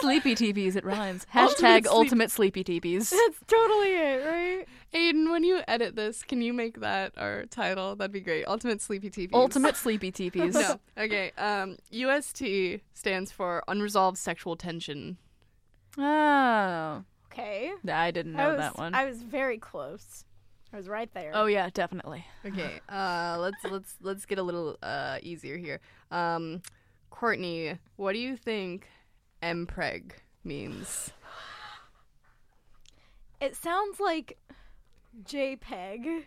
Sleepy 0.00 0.34
TPs. 0.34 0.76
It 0.76 0.84
rhymes. 0.84 1.26
Ultimate 1.34 1.58
Hashtag 1.58 1.80
sleep- 1.82 1.86
ultimate 1.92 2.30
sleepy 2.30 2.64
TPs. 2.64 3.10
That's 3.10 3.38
totally 3.46 3.94
it, 3.94 4.26
right? 4.26 4.66
Aiden, 4.94 5.30
when 5.30 5.42
you 5.44 5.60
edit 5.66 5.96
this, 5.96 6.22
can 6.22 6.42
you 6.42 6.52
make 6.52 6.80
that 6.80 7.12
our 7.16 7.46
title? 7.46 7.96
That'd 7.96 8.12
be 8.12 8.20
great. 8.20 8.46
Ultimate 8.46 8.80
sleepy 8.82 9.08
TV. 9.10 9.30
Ultimate 9.32 9.76
sleepy 9.76 10.12
TPs. 10.12 10.52
No. 10.62 10.78
Okay. 10.98 11.32
Um, 11.38 11.78
UST 11.90 12.42
stands 12.92 13.32
for 13.32 13.62
unresolved 13.68 14.18
sexual 14.18 14.56
tension. 14.56 15.16
Oh, 15.98 17.04
Okay. 17.32 17.72
I 17.90 18.10
didn't 18.10 18.36
I 18.36 18.42
know 18.44 18.48
was, 18.50 18.58
that 18.58 18.76
one. 18.76 18.94
I 18.94 19.06
was 19.06 19.22
very 19.22 19.56
close. 19.56 20.24
I 20.72 20.76
was 20.76 20.88
right 20.88 21.12
there. 21.12 21.32
Oh 21.34 21.46
yeah, 21.46 21.68
definitely. 21.72 22.24
Okay. 22.46 22.80
Uh, 22.88 23.36
let's 23.38 23.62
let's 23.70 23.94
let's 24.00 24.24
get 24.24 24.38
a 24.38 24.42
little 24.42 24.78
uh 24.82 25.18
easier 25.22 25.56
here. 25.56 25.80
Um, 26.10 26.62
Courtney, 27.10 27.78
what 27.96 28.12
do 28.14 28.18
you 28.18 28.36
think 28.36 28.88
mpreg 29.42 30.12
means? 30.44 31.10
It 33.40 33.56
sounds 33.56 34.00
like 34.00 34.38
JPEG. 35.24 36.24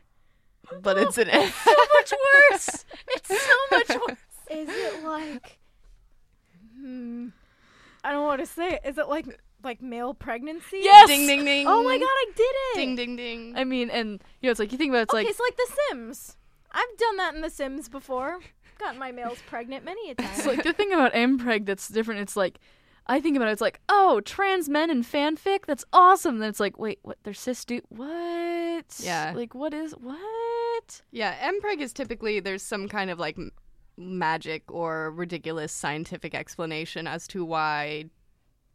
But 0.82 0.98
it's 0.98 1.18
an 1.18 1.30
M. 1.32 1.50
so 1.64 1.72
much 1.96 2.14
worse. 2.52 2.86
It's 3.08 3.30
so 3.30 3.56
much 3.72 3.89
worse. 4.08 4.18
Is 4.52 4.70
it 4.70 5.04
like? 5.04 5.60
Hmm. 6.78 7.30
I 8.04 8.12
don't 8.12 8.26
want 8.26 8.41
to 8.41 8.46
say 8.46 8.74
it. 8.74 8.82
Is 8.86 8.98
it 8.98 9.08
like 9.08 9.39
like 9.66 9.82
male 9.82 10.13
pregnancy? 10.13 10.80
Yes. 10.82 11.07
ding 11.07 11.28
ding 11.28 11.43
ding. 11.43 11.68
Oh 11.68 11.84
my 11.84 11.97
god, 11.97 12.05
I 12.05 12.26
did 12.36 12.43
it. 12.43 12.76
Ding 12.76 12.95
ding 12.95 13.16
ding. 13.16 13.53
I 13.57 13.63
mean, 13.63 13.89
and 13.89 14.24
you 14.41 14.47
know, 14.47 14.51
it's 14.51 14.59
like 14.59 14.72
you 14.72 14.78
think 14.78 14.91
about 14.91 14.99
it, 14.99 15.03
it's 15.03 15.13
okay, 15.13 15.24
like 15.24 15.30
it's 15.30 15.39
like 15.39 15.57
The 15.57 15.78
Sims. 15.89 16.38
I've 16.72 16.97
done 16.97 17.18
that 17.18 17.36
in 17.36 17.41
The 17.41 17.49
Sims 17.49 17.89
before. 17.89 18.39
Gotten 18.78 18.99
my 18.99 19.11
males 19.11 19.39
pregnant 19.47 19.86
many 19.86 20.11
a 20.11 20.16
time. 20.16 20.30
it's 20.34 20.45
like 20.45 20.63
the 20.63 20.74
thing 20.74 20.93
about 20.93 21.13
mpreg 21.13 21.66
that's 21.66 21.88
different. 21.88 22.22
It's 22.22 22.36
like 22.38 22.59
I 23.07 23.22
think 23.22 23.38
about 23.38 23.49
it. 23.49 23.51
It's 23.51 23.61
like 23.61 23.80
oh, 23.89 24.22
trans 24.22 24.68
men 24.70 24.89
in 24.89 25.03
fanfic. 25.03 25.66
That's 25.66 25.86
awesome. 25.93 26.39
Then 26.39 26.49
it's 26.49 26.59
like 26.59 26.78
wait, 26.78 26.99
what? 27.03 27.18
They're 27.24 27.34
cis 27.34 27.63
dude. 27.66 27.84
What? 27.89 28.99
Yeah. 28.99 29.34
Like 29.36 29.55
what 29.55 29.74
is 29.74 29.93
what? 29.93 31.01
Yeah, 31.11 31.51
mpreg 31.51 31.80
is 31.80 31.93
typically 31.93 32.39
there's 32.39 32.63
some 32.63 32.88
kind 32.88 33.09
of 33.09 33.20
like 33.20 33.38
magic 33.97 34.63
or 34.72 35.11
ridiculous 35.11 35.72
scientific 35.72 36.36
explanation 36.36 37.07
as 37.07 37.28
to 37.30 37.45
why 37.45 38.05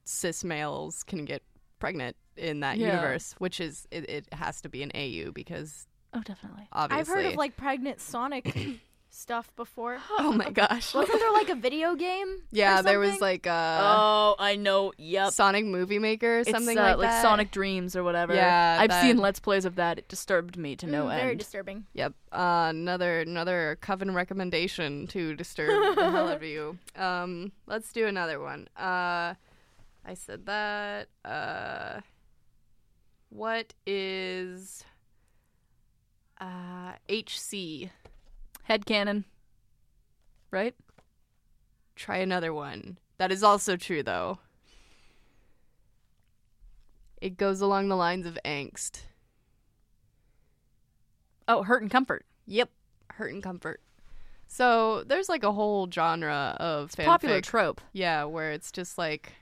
cis 0.05 0.43
males 0.45 1.03
can 1.03 1.25
get 1.25 1.43
pregnant 1.79 2.17
in 2.37 2.61
that 2.61 2.79
Yeah. 2.79 2.89
universe, 2.89 3.35
which 3.39 3.61
is 3.61 3.87
it, 3.91 4.09
it 4.09 4.33
has 4.35 4.61
to 4.63 4.69
be 4.69 4.83
an 4.83 4.91
AU 4.95 5.33
because 5.33 5.87
Oh, 6.13 6.21
definitely. 6.21 6.69
obviously 6.73 7.01
I've 7.01 7.09
heard 7.09 7.27
of 7.33 7.35
like 7.39 7.57
pregnant 7.57 8.01
Sonic 8.01 8.55
stuff 9.13 9.55
before. 9.57 9.99
Oh 10.19 10.33
my 10.33 10.51
gosh. 10.53 10.95
Wasn't 10.95 11.19
there 11.19 11.33
like 11.33 11.49
a 11.49 11.55
video 11.55 11.95
game? 12.09 12.43
yeah, 12.51 12.81
or 12.81 12.83
there 12.83 12.99
was 12.99 13.21
like 13.21 13.47
a 13.47 13.79
oh, 13.83 14.37
I 14.39 14.57
know. 14.57 14.93
Yep. 14.99 15.33
Sonic 15.33 15.65
Movie 15.65 15.99
Maker 15.99 16.41
or 16.41 16.45
something 16.45 16.77
it's, 16.77 16.81
uh, 16.81 16.97
like 16.97 17.01
that. 17.11 17.23
Sonic 17.23 17.51
Dreams 17.51 17.95
or 17.97 18.03
whatever. 18.05 18.35
Yeah, 18.35 18.79
I've 18.81 18.91
that- 18.91 19.03
seen 19.03 19.19
Let's 19.19 19.41
Plays 19.41 19.65
of 19.65 19.77
that. 19.77 19.99
It 19.99 20.09
disturbed 20.09 20.57
me 20.57 20.77
to 20.77 20.87
no 20.87 21.07
Mm, 21.07 21.13
end. 21.13 21.23
Very 21.23 21.35
disturbing. 21.37 21.87
Yep. 21.95 22.15
Uh, 22.33 22.67
another 22.71 23.21
another 23.21 23.79
coven 23.81 24.15
recommendation 24.15 25.07
to 25.09 25.35
disturb 25.37 25.97
the 25.97 26.11
hell 26.11 26.29
out 26.29 26.37
of 26.37 26.43
you. 26.43 26.79
Um, 26.97 27.53
let's 27.67 27.93
do 27.93 28.07
another 28.07 28.39
one. 28.41 28.69
Uh, 28.77 29.35
I 30.05 30.15
said 30.15 30.47
that. 30.47 31.09
Uh, 31.25 32.01
what 33.29 33.75
is 33.87 34.85
uh 36.41 36.93
HC? 37.09 37.91
Headcanon. 38.69 39.25
Right? 40.51 40.75
Try 41.97 42.19
another 42.19 42.53
one. 42.53 42.99
That 43.19 43.31
is 43.33 43.43
also 43.43 43.77
true 43.77 44.03
though. 44.03 44.39
It 47.21 47.37
goes 47.37 47.61
along 47.61 47.89
the 47.89 47.97
lines 47.97 48.25
of 48.27 48.39
angst. 48.45 49.03
Oh, 51.47 51.63
Hurt 51.63 51.83
and 51.83 51.91
Comfort. 51.91 52.25
Yep, 52.47 52.71
hurt 53.11 53.33
and 53.33 53.43
comfort. 53.43 53.81
So 54.49 55.05
there's 55.05 55.29
like 55.29 55.45
a 55.45 55.53
whole 55.53 55.89
genre 55.91 56.57
of. 56.59 56.93
Popular 56.97 57.41
trope. 57.41 57.81
Yeah, 57.93 58.25
where 58.25 58.53
it's 58.53 58.73
just 58.73 58.99
like 58.99 59.35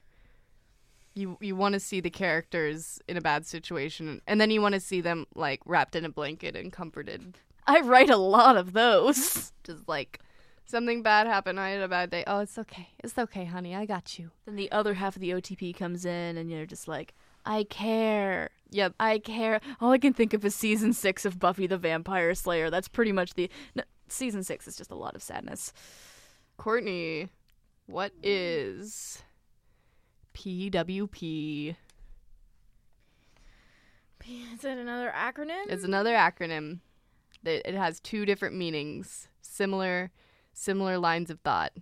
you 1.19 1.37
you 1.41 1.57
want 1.57 1.75
to 1.75 1.81
see 1.81 2.01
the 2.01 2.11
characters 2.11 3.01
in 3.09 3.17
a 3.17 3.21
bad 3.21 3.47
situation, 3.47 4.23
and 4.27 4.41
then 4.41 4.51
you 4.51 4.63
want 4.63 4.75
to 4.75 4.81
see 4.81 5.01
them 5.01 5.27
like 5.35 5.61
wrapped 5.67 5.97
in 5.97 6.05
a 6.05 6.09
blanket 6.09 6.57
and 6.57 6.73
comforted. 6.73 7.37
I 7.67 7.81
write 7.81 8.11
a 8.11 8.17
lot 8.17 8.57
of 8.57 8.73
those. 8.73 9.53
Just 9.65 9.89
like 9.89 10.21
something 10.65 11.03
bad 11.03 11.27
happened. 11.27 11.59
I 11.59 11.71
had 11.71 11.83
a 11.83 11.89
bad 11.89 12.11
day. 12.11 12.25
Oh, 12.27 12.41
it's 12.41 12.57
okay. 12.59 12.91
It's 13.01 13.19
okay, 13.19 13.45
honey. 13.45 13.75
I 13.75 13.85
got 13.85 14.19
you. 14.19 14.31
Then 14.47 14.57
the 14.57 14.71
other 14.71 14.95
half 14.95 15.17
of 15.17 15.21
the 15.21 15.31
OTP 15.31 15.77
comes 15.77 16.05
in, 16.05 16.37
and 16.37 16.51
you're 16.51 16.67
just 16.67 16.89
like, 16.89 17.15
I 17.45 17.65
care. 17.65 18.51
Yep. 18.71 18.95
I 19.01 19.19
care. 19.19 19.61
All 19.81 19.93
I 19.93 19.99
can 19.99 20.13
think 20.13 20.33
of 20.35 20.45
is 20.45 20.55
season 20.55 20.93
six 20.93 21.25
of 21.25 21.39
Buffy 21.39 21.67
the 21.67 21.79
Vampire 21.79 22.35
Slayer. 22.35 22.71
That's 22.71 22.89
pretty 22.89 23.13
much 23.13 23.35
the. 23.35 23.51
No, 23.75 23.83
season 24.09 24.43
six 24.43 24.69
is 24.69 24.77
just 24.77 24.91
a 24.91 24.97
lot 24.97 25.15
of 25.15 25.23
sadness. 25.23 25.73
Courtney, 26.57 27.29
what 27.87 28.13
is 28.23 29.23
PWP? 30.35 31.77
Is 34.55 34.65
it 34.65 34.77
another 34.79 35.13
acronym? 35.17 35.65
It's 35.69 35.85
another 35.85 36.13
acronym. 36.15 36.81
It 37.45 37.75
has 37.75 37.99
two 38.01 38.27
different 38.27 38.57
meanings, 38.57 39.29
similar, 39.41 40.11
similar 40.53 40.99
lines 40.99 41.31
of 41.31 41.41
thought. 41.41 41.73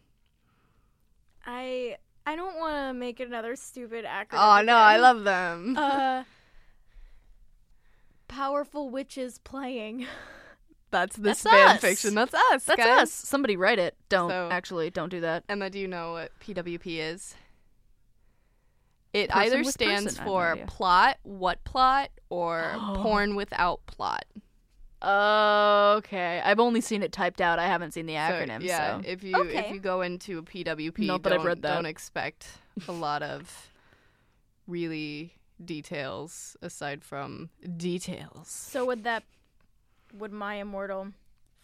I 1.44 1.96
I 2.24 2.36
don't 2.36 2.56
want 2.58 2.76
to 2.76 2.94
make 2.94 3.18
another 3.20 3.56
stupid 3.56 4.04
acronym. 4.04 4.60
Oh 4.60 4.62
no, 4.62 4.76
I 4.76 4.96
love 4.98 5.24
them. 5.24 5.76
Uh, 5.76 6.24
powerful 8.28 8.90
witches 8.90 9.38
playing. 9.38 10.06
That's 10.92 11.16
this 11.16 11.42
That's 11.42 11.56
fan 11.56 11.68
us. 11.76 11.80
fiction. 11.80 12.14
That's 12.14 12.32
us. 12.34 12.64
That's 12.64 12.76
guys. 12.80 13.02
us. 13.02 13.12
Somebody 13.12 13.56
write 13.56 13.80
it. 13.80 13.96
Don't 14.08 14.30
So- 14.30 14.48
actually. 14.52 14.90
Don't 14.90 15.08
do 15.08 15.20
that. 15.20 15.42
Emma, 15.48 15.68
do 15.68 15.80
you 15.80 15.88
know 15.88 16.12
what 16.12 16.30
PWP 16.40 16.98
is? 17.00 17.34
It 19.16 19.30
Person 19.30 19.58
either 19.60 19.64
stands 19.70 20.04
person, 20.18 20.20
I 20.20 20.46
have 20.48 20.58
no 20.58 20.64
for 20.66 20.66
plot, 20.66 21.16
what 21.22 21.64
plot, 21.64 22.10
or 22.30 22.74
porn 22.96 23.34
without 23.36 23.84
plot. 23.86 24.24
Okay, 25.02 26.40
I've 26.44 26.58
only 26.60 26.80
seen 26.80 27.02
it 27.02 27.12
typed 27.12 27.40
out. 27.40 27.58
I 27.58 27.66
haven't 27.66 27.92
seen 27.92 28.06
the 28.06 28.14
So, 28.14 28.18
acronym. 28.18 28.62
yeah, 28.62 29.00
So, 29.00 29.08
if 29.08 29.22
you 29.22 29.36
Okay. 29.36 29.58
if 29.58 29.70
you 29.70 29.78
go 29.80 30.02
into 30.02 30.38
a 30.38 30.42
PWP, 30.42 31.06
Not 31.06 31.22
that 31.22 31.32
I've 31.32 31.38
don't, 31.40 31.46
read 31.46 31.62
that. 31.62 31.74
don't 31.74 31.86
expect 31.86 32.48
a 32.88 32.92
lot 32.92 33.22
of 33.22 33.70
really 34.66 35.34
details 35.64 36.56
aside 36.62 37.04
from 37.04 37.50
details. 37.76 38.48
So 38.48 38.84
would 38.86 39.04
that 39.04 39.22
would 40.14 40.32
my 40.32 40.56
immortal 40.56 41.12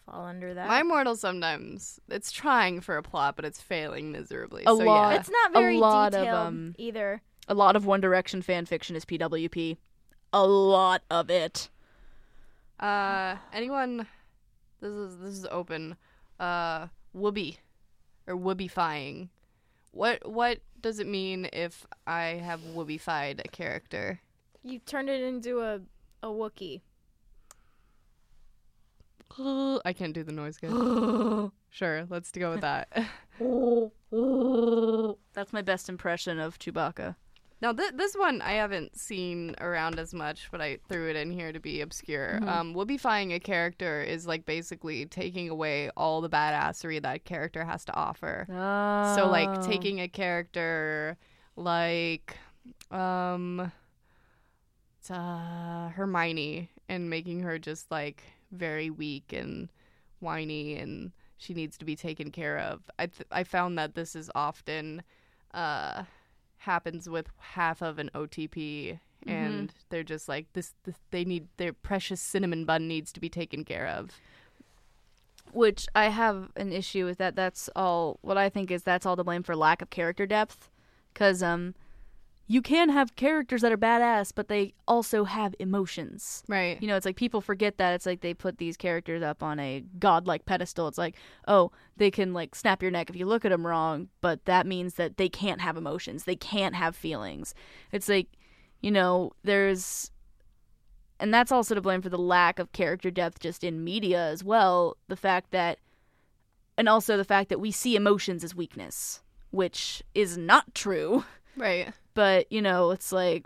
fall 0.05 0.25
under 0.25 0.53
that? 0.53 0.67
My 0.67 0.81
Immortal 0.81 1.15
sometimes 1.15 1.99
it's 2.09 2.31
trying 2.31 2.81
for 2.81 2.97
a 2.97 3.03
plot, 3.03 3.35
but 3.35 3.45
it's 3.45 3.61
failing 3.61 4.11
miserably. 4.11 4.63
A 4.63 4.67
so 4.67 4.75
lot. 4.75 5.11
yeah. 5.11 5.19
it's 5.19 5.29
not 5.29 5.51
A 5.51 5.53
very 5.59 5.77
lot 5.79 6.13
of, 6.13 6.21
detailed 6.21 6.47
um, 6.47 6.75
either. 6.77 7.21
A 7.47 7.53
lot 7.53 7.75
of 7.75 7.85
One 7.85 8.01
Direction 8.01 8.41
fan 8.41 8.65
fiction 8.65 8.95
is 8.95 9.05
PWP. 9.05 9.77
A 10.31 10.47
lot 10.47 11.03
of 11.09 11.29
it. 11.29 11.69
Uh, 12.79 13.35
anyone? 13.51 14.07
This 14.81 14.91
is 14.91 15.17
this 15.17 15.33
is 15.37 15.45
open. 15.51 15.95
Uh, 16.39 16.87
whoopee, 17.13 17.59
or 18.27 18.35
whoopifying. 18.35 19.29
What 19.91 20.27
what 20.27 20.59
does 20.81 20.99
it 20.99 21.07
mean 21.07 21.47
if 21.53 21.85
I 22.07 22.41
have 22.43 22.61
whoopified 22.61 23.39
a 23.45 23.47
character? 23.47 24.19
You 24.63 24.79
turned 24.79 25.09
it 25.09 25.21
into 25.21 25.61
a 25.61 25.81
a 26.23 26.27
Wookie. 26.27 26.81
I 29.85 29.93
can't 29.93 30.13
do 30.13 30.23
the 30.23 30.31
noise 30.31 30.57
good. 30.57 31.51
sure, 31.69 32.05
let's 32.09 32.31
go 32.31 32.51
with 32.51 32.61
that. 32.61 32.89
That's 35.33 35.53
my 35.53 35.61
best 35.61 35.89
impression 35.89 36.39
of 36.39 36.59
Chewbacca. 36.59 37.15
Now 37.63 37.71
th- 37.71 37.93
this 37.95 38.13
one 38.13 38.41
I 38.41 38.51
haven't 38.55 38.99
seen 38.99 39.55
around 39.61 39.97
as 39.97 40.13
much, 40.13 40.49
but 40.51 40.59
I 40.59 40.79
threw 40.89 41.09
it 41.09 41.15
in 41.15 41.31
here 41.31 41.53
to 41.53 41.61
be 41.61 41.79
obscure. 41.79 42.39
Um, 42.45 42.75
whoopifying 42.75 43.33
a 43.33 43.39
character 43.39 44.01
is 44.03 44.27
like 44.27 44.45
basically 44.45 45.05
taking 45.05 45.47
away 45.47 45.89
all 45.95 46.19
the 46.19 46.29
badassery 46.29 47.01
that 47.01 47.23
character 47.23 47.63
has 47.63 47.85
to 47.85 47.95
offer. 47.95 48.45
So 49.15 49.29
like 49.29 49.47
Oh. 49.49 49.61
taking 49.65 50.01
a 50.01 50.09
character 50.09 51.17
like 51.55 52.35
um 52.91 53.71
uh, 55.09 55.89
Hermione 55.89 56.69
and 56.89 57.09
making 57.09 57.39
her 57.41 57.57
just 57.59 57.89
like 57.89 58.23
very 58.51 58.89
weak 58.89 59.31
and 59.31 59.69
whiny 60.19 60.75
and 60.75 61.11
she 61.37 61.53
needs 61.53 61.77
to 61.77 61.85
be 61.85 61.95
taken 61.95 62.29
care 62.29 62.59
of. 62.59 62.81
I 62.99 63.05
th- 63.07 63.27
I 63.31 63.45
found 63.45 63.77
that 63.77 63.95
this 63.95 64.17
is 64.17 64.29
often 64.35 65.01
uh 65.53 66.03
happens 66.63 67.07
with 67.09 67.27
half 67.37 67.81
of 67.81 67.99
an 67.99 68.09
OTP 68.13 68.99
and 69.25 69.73
they're 69.89 70.03
just 70.03 70.27
like 70.27 70.47
this, 70.51 70.73
this 70.83 70.95
they 71.11 71.23
need 71.23 71.47
their 71.57 71.71
precious 71.71 72.19
cinnamon 72.19 72.65
bun 72.65 72.87
needs 72.89 73.11
to 73.13 73.19
be 73.21 73.29
taken 73.29 73.63
care 73.63 73.87
of. 73.87 74.11
which 75.53 75.87
I 75.95 76.05
have 76.09 76.51
an 76.55 76.71
issue 76.73 77.05
with 77.05 77.19
that. 77.19 77.35
That's 77.35 77.69
all. 77.75 78.17
What 78.21 78.37
I 78.37 78.49
think 78.49 78.71
is 78.71 78.83
that's 78.83 79.05
all 79.05 79.15
to 79.15 79.23
blame 79.23 79.43
for 79.43 79.55
lack 79.55 79.81
of 79.81 79.89
character 79.89 80.25
depth, 80.25 80.69
because 81.13 81.43
um, 81.43 81.75
you 82.47 82.61
can 82.61 82.89
have 82.89 83.15
characters 83.15 83.61
that 83.61 83.71
are 83.71 83.77
badass, 83.77 84.31
but 84.35 84.49
they 84.49 84.73
also 84.87 85.23
have 85.23 85.55
emotions. 85.59 86.43
Right. 86.47 86.81
You 86.81 86.87
know, 86.87 86.97
it's 86.97 87.05
like 87.05 87.15
people 87.15 87.39
forget 87.39 87.77
that. 87.77 87.93
It's 87.93 88.05
like 88.05 88.21
they 88.21 88.33
put 88.33 88.57
these 88.57 88.75
characters 88.75 89.23
up 89.23 89.41
on 89.41 89.59
a 89.59 89.83
godlike 89.97 90.45
pedestal. 90.45 90.87
It's 90.87 90.97
like, 90.97 91.15
oh, 91.47 91.71
they 91.95 92.11
can 92.11 92.33
like 92.33 92.53
snap 92.53 92.81
your 92.81 92.91
neck 92.91 93.09
if 93.09 93.15
you 93.15 93.25
look 93.25 93.45
at 93.45 93.49
them 93.49 93.65
wrong, 93.65 94.09
but 94.19 94.43
that 94.45 94.67
means 94.67 94.95
that 94.95 95.17
they 95.17 95.29
can't 95.29 95.61
have 95.61 95.77
emotions. 95.77 96.25
They 96.25 96.35
can't 96.35 96.75
have 96.75 96.95
feelings. 96.95 97.53
It's 97.91 98.09
like, 98.09 98.27
you 98.81 98.91
know, 98.91 99.31
there's 99.43 100.11
and 101.19 101.33
that's 101.33 101.51
also 101.51 101.75
to 101.75 101.81
blame 101.81 102.01
for 102.01 102.09
the 102.09 102.17
lack 102.17 102.59
of 102.59 102.73
character 102.73 103.09
depth 103.09 103.39
just 103.39 103.63
in 103.63 103.85
media 103.85 104.21
as 104.21 104.43
well. 104.43 104.97
The 105.07 105.15
fact 105.15 105.51
that 105.51 105.79
and 106.77 106.89
also 106.89 107.15
the 107.15 107.23
fact 107.23 107.49
that 107.49 107.59
we 107.61 107.71
see 107.71 107.95
emotions 107.95 108.43
as 108.43 108.53
weakness, 108.53 109.21
which 109.51 110.03
is 110.13 110.37
not 110.37 110.75
true 110.75 111.23
Right. 111.55 111.93
But 112.13 112.51
you 112.51 112.61
know 112.61 112.91
it's 112.91 113.11
like 113.11 113.45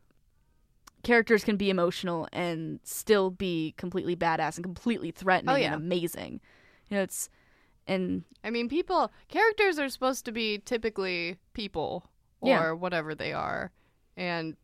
characters 1.03 1.43
can 1.43 1.55
be 1.57 1.69
emotional 1.69 2.27
and 2.33 2.79
still 2.83 3.29
be 3.29 3.73
completely 3.77 4.15
badass 4.15 4.55
and 4.55 4.63
completely 4.63 5.11
threatening 5.11 5.53
Oh, 5.53 5.57
yeah. 5.57 5.73
and 5.73 5.75
amazing 5.75 6.41
you 6.89 6.97
know 6.97 7.03
it's 7.03 7.29
and 7.89 8.25
I 8.43 8.49
mean, 8.49 8.67
people, 8.67 9.13
characters 9.29 9.79
are 9.79 9.87
supposed 9.87 10.25
to 10.25 10.33
be 10.33 10.57
typically 10.57 11.37
people 11.53 12.03
or 12.41 12.49
Yeah. 12.49 12.71
whatever 12.73 13.15
they 13.15 13.31
are. 13.31 13.71
And 14.17 14.57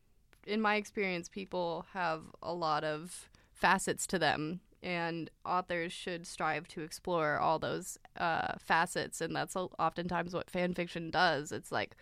in 0.46 0.60
my 0.60 0.74
experience, 0.74 1.30
people 1.30 1.86
have 1.94 2.24
a 2.42 2.52
lot 2.52 2.84
of 2.84 3.30
facets 3.54 4.06
to 4.08 4.18
them. 4.18 4.60
And 4.82 5.30
authors 5.46 5.90
should 5.90 6.26
strive 6.26 6.68
to 6.68 6.82
explore 6.82 7.38
all 7.38 7.58
those 7.58 7.96
uh, 8.18 8.56
facets. 8.58 9.22
And 9.22 9.34
that's 9.34 9.56
oftentimes 9.56 10.34
what 10.34 10.50
fan 10.50 10.74
fiction 10.74 11.10
does. 11.10 11.50
It's 11.50 11.72
like, 11.72 11.96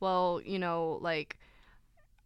well, 0.00 0.40
you 0.44 0.58
know, 0.58 0.98
like 1.00 1.38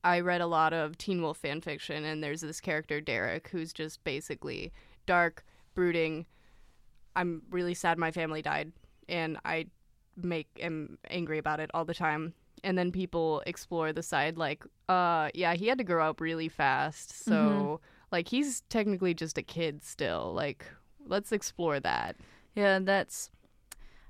I 0.05 0.21
read 0.21 0.41
a 0.41 0.47
lot 0.47 0.73
of 0.73 0.99
Teen 0.99 1.23
Wolf 1.23 1.39
fan 1.39 1.61
fiction, 1.61 2.05
and 2.05 2.23
there's 2.23 2.41
this 2.41 2.61
character, 2.61 3.01
Derek, 3.01 3.49
who's 3.49 3.73
just 3.73 4.03
basically 4.05 4.73
dark, 5.07 5.45
brooding, 5.75 6.27
I'm 7.15 7.43
really 7.51 7.75
sad 7.75 7.99
my 7.99 8.11
family 8.11 8.43
died, 8.43 8.73
and 9.09 9.39
I 9.45 9.67
make 10.17 10.49
am 10.61 10.99
angry 11.09 11.39
about 11.39 11.61
it 11.61 11.71
all 11.75 11.85
the 11.85 11.95
time. 11.95 12.35
And 12.65 12.79
then 12.79 12.93
people 12.93 13.43
explore 13.47 13.93
the 13.93 14.03
side 14.03 14.39
like, 14.39 14.65
uh, 14.89 15.31
yeah, 15.35 15.55
he 15.55 15.67
had 15.67 15.79
to 15.79 15.85
grow 15.85 16.09
up 16.09 16.21
really 16.21 16.49
fast, 16.49 17.25
so 17.25 17.81
like 18.13 18.29
he's 18.29 18.61
technically 18.69 19.15
just 19.15 19.39
a 19.39 19.43
kid 19.43 19.83
still. 19.83 20.33
Like, 20.35 20.67
let's 21.07 21.33
explore 21.33 21.81
that. 21.81 22.17
yeah 22.55 22.79
that's 22.81 23.31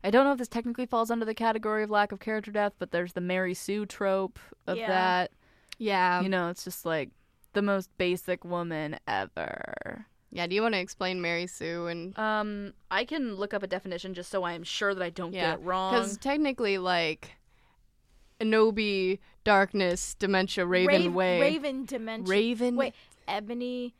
i 0.05 0.11
don't 0.11 0.25
know 0.25 0.33
if 0.33 0.39
this 0.39 0.49
technically 0.49 0.87
falls 0.87 1.11
under 1.11 1.25
the 1.25 1.35
category 1.35 1.83
of 1.83 1.91
lack 1.91 2.13
of 2.13 2.21
character 2.21 2.51
death, 2.51 2.73
but 2.79 2.91
there's 2.91 3.13
the 3.13 3.21
mary 3.21 3.55
sue 3.55 3.87
trope 3.87 4.39
of 4.67 4.77
Yeah. 4.79 4.89
that 4.89 5.31
Yeah, 5.79 6.21
you 6.23 6.29
know 6.29 6.49
it's 6.49 6.65
just 6.65 6.85
like 6.87 7.11
the 7.53 7.63
most 7.63 7.91
basic 7.99 8.45
woman 8.45 8.99
ever 9.07 10.07
yeah. 10.35 10.47
Do 10.47 10.55
you 10.55 10.63
want 10.63 10.73
to 10.73 10.81
explain 10.81 11.21
Mary 11.21 11.47
Sue 11.47 11.89
and 11.89 12.19
um 12.19 12.73
i 12.91 13.05
can 13.05 13.35
look 13.37 13.53
up 13.53 13.63
a 13.63 13.67
definition 13.67 14.15
just 14.15 14.31
so 14.31 14.45
i 14.45 14.55
am 14.55 14.63
sure 14.63 14.95
that 14.95 15.03
i 15.03 15.11
don't 15.11 15.35
Yeah, 15.35 15.51
get 15.51 15.61
it 15.61 15.63
wrong 15.67 15.93
because 15.93 16.17
technically, 16.17 16.79
like, 16.79 17.33
Anobi, 18.41 19.19
Darkness, 19.45 20.15
Dementia, 20.15 20.67
Raven 20.67 21.05
Rav- 21.07 21.15
Way, 21.15 21.41
Raven 21.41 21.85
Dimension. 21.85 22.25
Raven. 22.31 22.77
Wait, 22.77 22.95
Ebony. 23.29 23.95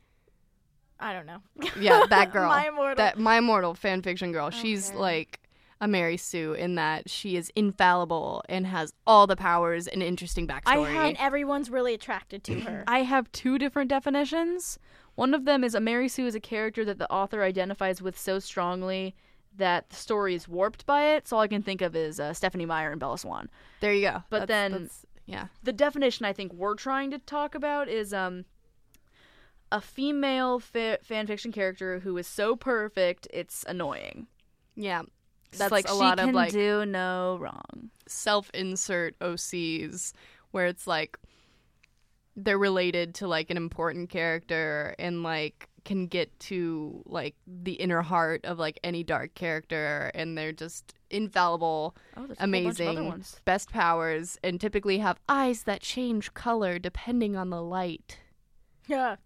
I 0.99 1.13
don't 1.13 1.25
know. 1.25 1.39
yeah, 1.79 2.05
that 2.09 2.31
girl. 2.33 2.49
My 2.49 2.67
immortal. 2.67 2.95
that 2.95 3.17
my 3.19 3.37
immortal 3.37 3.73
fan 3.73 4.01
fiction 4.01 4.31
girl. 4.31 4.49
She's 4.49 4.91
like 4.93 5.39
a 5.83 5.87
Mary 5.87 6.15
Sue 6.15 6.53
in 6.53 6.75
that 6.75 7.09
she 7.09 7.35
is 7.35 7.51
infallible 7.55 8.41
and 8.47 8.65
has 8.67 8.93
all 9.05 9.27
the 9.27 9.35
powers 9.35 9.85
and 9.85 10.01
interesting 10.01 10.47
backstory. 10.47 10.95
I 10.97 11.07
and 11.09 11.17
everyone's 11.19 11.69
really 11.69 11.93
attracted 11.93 12.41
to 12.45 12.61
her. 12.61 12.85
I 12.87 12.99
have 12.99 13.29
two 13.33 13.57
different 13.57 13.89
definitions. 13.89 14.79
One 15.15 15.33
of 15.33 15.43
them 15.43 15.61
is 15.63 15.75
a 15.75 15.81
Mary 15.81 16.07
Sue 16.07 16.25
is 16.25 16.35
a 16.35 16.39
character 16.39 16.85
that 16.85 16.99
the 16.99 17.11
author 17.11 17.43
identifies 17.43 18.01
with 18.01 18.17
so 18.17 18.39
strongly 18.39 19.13
that 19.57 19.89
the 19.89 19.95
story 19.97 20.33
is 20.35 20.47
warped 20.47 20.85
by 20.85 21.03
it. 21.15 21.27
So 21.27 21.35
all 21.35 21.43
I 21.43 21.47
can 21.49 21.61
think 21.61 21.81
of 21.81 21.95
is 21.97 22.17
uh, 22.19 22.33
Stephenie 22.33 22.65
Meyer 22.65 22.91
and 22.91 22.99
Bella 22.99 23.17
Swan. 23.17 23.49
there 23.81 23.93
you 23.93 24.09
go. 24.09 24.23
But 24.29 24.47
That's- 24.47 24.47
then- 24.47 24.71
that's- 24.71 25.05
yeah, 25.25 25.47
The 25.63 25.73
definition 25.73 26.25
I 26.25 26.33
think 26.33 26.53
we're 26.53 26.75
trying 26.75 27.11
to 27.11 27.17
talk 27.19 27.55
about 27.55 27.87
is 27.89 28.13
um 28.13 28.45
a 29.71 29.81
female 29.81 30.59
fa- 30.59 30.99
fan 31.01 31.27
fiction 31.27 31.51
character 31.51 31.99
who 31.99 32.17
is 32.17 32.27
so 32.27 32.55
perfect 32.55 33.27
it's 33.33 33.63
annoying. 33.67 34.27
Yeah. 34.75 35.03
That's 35.57 35.71
like 35.71 35.85
a 35.85 35.89
she 35.89 35.93
lot 35.95 36.17
can 36.17 36.29
of 36.29 36.35
like 36.35 36.51
do 36.51 36.85
no 36.85 37.37
wrong. 37.39 37.89
self-insert 38.07 39.17
OCs 39.19 40.13
where 40.51 40.65
it's 40.67 40.85
like 40.87 41.17
they're 42.35 42.57
related 42.57 43.15
to 43.15 43.27
like 43.27 43.49
an 43.49 43.57
important 43.57 44.09
character 44.09 44.95
and 44.97 45.21
like 45.23 45.69
can 45.85 46.07
get 46.07 46.37
to 46.39 47.03
like 47.05 47.35
the 47.45 47.73
inner 47.73 48.01
heart 48.01 48.45
of 48.45 48.57
like 48.57 48.79
any 48.83 49.03
dark 49.03 49.33
character 49.35 50.09
and 50.15 50.37
they're 50.37 50.53
just 50.53 50.93
infallible, 51.09 51.95
Oh, 52.17 52.25
there's 52.25 52.37
a 52.39 52.41
whole 52.41 52.43
other 52.43 52.43
amazing, 52.45 53.07
ones. 53.09 53.41
best 53.45 53.69
powers 53.71 54.37
and 54.43 54.59
typically 54.61 54.99
have 54.99 55.19
eyes 55.27 55.63
that 55.63 55.81
change 55.81 56.33
color 56.33 56.79
depending 56.79 57.35
on 57.35 57.49
the 57.49 57.61
light. 57.61 58.19
Yeah. 58.87 59.17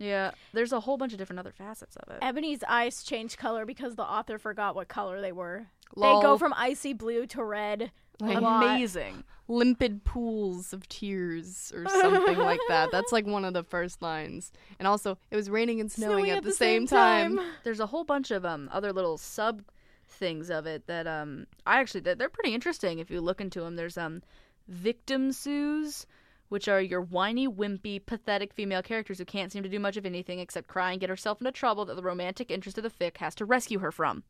Yeah, 0.00 0.30
there's 0.54 0.72
a 0.72 0.80
whole 0.80 0.96
bunch 0.96 1.12
of 1.12 1.18
different 1.18 1.38
other 1.38 1.52
facets 1.52 1.94
of 1.96 2.10
it. 2.10 2.18
Ebony's 2.22 2.64
eyes 2.66 3.02
change 3.02 3.36
color 3.36 3.66
because 3.66 3.96
the 3.96 4.02
author 4.02 4.38
forgot 4.38 4.74
what 4.74 4.88
color 4.88 5.20
they 5.20 5.30
were. 5.30 5.66
Lol. 5.94 6.20
They 6.20 6.26
go 6.26 6.38
from 6.38 6.54
icy 6.56 6.94
blue 6.94 7.26
to 7.26 7.44
red. 7.44 7.92
Like. 8.18 8.38
Amazing. 8.38 9.24
limpid 9.48 10.04
pools 10.04 10.72
of 10.72 10.88
tears 10.88 11.72
or 11.74 11.86
something 11.88 12.38
like 12.38 12.60
that. 12.68 12.90
That's 12.92 13.12
like 13.12 13.26
one 13.26 13.44
of 13.44 13.52
the 13.52 13.62
first 13.62 14.00
lines. 14.00 14.52
And 14.78 14.88
also, 14.88 15.18
it 15.30 15.36
was 15.36 15.50
raining 15.50 15.80
and 15.80 15.90
snowing, 15.90 16.30
at, 16.30 16.44
the, 16.44 16.52
same, 16.52 16.86
time. 16.86 17.40
There's 17.64 17.80
a 17.80 17.86
whole 17.86 18.04
bunch 18.04 18.30
of 18.30 18.44
um 18.44 18.68
other 18.72 18.92
little 18.92 19.18
sub 19.18 19.62
things 20.06 20.50
of 20.50 20.66
it 20.66 20.86
that 20.86 21.06
um 21.06 21.46
I 21.66 21.80
actually 21.80 22.00
they're, 22.00 22.14
they're 22.14 22.28
pretty 22.28 22.54
interesting 22.54 22.98
if 22.98 23.10
you 23.10 23.20
look 23.20 23.40
into 23.40 23.60
them. 23.60 23.76
There's 23.76 23.98
um 23.98 24.22
victim 24.68 25.32
sues, 25.32 26.06
which 26.50 26.68
are 26.68 26.80
your 26.80 27.00
whiny, 27.00 27.48
wimpy, 27.48 28.04
pathetic 28.04 28.52
female 28.52 28.82
characters 28.82 29.16
who 29.18 29.24
can't 29.24 29.50
seem 29.50 29.62
to 29.62 29.68
do 29.68 29.80
much 29.80 29.96
of 29.96 30.04
anything 30.04 30.38
except 30.38 30.68
cry 30.68 30.90
and 30.92 31.00
get 31.00 31.08
herself 31.08 31.40
into 31.40 31.50
trouble 31.50 31.84
that 31.86 31.94
the 31.96 32.02
romantic 32.02 32.50
interest 32.50 32.76
of 32.76 32.84
the 32.84 32.90
fic 32.90 33.16
has 33.16 33.34
to 33.36 33.44
rescue 33.46 33.78
her 33.78 33.90
from. 33.90 34.22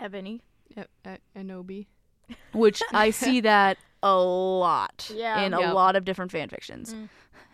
Ebony. 0.00 0.40
Yeah, 0.76 0.84
uh, 1.04 1.16
Anobi. 1.36 1.86
Which 2.52 2.80
I 2.92 3.10
see 3.22 3.40
that 3.42 3.76
a 4.02 4.16
lot 4.16 5.10
Yeah. 5.14 5.40
in 5.42 5.52
a 5.54 5.60
Yep. 5.60 5.74
lot 5.74 5.96
of 5.96 6.04
different 6.04 6.30
fan 6.32 6.48
fictions. 6.48 6.94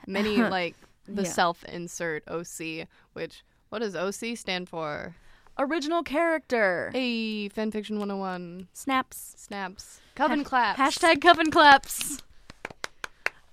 Many 0.06 0.36
like 0.36 0.76
the 1.06 1.22
Yeah. 1.22 1.28
self-insert 1.30 2.24
OC, 2.28 2.86
which 3.14 3.42
what 3.70 3.80
does 3.80 3.96
OC 3.96 4.36
stand 4.36 4.68
for? 4.68 5.14
Original 5.58 6.02
character. 6.02 6.90
Hey, 6.92 7.48
fanfiction 7.48 7.98
101. 7.98 8.68
Snaps. 8.72 9.34
Snaps. 9.38 10.00
Coven 10.16 10.42
claps. 10.44 10.78
Hashtag 10.80 11.22
coven 11.22 11.50
claps. 11.50 12.18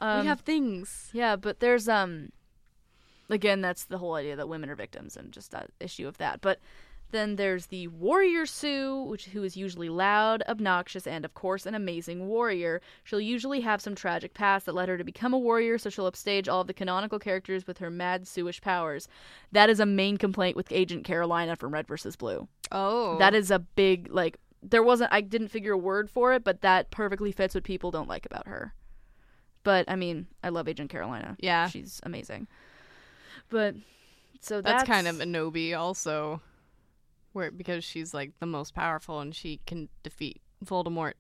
Um, 0.02 0.22
we 0.22 0.28
have 0.28 0.41
things. 0.41 1.10
Yeah, 1.14 1.36
but 1.36 1.60
there's 1.60 1.88
um 1.88 2.32
again 3.30 3.62
that's 3.62 3.86
the 3.86 3.99
whole 3.99 4.16
idea 4.16 4.36
that 4.36 4.49
women 4.49 4.70
are 4.70 4.76
victims 4.76 5.16
and 5.16 5.32
just 5.32 5.52
that 5.52 5.70
issue 5.80 6.08
of 6.08 6.18
that. 6.18 6.41
But 6.41 6.60
then 7.12 7.36
there's 7.36 7.68
the 7.68 7.88
warrior 7.88 8.45
Sue, 8.45 9.04
which 9.04 9.26
who 9.28 9.43
is 9.43 9.58
usually 9.58 9.89
loud, 9.89 10.43
obnoxious, 10.47 11.06
and 11.06 11.24
of 11.26 11.34
course 11.34 11.66
an 11.66 11.76
amazing 11.76 12.28
warrior. 12.28 12.82
She'll 13.04 13.22
usually 13.22 13.62
have 13.62 13.82
some 13.82 13.95
tragic 13.95 14.34
past 14.34 14.66
that 14.66 14.76
led 14.76 14.89
her 14.89 14.97
to 14.97 15.04
become 15.04 15.34
a 15.34 15.39
warrior, 15.39 15.78
so 15.78 15.89
she'll 15.89 16.06
upstage 16.06 16.47
all 16.47 16.62
of 16.62 16.68
the 16.68 16.74
canonical 16.74 17.20
characters 17.20 17.68
with 17.68 17.78
her 17.78 17.89
mad 17.89 18.24
Sueish 18.24 18.62
powers. 18.62 19.08
That 19.52 19.70
is 19.70 19.80
a 19.80 19.86
main 19.86 20.18
complaint 20.18 20.56
with 20.56 20.72
Agent 20.72 21.04
Carolina 21.04 21.56
from 21.56 21.74
Red 21.74 21.88
vs. 21.88 22.16
Blue. 22.16 22.47
Oh. 22.72 23.18
That 23.20 23.36
is 23.36 23.52
a 23.52 23.60
big 23.60 24.10
like 24.10 24.38
there 24.64 24.84
wasn't 24.84 25.12
I 25.12 25.22
didn't 25.22 25.49
figure 25.49 25.74
a 25.74 25.78
word 25.78 26.10
for 26.10 26.34
it, 26.34 26.43
but 26.43 26.62
that 26.62 26.91
perfectly 26.91 27.32
fits 27.32 27.56
what 27.56 27.64
people 27.64 27.91
don't 27.91 28.10
like 28.10 28.26
about 28.26 28.47
her. 28.47 28.74
But 29.64 29.89
I 29.89 29.95
mean, 29.95 30.28
I 30.43 30.49
love 30.49 30.68
Agent 30.68 30.89
Carolina. 30.89 31.36
Yeah. 31.39 31.68
She's 31.68 31.99
amazing. 32.03 32.47
But 33.49 33.76
so 34.39 34.62
that's, 34.62 34.84
that's, 34.84 34.88
kind 34.88 35.07
of 35.07 35.20
a 35.20 35.26
Anobi 35.26 35.78
also. 35.78 36.41
Where 37.34 37.51
because 37.51 37.84
she's 37.84 38.14
like 38.14 38.32
the 38.39 38.45
most 38.45 38.76
powerful 38.76 39.22
and 39.22 39.34
she 39.34 39.62
can 39.66 39.88
defeat 40.03 40.41
Voldemort 40.66 41.14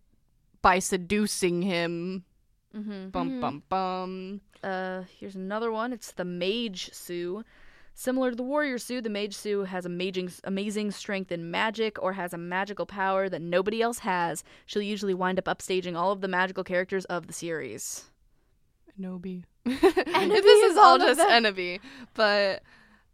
by 0.61 0.79
seducing 0.79 1.61
him. 1.61 2.25
hmm 2.73 3.07
Bum 3.09 3.39
bum 3.39 3.63
bum. 3.69 4.41
Uh, 4.63 5.03
here's 5.19 5.35
another 5.35 5.71
one. 5.71 5.93
It's 5.93 6.11
the 6.11 6.25
Mage 6.25 6.89
Sue. 6.93 7.43
Similar 7.93 8.31
to 8.31 8.35
the 8.35 8.43
Warrior 8.43 8.77
Sue, 8.77 9.01
the 9.01 9.09
Mage 9.09 9.35
Sue 9.35 9.63
has 9.63 9.85
amazing, 9.85 10.31
amazing 10.43 10.91
strength 10.91 11.31
in 11.31 11.51
magic 11.51 12.01
or 12.01 12.13
has 12.13 12.33
a 12.33 12.37
magical 12.37 12.85
power 12.85 13.27
that 13.29 13.41
nobody 13.41 13.81
else 13.81 13.99
has. 13.99 14.43
She'll 14.65 14.81
usually 14.81 15.13
wind 15.13 15.39
up 15.39 15.45
upstaging 15.45 15.97
all 15.97 16.11
of 16.11 16.21
the 16.21 16.27
magical 16.27 16.63
characters 16.63 17.05
of 17.05 17.27
the 17.27 17.33
series. 17.33 18.10
Anobi. 18.99 19.43
Enoby 19.65 20.41
this 20.41 20.63
is 20.63 20.71
is 20.71 20.77
all 20.77 20.83
all 20.93 20.97
just 20.99 21.19
them. 21.19 21.43
Enoby, 21.43 21.79
but 22.13 22.63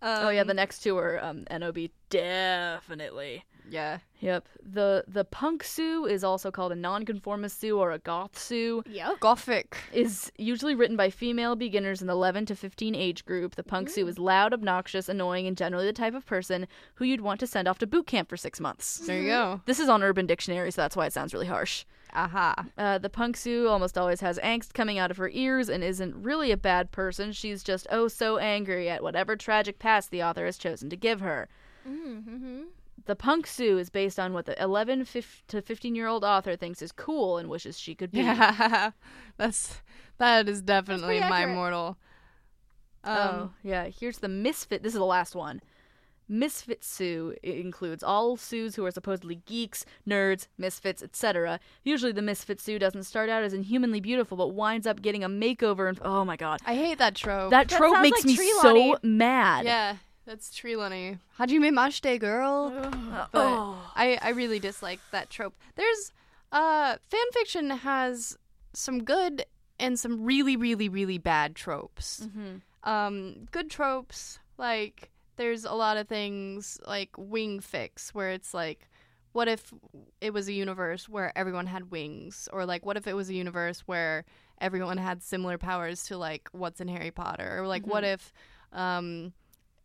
um, 0.02 0.28
oh 0.28 0.30
yeah, 0.30 0.44
the 0.44 0.54
next 0.54 0.80
two 0.80 0.98
are 0.98 1.24
um, 1.24 1.46
Nob 1.52 1.92
definitely. 2.10 3.44
Yeah. 3.70 4.00
Yep. 4.20 4.48
The 4.64 5.04
the 5.08 5.24
punk 5.24 5.64
Sue 5.64 6.06
is 6.06 6.24
also 6.24 6.50
called 6.50 6.72
a 6.72 6.76
nonconformist 6.76 7.60
Sue 7.60 7.78
or 7.78 7.92
a 7.92 8.00
goth 8.00 8.38
Sue. 8.38 8.84
Yep. 8.90 9.20
Gothic. 9.20 9.78
Is 9.94 10.32
usually 10.38 10.76
written 10.76 10.98
by 10.98 11.10
female 11.10 11.56
beginners 11.56 12.02
in 12.02 12.08
the 12.08 12.14
11 12.14 12.48
to 12.48 12.56
15 12.56 12.96
age 12.96 13.26
group. 13.26 13.56
The 13.56 13.64
punk 13.64 13.90
Sue 13.90 14.08
is 14.08 14.18
loud, 14.18 14.54
obnoxious, 14.54 15.08
annoying, 15.08 15.48
and 15.48 15.56
generally 15.56 15.86
the 15.86 15.94
type 15.94 16.16
of 16.16 16.26
person 16.26 16.68
who 16.96 17.06
you'd 17.06 17.22
want 17.22 17.40
to 17.42 17.48
send 17.48 17.68
off 17.68 17.78
to 17.80 17.88
boot 17.88 18.08
camp 18.08 18.30
for 18.30 18.38
six 18.38 18.60
months. 18.60 19.00
There 19.00 19.22
you 19.22 19.28
go. 19.28 19.62
This 19.68 19.80
is 19.80 19.90
on 19.90 20.02
Urban 20.02 20.26
Dictionary, 20.26 20.72
so 20.72 20.82
that's 20.82 20.96
why 20.96 21.06
it 21.06 21.14
sounds 21.14 21.34
really 21.34 21.48
harsh. 21.48 21.86
Aha. 22.14 22.66
Uh, 22.78 22.98
the 22.98 23.10
punk 23.10 23.38
Sue 23.38 23.68
almost 23.68 23.98
always 23.98 24.22
has 24.22 24.40
angst 24.40 24.74
coming 24.74 24.98
out 24.98 25.12
of 25.12 25.18
her 25.18 25.30
ears 25.30 25.70
and 25.70 25.84
isn't 25.84 26.16
really 26.16 26.52
a 26.52 26.58
bad 26.58 26.92
person. 26.92 27.32
She's 27.32 27.64
just 27.64 27.86
oh 27.92 28.08
so 28.08 28.38
angry 28.38 28.90
at 28.90 29.04
whatever 29.04 29.36
tragic 29.36 29.78
past 29.78 30.10
the 30.10 30.24
author 30.24 30.46
has 30.46 30.58
chosen 30.58 30.90
to 30.90 30.96
give 30.96 31.20
her. 31.20 31.48
Mm-hmm. 31.88 32.64
The 33.06 33.16
punk 33.16 33.48
Sue 33.48 33.78
is 33.78 33.90
based 33.90 34.20
on 34.20 34.34
what 34.34 34.46
the 34.46 34.62
11 34.62 35.06
fif- 35.06 35.44
to 35.48 35.62
15 35.62 35.96
year 35.96 36.08
old 36.08 36.24
author 36.26 36.56
thinks 36.56 36.82
is 36.82 36.92
cool 36.92 37.38
and 37.38 37.50
wishes 37.50 37.80
she 37.80 37.96
could 37.96 38.12
be. 38.12 38.20
Yeah. 38.20 38.92
That's 39.38 39.82
that 40.18 40.50
is 40.50 40.62
definitely 40.62 41.20
my 41.22 41.42
accurate. 41.42 41.56
mortal. 41.56 41.98
Um, 43.04 43.18
oh, 43.18 43.50
yeah. 43.64 43.86
Here's 43.88 44.18
the 44.18 44.28
misfit. 44.28 44.84
This 44.84 44.94
is 44.94 45.00
the 45.00 45.06
last 45.06 45.36
one. 45.36 45.62
Misfit 46.30 46.84
Sue 46.84 47.36
includes 47.42 48.04
all 48.04 48.36
Sues 48.36 48.76
who 48.76 48.86
are 48.86 48.92
supposedly 48.92 49.36
geeks, 49.46 49.86
nerds, 50.06 50.48
misfits, 50.58 51.02
etc. 51.02 51.58
Usually, 51.86 52.12
the 52.12 52.22
misfit 52.22 52.60
Sue 52.60 52.78
doesn't 52.78 53.04
start 53.04 53.30
out 53.30 53.44
as 53.44 53.54
inhumanly 53.54 54.02
beautiful, 54.02 54.36
but 54.36 54.50
winds 54.50 54.86
up 54.86 55.02
getting 55.02 55.24
a 55.24 55.30
makeover. 55.30 55.88
And 55.88 55.98
oh 56.02 56.26
my 56.26 56.36
god, 56.36 56.60
I 56.66 56.76
hate 56.76 56.98
that 56.98 57.16
trope. 57.16 57.52
that 57.52 57.70
That 57.70 57.78
trope 57.78 58.02
makes 58.02 58.18
like 58.18 58.26
me 58.26 58.36
Trelawney. 58.36 58.92
so 58.96 59.00
mad. 59.04 59.64
yeah, 59.66 59.96
that's 60.28 60.54
Trelawney. 60.54 61.18
Hajime 61.40 61.72
Mashite, 61.72 62.20
girl. 62.20 62.70
But 62.70 63.30
oh. 63.34 63.92
I 63.96 64.20
I 64.22 64.30
really 64.30 64.60
dislike 64.60 65.00
that 65.12 65.30
trope. 65.30 65.56
There's 65.76 66.12
uh 66.52 66.98
fan 67.10 67.26
fiction 67.34 67.70
has 67.72 68.38
some 68.74 69.04
good 69.04 69.46
and 69.80 69.98
some 69.98 70.24
really 70.24 70.56
really 70.56 70.90
really 70.90 71.18
bad 71.18 71.56
tropes. 71.56 72.28
Mhm. 72.28 72.62
Um 72.84 73.48
good 73.52 73.72
tropes 73.72 74.40
like 74.58 75.10
there's 75.38 75.66
a 75.66 75.74
lot 75.74 75.98
of 75.98 76.08
things 76.08 76.80
like 76.86 77.10
wing 77.18 77.60
fics 77.60 78.10
where 78.10 78.32
it's 78.32 78.54
like 78.54 78.90
what 79.32 79.48
if 79.48 79.74
it 80.20 80.34
was 80.34 80.48
a 80.48 80.54
universe 80.54 81.08
where 81.08 81.32
everyone 81.38 81.68
had 81.68 81.92
wings 81.92 82.50
or 82.52 82.66
like 82.66 82.86
what 82.86 82.98
if 82.98 83.08
it 83.08 83.14
was 83.14 83.30
a 83.30 83.34
universe 83.34 83.82
where 83.82 84.26
everyone 84.60 84.98
had 84.98 85.22
similar 85.22 85.58
powers 85.58 86.04
to 86.06 86.18
like 86.18 86.50
what's 86.52 86.82
in 86.82 86.88
Harry 86.88 87.12
Potter 87.12 87.60
or 87.62 87.68
like 87.68 87.86
what 87.86 88.04
if 88.04 88.34
um 88.74 89.32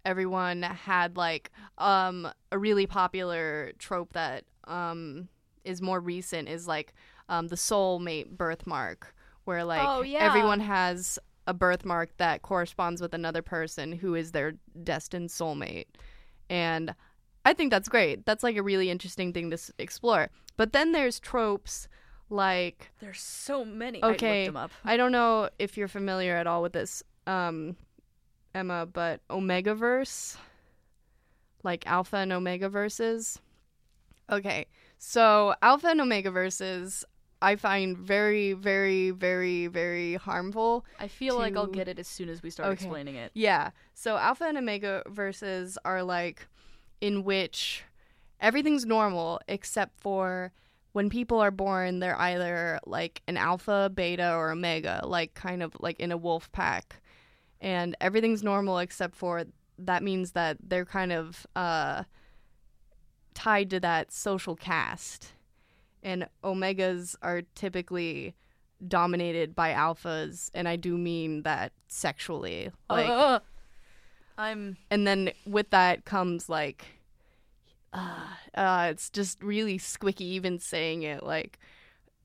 everyone 0.05 0.63
had 0.63 1.17
like 1.17 1.51
um 1.79 2.29
a 2.51 2.59
really 2.59 2.87
popular 2.87 3.73
trope 3.79 4.13
that 4.13 4.45
um 4.65 5.29
is 5.65 5.81
more 5.81 6.01
recent 6.01 6.49
is 6.49 6.67
like 6.67 6.93
um 7.29 7.49
the 7.49 7.57
soulmate 7.57 8.29
birthmark 8.37 9.15
where 9.45 9.65
like 9.65 9.87
Oh, 9.89 10.03
yeah. 10.03 10.19
everyone 10.21 10.61
has 10.61 11.19
a 11.47 11.55
birthmark 11.55 12.17
that 12.19 12.43
corresponds 12.43 13.01
with 13.01 13.15
another 13.15 13.43
person 13.43 13.93
who 13.93 14.15
is 14.15 14.33
their 14.33 14.53
destined 14.83 15.31
soulmate 15.31 15.87
and 16.51 16.95
i 17.45 17.53
think 17.53 17.71
that's 17.71 17.89
great 17.89 18.25
that's 18.27 18.43
like 18.43 18.57
a 18.57 18.63
really 18.63 18.91
interesting 18.91 19.33
thing 19.33 19.51
to 19.51 19.55
s- 19.55 19.73
explore 19.79 20.31
but 20.57 20.73
then 20.73 20.93
there's 20.93 21.19
tropes 21.21 21.89
like 22.31 22.91
There's 23.01 23.21
so 23.21 23.63
many. 23.63 24.03
Okay. 24.03 24.27
I 24.27 24.39
looked 24.45 24.47
them 24.55 24.57
up. 24.57 24.71
I 24.87 24.97
don't 24.97 25.13
know 25.13 25.51
if 25.59 25.77
you're 25.77 25.87
familiar 25.89 26.35
at 26.35 26.47
all 26.47 26.63
with 26.63 26.73
this, 26.73 27.03
um, 27.27 27.77
Emma, 28.55 28.87
but 28.87 29.21
Omegaverse, 29.29 30.37
like 31.63 31.87
Alpha 31.87 32.17
and 32.17 32.33
Omega 32.33 32.69
verses. 32.69 33.41
Okay, 34.31 34.67
so 34.99 35.55
Alpha 35.63 35.89
and 35.89 36.01
Omega 36.01 36.31
verses, 36.31 37.05
I 37.41 37.57
find 37.57 37.97
very, 37.99 38.53
very, 38.53 39.11
very, 39.11 39.67
very 39.67 40.15
harmful. 40.15 40.85
I 41.01 41.09
feel 41.09 41.37
like 41.37 41.57
I'll 41.57 41.67
get 41.67 41.89
it 41.89 41.99
as 41.99 42.07
soon 42.07 42.29
as 42.29 42.43
we 42.43 42.51
start 42.51 42.69
Okay. 42.69 42.75
explaining 42.85 43.17
it. 43.17 43.33
Yeah. 43.35 43.71
So 43.95 44.17
Alpha 44.17 44.45
and 44.45 44.57
Omega 44.57 45.03
verses 45.09 45.77
are 45.85 46.03
like 46.03 46.47
in 47.01 47.25
which 47.25 47.83
everything's 48.41 48.87
normal 48.87 49.41
except 49.49 49.99
for 49.99 50.53
when 50.93 51.09
people 51.11 51.41
are 51.41 51.51
born, 51.51 51.99
they're 52.01 52.21
either 52.21 52.79
like 52.87 53.23
an 53.27 53.37
alpha, 53.37 53.91
beta, 53.93 54.35
or 54.35 54.51
omega, 54.53 55.01
like 55.05 55.35
kind 55.35 55.63
of 55.63 55.75
like 55.81 55.99
in 55.99 56.13
a 56.13 56.17
wolf 56.17 56.53
pack. 56.53 57.02
And 57.63 57.97
everything's 58.01 58.43
normal 58.43 58.79
except 58.79 59.15
for 59.15 59.45
that 59.79 60.03
means 60.03 60.33
that 60.33 60.59
they're 60.61 60.85
kind 60.85 61.13
of 61.13 61.47
uh, 61.57 62.03
tied 63.35 63.71
to 63.71 63.81
that 63.81 64.13
social 64.13 64.57
caste. 64.57 65.33
And 66.03 66.27
omegas 66.43 67.15
are 67.23 67.43
typically 67.55 68.35
dominated 68.87 69.55
by 69.55 69.73
alphas, 69.73 70.51
and 70.53 70.67
I 70.67 70.75
do 70.75 70.99
mean 70.99 71.43
that 71.43 71.73
sexually. 71.87 72.73
Like, 72.91 73.09
Uh, 73.09 73.39
I'm 74.37 74.77
and 74.91 75.07
then 75.07 75.31
with 75.47 75.71
that 75.71 76.05
comes 76.05 76.49
like, 76.49 76.85
uh, 77.93 78.27
uh, 78.57 78.89
it's 78.91 79.09
just 79.09 79.41
really 79.41 79.79
squicky 79.79 80.23
even 80.23 80.59
saying 80.59 81.05
it. 81.05 81.23
Like, 81.23 81.61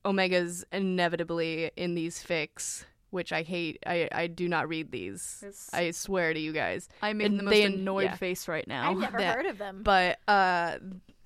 omegas 0.04 0.64
inevitably 0.72 1.70
in 1.76 1.94
these 1.94 2.24
fics, 2.24 2.84
which 3.10 3.32
I 3.32 3.42
hate. 3.42 3.78
I 3.86 4.08
I 4.12 4.26
do 4.26 4.48
not 4.48 4.68
read 4.68 4.90
these. 4.90 5.38
It's- 5.42 5.70
I 5.72 5.90
swear 5.92 6.34
to 6.34 6.40
you 6.40 6.52
guys. 6.52 6.88
I'm 7.02 7.18
making 7.18 7.32
And 7.32 7.40
the 7.40 7.44
most 7.44 7.52
they- 7.52 7.64
annoyed 7.64 8.04
yeah. 8.04 8.16
face 8.16 8.48
right 8.48 8.66
now. 8.68 8.90
I've 8.90 8.98
never 8.98 9.18
that- 9.18 9.36
heard 9.36 9.46
of 9.46 9.58
them. 9.58 9.82
But 9.82 10.18
uh, 10.28 10.78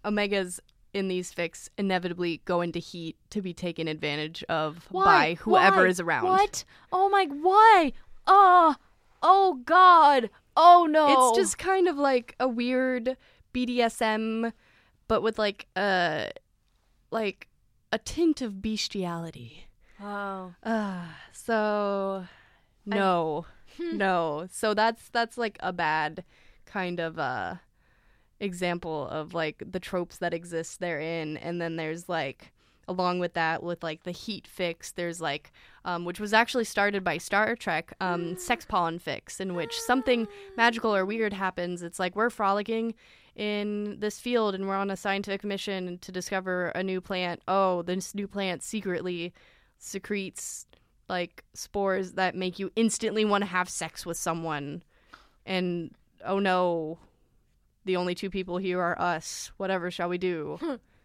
omegas 0.04 0.60
in 0.94 1.08
these 1.08 1.32
fics 1.34 1.68
inevitably 1.78 2.42
go 2.44 2.60
into 2.60 2.78
heat 2.78 3.16
to 3.30 3.40
be 3.40 3.54
taken 3.54 3.88
advantage 3.88 4.44
of 4.48 4.86
by 4.92 5.34
whoever 5.40 5.82
Why? 5.82 5.86
is 5.86 5.98
around. 6.00 6.24
What? 6.24 6.64
Oh 6.92 7.08
my! 7.08 7.24
Why? 7.26 7.92
Oh, 8.26 8.76
oh 9.22 9.60
God! 9.64 10.28
Oh 10.56 10.86
no! 10.88 11.30
It's 11.30 11.38
just 11.38 11.56
kind 11.58 11.88
of 11.88 11.96
like 11.96 12.34
a 12.38 12.46
weird 12.46 13.16
BDSM, 13.54 14.52
but 15.08 15.22
with 15.22 15.38
like 15.38 15.66
a 15.76 16.30
like 17.10 17.48
a 17.90 17.98
tint 17.98 18.40
of 18.42 18.60
bestiality. 18.62 19.66
oh. 20.00 20.54
Uh, 20.62 21.04
so 21.44 22.26
no, 22.86 23.46
no. 23.78 24.46
So 24.50 24.74
that's 24.74 25.08
that's 25.10 25.38
like 25.38 25.56
a 25.60 25.72
bad 25.72 26.24
kind 26.66 27.00
of 27.00 27.18
uh 27.18 27.56
example 28.40 29.06
of 29.08 29.34
like 29.34 29.62
the 29.70 29.80
tropes 29.80 30.18
that 30.18 30.34
exist 30.34 30.80
therein, 30.80 31.36
and 31.36 31.60
then 31.60 31.76
there's 31.76 32.08
like 32.08 32.52
along 32.88 33.20
with 33.20 33.34
that 33.34 33.62
with 33.62 33.82
like 33.82 34.02
the 34.02 34.10
heat 34.10 34.48
fics 34.58 34.92
there's 34.94 35.20
like 35.20 35.52
um, 35.84 36.04
which 36.04 36.18
was 36.18 36.32
actually 36.32 36.64
started 36.64 37.04
by 37.04 37.16
star 37.16 37.54
trek 37.54 37.94
um, 38.00 38.36
sex 38.36 38.64
pollen 38.64 38.98
fics 38.98 39.40
in 39.40 39.54
which 39.54 39.80
something 39.80 40.26
magical 40.56 40.94
or 40.94 41.06
weird 41.06 41.32
happens. 41.32 41.82
It's 41.82 41.98
like 41.98 42.16
we're 42.16 42.30
frolicking 42.30 42.94
in 43.36 43.98
this 44.00 44.20
field 44.20 44.54
and 44.54 44.68
we're 44.68 44.76
on 44.76 44.90
a 44.90 44.96
scientific 44.96 45.44
mission 45.44 45.98
to 45.98 46.12
discover 46.12 46.68
a 46.68 46.82
new 46.82 47.00
plant. 47.00 47.40
Oh 47.48 47.82
this 47.82 48.14
new 48.14 48.28
plant 48.28 48.62
secretly 48.62 49.32
secretes 49.78 50.66
like 51.12 51.44
spores 51.54 52.12
that 52.12 52.34
make 52.34 52.58
you 52.58 52.72
instantly 52.74 53.24
want 53.24 53.42
to 53.42 53.46
have 53.46 53.68
sex 53.68 54.04
with 54.04 54.16
someone 54.16 54.82
and 55.46 55.92
oh 56.24 56.38
no 56.40 56.98
the 57.84 57.96
only 57.96 58.14
two 58.14 58.30
people 58.30 58.56
here 58.56 58.80
are 58.80 59.00
us 59.00 59.52
whatever 59.58 59.90
shall 59.90 60.08
we 60.08 60.18
do 60.18 60.58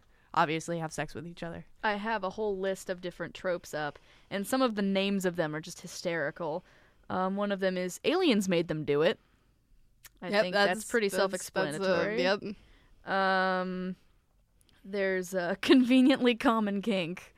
obviously 0.34 0.78
have 0.78 0.92
sex 0.92 1.14
with 1.14 1.26
each 1.26 1.42
other 1.44 1.64
I 1.82 1.94
have 1.94 2.24
a 2.24 2.30
whole 2.30 2.58
list 2.58 2.90
of 2.90 3.00
different 3.00 3.34
tropes 3.34 3.72
up, 3.72 3.98
and 4.30 4.46
some 4.46 4.62
of 4.62 4.74
the 4.74 4.82
names 4.82 5.24
of 5.24 5.36
them 5.36 5.54
are 5.54 5.60
just 5.60 5.80
hysterical. 5.80 6.64
Um, 7.08 7.36
one 7.36 7.52
of 7.52 7.60
them 7.60 7.76
is 7.76 8.00
aliens 8.04 8.48
made 8.48 8.68
them 8.68 8.84
do 8.84 9.02
it. 9.02 9.18
I 10.20 10.30
think 10.30 10.54
that's, 10.54 10.84
pretty 10.84 11.08
self-explanatory. 11.08 12.20
yep 12.20 12.42
Um, 13.06 13.94
there's 14.84 15.32
a 15.34 15.56
conveniently 15.62 16.34
common 16.34 16.82
kink, 16.82 17.34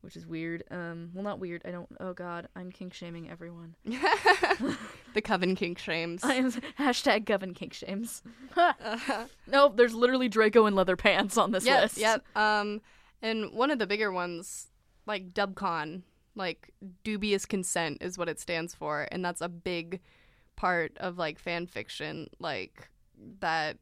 which 0.00 0.16
is 0.16 0.26
weird. 0.26 0.64
Um, 0.70 1.10
well, 1.14 1.24
not 1.24 1.38
weird. 1.38 1.62
I 1.64 1.70
don't. 1.70 1.88
Oh 2.00 2.12
God, 2.12 2.48
I'm 2.56 2.70
kink 2.70 2.94
shaming 2.94 3.30
everyone. 3.30 3.74
the 5.14 5.22
coven 5.22 5.54
kink 5.56 5.78
shames 5.78 6.22
I 6.24 6.34
am 6.34 6.52
hashtag 6.78 7.26
coven 7.26 7.54
kink 7.54 7.72
shames. 7.74 8.22
nope, 9.46 9.76
there's 9.76 9.94
literally 9.94 10.28
Draco 10.28 10.66
in 10.66 10.74
leather 10.74 10.96
pants 10.96 11.36
on 11.36 11.50
this 11.50 11.64
yep 11.64 11.82
list. 11.82 11.98
yep 11.98 12.24
um 12.36 12.80
and 13.22 13.52
one 13.52 13.70
of 13.70 13.78
the 13.78 13.86
bigger 13.86 14.12
ones 14.12 14.68
like 15.06 15.32
dubcon 15.32 16.02
like 16.34 16.70
dubious 17.04 17.44
consent 17.44 17.98
is 18.00 18.16
what 18.16 18.28
it 18.28 18.38
stands 18.38 18.74
for 18.74 19.08
and 19.10 19.24
that's 19.24 19.40
a 19.40 19.48
big 19.48 20.00
part 20.56 20.96
of 20.98 21.18
like 21.18 21.38
fan 21.38 21.66
fiction 21.66 22.28
like 22.38 22.88
that 23.40 23.78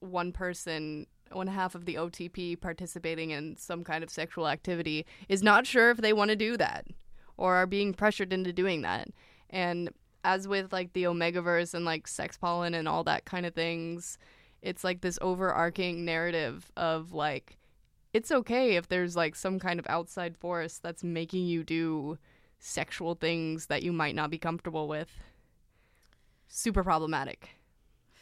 one 0.00 0.32
person 0.32 1.06
one 1.32 1.46
half 1.46 1.74
of 1.74 1.84
the 1.84 1.94
otp 1.94 2.60
participating 2.60 3.30
in 3.30 3.56
some 3.56 3.84
kind 3.84 4.02
of 4.02 4.10
sexual 4.10 4.48
activity 4.48 5.06
is 5.28 5.42
not 5.42 5.66
sure 5.66 5.90
if 5.90 5.98
they 5.98 6.12
want 6.12 6.30
to 6.30 6.36
do 6.36 6.56
that 6.56 6.86
or 7.36 7.54
are 7.54 7.66
being 7.66 7.92
pressured 7.92 8.32
into 8.32 8.52
doing 8.52 8.82
that 8.82 9.08
and 9.50 9.90
as 10.24 10.48
with 10.48 10.72
like 10.72 10.92
the 10.92 11.04
omegaverse 11.04 11.74
and 11.74 11.84
like 11.84 12.06
sex 12.06 12.36
pollen 12.36 12.74
and 12.74 12.88
all 12.88 13.04
that 13.04 13.24
kind 13.24 13.46
of 13.46 13.54
things 13.54 14.18
it's 14.62 14.84
like 14.84 15.00
this 15.00 15.18
overarching 15.22 16.04
narrative 16.04 16.70
of 16.76 17.12
like 17.12 17.58
it's 18.12 18.32
okay 18.32 18.76
if 18.76 18.88
there's 18.88 19.16
like 19.16 19.36
some 19.36 19.58
kind 19.58 19.78
of 19.78 19.86
outside 19.88 20.36
force 20.36 20.78
that's 20.78 21.04
making 21.04 21.46
you 21.46 21.62
do 21.62 22.18
sexual 22.58 23.14
things 23.14 23.66
that 23.66 23.82
you 23.82 23.92
might 23.92 24.14
not 24.14 24.30
be 24.30 24.38
comfortable 24.38 24.88
with. 24.88 25.08
Super 26.48 26.82
problematic. 26.82 27.57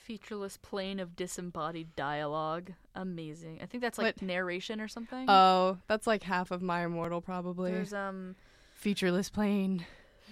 Featureless 0.07 0.57
plane 0.57 1.01
of 1.01 1.17
disembodied 1.17 1.97
dialogue. 1.97 2.73
Amazing. 2.95 3.59
I 3.61 3.67
think 3.67 3.83
that's 3.83 3.99
like 3.99 4.17
What? 4.17 4.23
narration 4.23 4.81
or 4.81 4.87
something. 4.87 5.27
Oh, 5.29 5.79
that's 5.89 6.07
like 6.07 6.23
half 6.23 6.53
of 6.53 6.63
my 6.63 6.85
immortal 6.85 7.21
probably. 7.21 7.73
There's 7.73 7.93
um 7.93 8.37
Featureless 8.75 9.31
plane. 9.31 9.85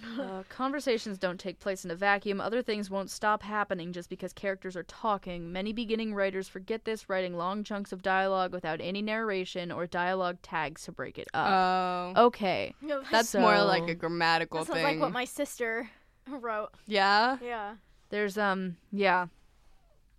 uh, 0.19 0.43
conversations 0.47 1.17
don't 1.17 1.39
take 1.39 1.59
place 1.59 1.83
in 1.83 1.91
a 1.91 1.95
vacuum. 1.95 2.39
Other 2.39 2.61
things 2.61 2.89
won't 2.89 3.09
stop 3.09 3.43
happening 3.43 3.91
just 3.91 4.09
because 4.09 4.31
characters 4.31 4.77
are 4.77 4.83
talking. 4.83 5.51
Many 5.51 5.73
beginning 5.73 6.13
writers 6.13 6.47
forget 6.47 6.85
this, 6.85 7.09
writing 7.09 7.35
long 7.35 7.63
chunks 7.65 7.91
of 7.91 8.01
dialogue 8.01 8.53
without 8.53 8.79
any 8.81 9.01
narration 9.01 9.71
or 9.73 9.87
dialogue 9.87 10.37
tags 10.41 10.83
to 10.83 10.91
break 10.93 11.17
it 11.17 11.27
up. 11.33 12.13
Oh. 12.15 12.25
okay. 12.27 12.73
No, 12.81 13.01
that's 13.11 13.33
more 13.35 13.57
so- 13.57 13.65
like 13.65 13.89
a 13.89 13.95
grammatical 13.95 14.59
that 14.59 14.67
sounds 14.67 14.77
thing. 14.77 14.85
like 14.85 14.99
what 15.01 15.11
my 15.11 15.25
sister 15.25 15.89
wrote. 16.29 16.69
yeah. 16.87 17.37
Yeah. 17.41 17.75
There's 18.09 18.37
um 18.37 18.77
yeah. 18.93 19.27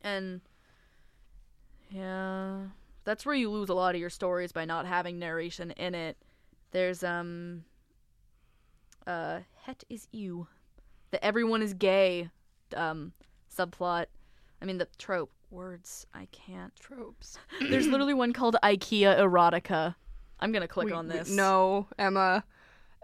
And 0.06 0.40
yeah, 1.90 2.58
that's 3.04 3.26
where 3.26 3.34
you 3.34 3.50
lose 3.50 3.68
a 3.68 3.74
lot 3.74 3.94
of 3.94 4.00
your 4.00 4.10
stories 4.10 4.52
by 4.52 4.64
not 4.64 4.86
having 4.86 5.18
narration 5.18 5.72
in 5.72 5.94
it. 5.94 6.16
There's 6.70 7.02
um 7.02 7.64
uh 9.06 9.40
het 9.62 9.84
is 9.88 10.06
you. 10.12 10.46
The 11.10 11.24
everyone 11.24 11.60
is 11.62 11.74
gay 11.74 12.30
um 12.76 13.12
subplot. 13.54 14.06
I 14.62 14.64
mean 14.64 14.78
the 14.78 14.88
trope 14.98 15.32
words 15.50 16.06
I 16.14 16.26
can't. 16.32 16.74
Tropes. 16.78 17.38
There's 17.68 17.86
literally 17.88 18.14
one 18.14 18.32
called 18.32 18.56
IKEA 18.62 19.18
erotica. 19.18 19.94
I'm 20.38 20.52
going 20.52 20.62
to 20.62 20.68
click 20.68 20.86
We- 20.86 20.92
on 20.92 21.06
we- 21.08 21.14
this. 21.14 21.30
no, 21.30 21.86
Emma. 21.98 22.44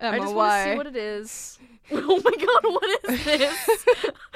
Emma, 0.03 0.17
I 0.17 0.19
just 0.19 0.35
want 0.35 0.53
to 0.53 0.71
see 0.71 0.77
what 0.77 0.87
it 0.89 0.97
is. 0.97 1.59
Oh 1.95 2.21
my 2.25 2.31
god, 2.31 2.73
what 2.73 3.11
is 3.11 3.25
this? 3.25 3.87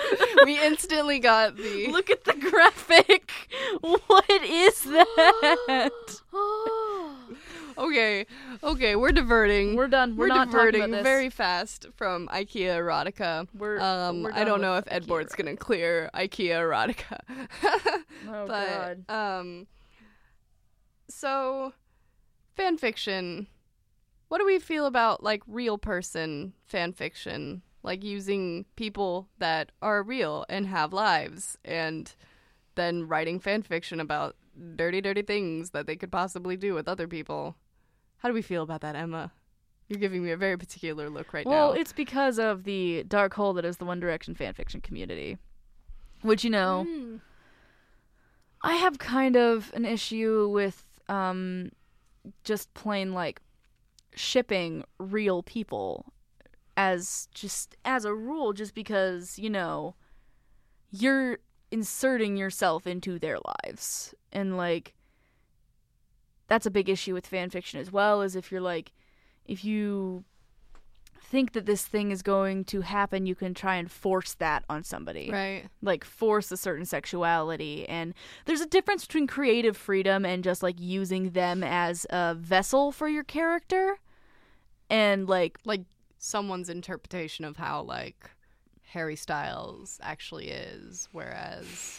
we 0.45 0.61
instantly 0.63 1.19
got 1.21 1.57
the 1.57 1.87
Look 1.91 2.11
at 2.11 2.25
the 2.25 2.35
graphic. 2.35 3.33
What 3.81 4.29
is 4.43 4.83
that? 4.83 5.91
Okay, 7.79 8.25
okay, 8.65 8.97
we're 8.97 9.13
diverting. 9.13 9.77
We're 9.77 9.89
done. 9.89 10.17
We're, 10.17 10.25
We're 10.25 10.35
not 10.35 10.51
diverting 10.51 10.81
talking 10.81 10.95
about 10.95 11.05
this. 11.05 11.13
very 11.13 11.29
fast 11.29 11.87
from 11.95 12.27
IKEA 12.29 12.79
erotica. 12.79 13.49
We're- 13.55 13.81
um, 13.81 14.23
we're 14.23 14.33
I 14.33 14.45
don't 14.45 14.63
know 14.63 14.77
if 14.77 14.85
Ed 14.89 15.07
Board's 15.07 15.35
gonna 15.35 15.57
clear 15.57 16.09
IKEA 16.15 16.57
erotica. 16.57 17.21
Oh 18.29 18.47
but 18.47 19.07
god. 19.07 19.11
um, 19.41 19.67
so 21.09 21.75
fan 22.57 22.79
fiction. 22.79 23.47
What 24.29 24.39
do 24.39 24.47
we 24.47 24.59
feel 24.59 24.87
about 24.87 25.23
like 25.23 25.43
real 25.47 25.79
person 25.79 26.53
fan 26.67 26.93
fiction? 26.93 27.63
Like 27.83 28.03
using 28.03 28.65
people 28.75 29.29
that 29.39 29.71
are 29.81 30.03
real 30.03 30.45
and 30.49 30.67
have 30.67 30.93
lives, 30.93 31.57
and 31.65 32.13
then 32.75 33.07
writing 33.07 33.39
fan 33.39 33.63
fiction 33.63 34.01
about 34.01 34.35
dirty, 34.75 35.01
dirty 35.01 35.23
things 35.23 35.71
that 35.71 35.87
they 35.87 35.95
could 35.95 36.11
possibly 36.11 36.57
do 36.57 36.75
with 36.75 36.89
other 36.89 37.07
people. 37.07 37.57
How 38.19 38.29
do 38.29 38.35
we 38.35 38.43
feel 38.43 38.65
about 38.65 38.81
that, 38.81 38.97
Emma? 38.97 39.31
You're 39.89 40.01
giving 40.01 40.25
me 40.25 40.33
a 40.33 40.37
very 40.37 40.57
particular 40.57 41.09
look 41.09 41.33
right 41.33 41.47
Well, 41.47 41.55
now. 41.55 41.71
Well, 41.71 41.81
it's 41.81 41.93
because 41.93 42.41
of 42.41 42.65
the 42.65 43.05
dark 43.05 43.35
hole 43.35 43.53
that 43.53 43.65
is 43.65 43.77
the 43.77 43.85
One 43.85 44.01
Direction 44.01 44.35
fanfiction 44.35 44.83
community. 44.83 45.39
Which 46.23 46.43
you 46.43 46.51
know, 46.51 46.85
Mm. 46.89 47.21
I 48.63 48.75
have 48.75 48.99
kind 48.99 49.37
of 49.37 49.71
an 49.75 49.85
issue 49.85 50.49
with 50.53 50.83
um 51.09 51.71
just 52.43 52.75
plain 52.75 53.13
like 53.13 53.41
shipping 54.17 54.83
real 54.99 55.43
people 55.43 56.13
as 56.77 57.29
just 57.33 57.77
as 57.85 58.05
a 58.05 58.15
rule 58.15 58.53
just 58.53 58.75
because, 58.75 59.39
you 59.39 59.51
know, 59.51 59.95
you're 60.91 61.39
inserting 61.71 62.37
yourself 62.37 62.87
into 62.87 63.19
their 63.19 63.39
lives. 63.65 64.15
And 64.33 64.57
like 64.57 64.95
that's 66.49 66.67
a 66.67 66.71
big 66.71 66.89
issue 66.89 67.15
with 67.15 67.27
fan 67.27 67.51
fiction 67.51 67.81
as 67.81 67.93
well 67.93 68.23
is 68.23 68.37
if 68.37 68.51
you're 68.51 68.61
like 68.61 68.93
if 69.47 69.65
you 69.65 70.25
think 71.27 71.53
that 71.53 71.67
this 71.67 71.85
thing 71.85 72.13
is 72.13 72.23
going 72.23 72.65
to 72.65 72.83
happen, 72.83 73.27
you 73.27 73.35
can 73.35 73.53
try 73.53 73.77
and 73.77 73.91
force 73.91 74.35
that 74.35 74.65
on 74.71 74.85
somebody. 74.85 75.31
Right. 75.31 75.65
Like 75.83 76.05
force 76.05 76.53
a 76.53 76.57
certain 76.57 76.85
sexuality. 76.85 77.89
And 77.89 78.15
there's 78.45 78.61
a 78.61 78.67
difference 78.67 79.05
between 79.05 79.27
creative 79.27 79.77
freedom 79.77 80.25
and 80.25 80.45
just 80.45 80.63
like 80.63 80.77
using 80.79 81.31
them 81.31 81.63
as 81.65 82.07
a 82.11 82.35
vessel 82.35 82.93
for 82.93 83.09
your 83.09 83.25
character. 83.25 83.99
And 84.91 85.29
like 85.29 85.59
Like 85.65 85.83
someone's 86.19 86.69
interpretation 86.69 87.45
of 87.45 87.57
how 87.57 87.83
like 87.83 88.31
Harry 88.91 89.17
Styles 89.17 89.99
actually 90.03 90.49
is, 90.49 91.09
whereas 91.13 91.99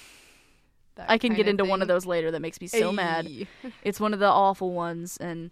that 0.95 1.09
I 1.09 1.17
can 1.17 1.33
get 1.33 1.47
into 1.47 1.65
one 1.65 1.81
of 1.81 1.87
those 1.87 2.05
later 2.05 2.31
that 2.31 2.41
makes 2.41 2.59
me 2.59 2.67
so 2.67 2.91
mad. 2.91 3.27
It's 3.83 3.99
one 3.99 4.13
of 4.13 4.19
the 4.19 4.27
awful 4.27 4.71
ones 4.73 5.17
and 5.17 5.51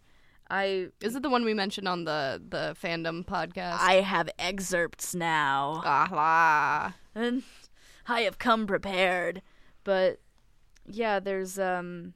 I 0.49 0.89
Is 1.01 1.15
it 1.15 1.23
the 1.23 1.29
one 1.29 1.43
we 1.43 1.53
mentioned 1.53 1.87
on 1.87 2.05
the 2.05 2.41
the 2.47 2.75
fandom 2.81 3.25
podcast? 3.25 3.77
I 3.79 3.95
have 3.95 4.29
excerpts 4.39 5.13
now. 5.15 5.81
ah 5.85 6.07
la. 6.11 6.93
and 7.19 7.43
I 8.07 8.21
have 8.21 8.37
come 8.37 8.67
prepared. 8.67 9.41
But 9.83 10.19
yeah, 10.87 11.19
there's 11.19 11.57
um 11.59 12.13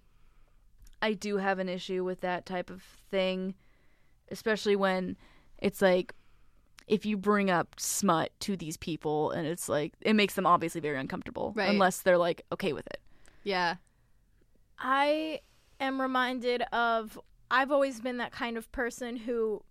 I 1.02 1.14
do 1.14 1.38
have 1.38 1.60
an 1.60 1.70
issue 1.70 2.04
with 2.04 2.22
that 2.22 2.46
type 2.46 2.70
of 2.70 2.82
thing, 3.10 3.56
especially 4.32 4.76
when 4.76 5.18
it's 5.60 5.82
like 5.82 6.14
if 6.88 7.06
you 7.06 7.16
bring 7.18 7.50
up 7.52 7.76
smut 7.80 8.32
to 8.40 8.58
these 8.58 8.76
people 8.78 9.30
and 9.32 9.46
it's 9.46 9.70
like 9.70 9.94
it 10.02 10.14
makes 10.14 10.34
them 10.34 10.46
obviously 10.46 10.82
very 10.82 10.98
uncomfortable 10.98 11.54
Right. 11.56 11.70
unless 11.70 12.02
they're 12.02 12.18
like 12.18 12.42
okay 12.52 12.74
with 12.74 12.88
it. 12.88 13.00
Yeah. 13.44 13.76
I 14.78 15.42
am 15.80 16.02
reminded 16.02 16.62
of 16.74 17.20
I've 17.52 17.72
always 17.72 18.00
been 18.00 18.18
that 18.18 18.32
kind 18.32 18.58
of 18.58 18.72
person 18.72 19.16
who 19.18 19.64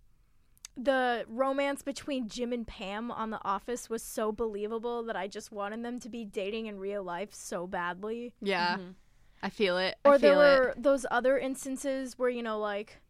the 0.77 1.25
romance 1.27 1.81
between 1.81 2.29
Jim 2.29 2.53
and 2.53 2.65
Pam 2.65 3.11
on 3.11 3.31
The 3.31 3.39
Office 3.43 3.89
was 3.89 4.01
so 4.01 4.31
believable 4.31 5.03
that 5.03 5.15
I 5.15 5.27
just 5.27 5.51
wanted 5.51 5.83
them 5.83 5.99
to 5.99 6.09
be 6.09 6.23
dating 6.23 6.67
in 6.67 6.79
real 6.79 7.03
life 7.03 7.33
so 7.33 7.67
badly. 7.67 8.33
Yeah. 8.41 8.77
Mhm. 8.77 8.93
I 9.43 9.49
feel 9.49 9.77
it. 9.77 9.95
Or 10.05 10.13
I 10.13 10.17
there 10.17 10.31
feel 10.33 10.39
were 10.39 10.69
it. 10.69 10.83
those 10.83 11.05
other 11.11 11.37
instances 11.37 12.17
where 12.17 12.29
you 12.29 12.43
know 12.43 12.59
like 12.59 13.01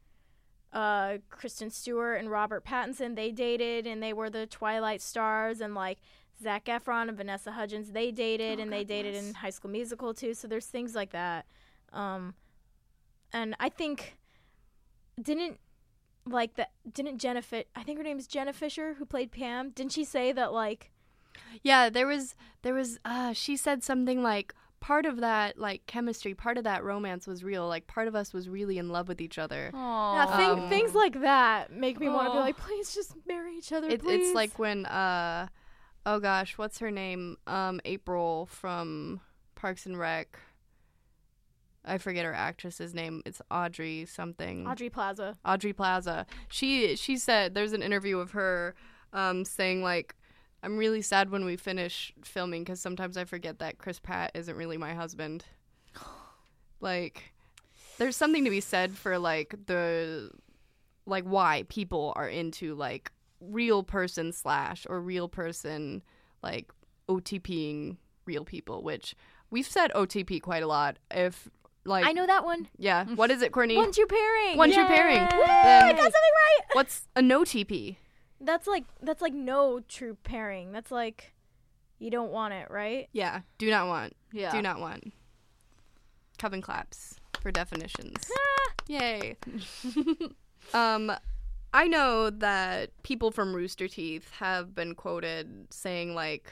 uh 0.73 1.17
Kristen 1.29 1.69
Stewart 1.69 2.19
and 2.19 2.29
Robert 2.29 2.63
Pattinson 2.65 3.15
they 3.15 3.31
dated 3.31 3.87
and 3.87 4.01
they 4.03 4.13
were 4.13 4.29
the 4.29 4.45
Twilight 4.45 5.01
stars 5.01 5.61
and 5.61 5.73
like 5.73 5.97
Zac 6.41 6.65
Efron 6.65 7.09
and 7.09 7.17
Vanessa 7.17 7.51
Hudgens 7.51 7.91
they 7.91 8.11
dated 8.11 8.59
Oh, 8.59 8.61
and 8.61 8.71
they 8.71 8.83
dated 8.83 9.15
in 9.15 9.33
High 9.33 9.49
School 9.49 9.71
Musical 9.71 10.13
too. 10.13 10.33
So 10.33 10.47
there's 10.47 10.67
things 10.67 10.93
like 10.95 11.11
that. 11.11 11.45
Um 11.91 12.35
and 13.33 13.55
I 13.59 13.69
think 13.69 14.17
didn't 15.21 15.59
like 16.25 16.55
that 16.55 16.71
didn't 16.93 17.17
Jenna 17.17 17.41
Fi- 17.41 17.65
I 17.75 17.83
think 17.83 17.97
her 17.97 18.03
name 18.03 18.19
is 18.19 18.27
Jenna 18.27 18.53
Fischer 18.53 18.93
who 18.95 19.05
played 19.05 19.31
Pam. 19.31 19.71
Didn't 19.71 19.91
she 19.93 20.03
say 20.03 20.31
that 20.33 20.53
like 20.53 20.91
Yeah, 21.63 21.89
there 21.89 22.05
was 22.07 22.35
there 22.61 22.73
was 22.75 22.99
uh 23.03 23.33
she 23.33 23.57
said 23.57 23.83
something 23.83 24.21
like 24.21 24.53
part 24.79 25.05
of 25.05 25.17
that 25.21 25.57
like 25.57 25.85
chemistry, 25.85 26.33
part 26.33 26.57
of 26.57 26.63
that 26.63 26.83
romance 26.83 27.27
was 27.27 27.43
real. 27.43 27.67
Like 27.67 27.87
part 27.87 28.07
of 28.07 28.15
us 28.15 28.33
was 28.33 28.47
really 28.49 28.77
in 28.77 28.89
love 28.89 29.07
with 29.07 29.21
each 29.21 29.37
other. 29.37 29.71
yeah, 29.73 30.37
thing, 30.37 30.49
Um, 30.63 30.69
things 30.69 30.93
like 30.93 31.21
that 31.21 31.71
make 31.71 31.99
me 31.99 32.07
want 32.09 32.27
to 32.27 32.31
be 32.33 32.39
like 32.39 32.57
please 32.57 32.93
just 32.93 33.13
marry 33.27 33.55
each 33.57 33.71
other 33.71 33.89
It, 33.89 34.01
please 34.01 34.27
it's 34.27 34.35
like 34.35 34.57
when 34.59 34.85
uh 34.85 35.47
oh 36.05 36.19
gosh, 36.19 36.57
what's 36.57 36.79
her 36.79 36.91
name? 36.91 37.37
Um 37.47 37.79
April 37.85 38.45
from 38.47 39.21
Parks 39.55 39.85
and 39.85 39.97
Rec. 39.99 40.39
I 41.85 41.97
forget 41.97 42.25
her 42.25 42.33
actress's 42.33 42.93
name. 42.93 43.21
It's 43.25 43.41
Audrey 43.49 44.05
something. 44.05 44.67
Audrey 44.67 44.89
Plaza 44.89 45.37
Audrey 45.45 45.73
Plaza. 45.73 46.25
She 46.49 46.95
she 46.95 47.17
said 47.17 47.55
there's 47.55 47.73
an 47.73 47.81
interview 47.81 48.19
of 48.19 48.31
her 48.31 48.75
um, 49.11 49.43
saying 49.45 49.81
like 49.81 50.15
I'm 50.61 50.77
really 50.77 51.01
sad 51.01 51.29
when 51.29 51.45
we 51.45 51.55
finish 51.55 52.13
filming 52.23 52.63
because 52.63 52.81
sometimes 52.81 53.17
I 53.17 53.23
forget 53.25 53.59
that 53.59 53.77
Chris 53.77 53.99
Pratt 53.99 54.31
isn't 54.33 54.55
really 54.55 54.77
my 54.77 54.93
husband. 54.93 55.45
Like 56.81 57.33
there's 57.97 58.15
something 58.15 58.45
to 58.45 58.49
be 58.49 58.61
said 58.61 58.97
for 58.97 59.19
like 59.19 59.53
the 59.65 60.31
like 61.05 61.25
why 61.25 61.65
people 61.67 62.13
are 62.15 62.29
into 62.29 62.73
like 62.75 63.11
real 63.41 63.83
person 63.83 64.31
slash 64.31 64.87
or 64.89 65.01
real 65.01 65.27
person 65.27 66.01
like 66.41 66.71
OTPing 67.09 67.97
real 68.25 68.45
people, 68.45 68.81
which 68.81 69.13
we've 69.49 69.67
said 69.67 69.91
OTP 69.93 70.41
quite 70.41 70.63
a 70.63 70.67
lot. 70.67 70.97
If 71.11 71.49
like 71.83 72.05
I 72.05 72.13
know 72.13 72.25
that 72.25 72.45
one. 72.45 72.69
yeah, 72.77 73.05
what 73.05 73.31
is 73.31 73.41
it, 73.41 73.51
Courtney? 73.51 73.75
One 73.75 73.91
true 73.91 74.05
pairing. 74.05 74.57
One 74.57 74.71
true 74.71 74.85
pairing. 74.85 75.19
Woo, 75.19 75.43
I 75.43 75.91
got 75.91 75.97
something 75.97 76.11
right. 76.13 76.59
What's 76.73 77.07
a 77.15 77.21
no 77.21 77.41
TP? 77.41 77.97
That's 78.41 78.67
like 78.67 78.85
that's 79.01 79.21
like 79.21 79.33
no 79.33 79.81
true 79.87 80.17
pairing. 80.23 80.71
That's 80.71 80.91
like 80.91 81.33
you 81.99 82.09
don't 82.09 82.31
want 82.31 82.53
it, 82.53 82.69
right? 82.71 83.09
Yeah, 83.11 83.41
do 83.57 83.69
not 83.69 83.87
want. 83.87 84.15
Yeah. 84.31 84.51
Do 84.51 84.61
not 84.61 84.79
want. 84.79 85.13
Coven 86.37 86.61
claps 86.61 87.15
for 87.41 87.51
definitions. 87.51 88.31
Yay. 88.87 89.35
um, 90.73 91.11
I 91.73 91.87
know 91.87 92.29
that 92.29 92.91
people 93.03 93.31
from 93.31 93.55
Rooster 93.55 93.87
Teeth 93.87 94.31
have 94.39 94.73
been 94.73 94.95
quoted 94.95 95.67
saying 95.69 96.15
like 96.15 96.51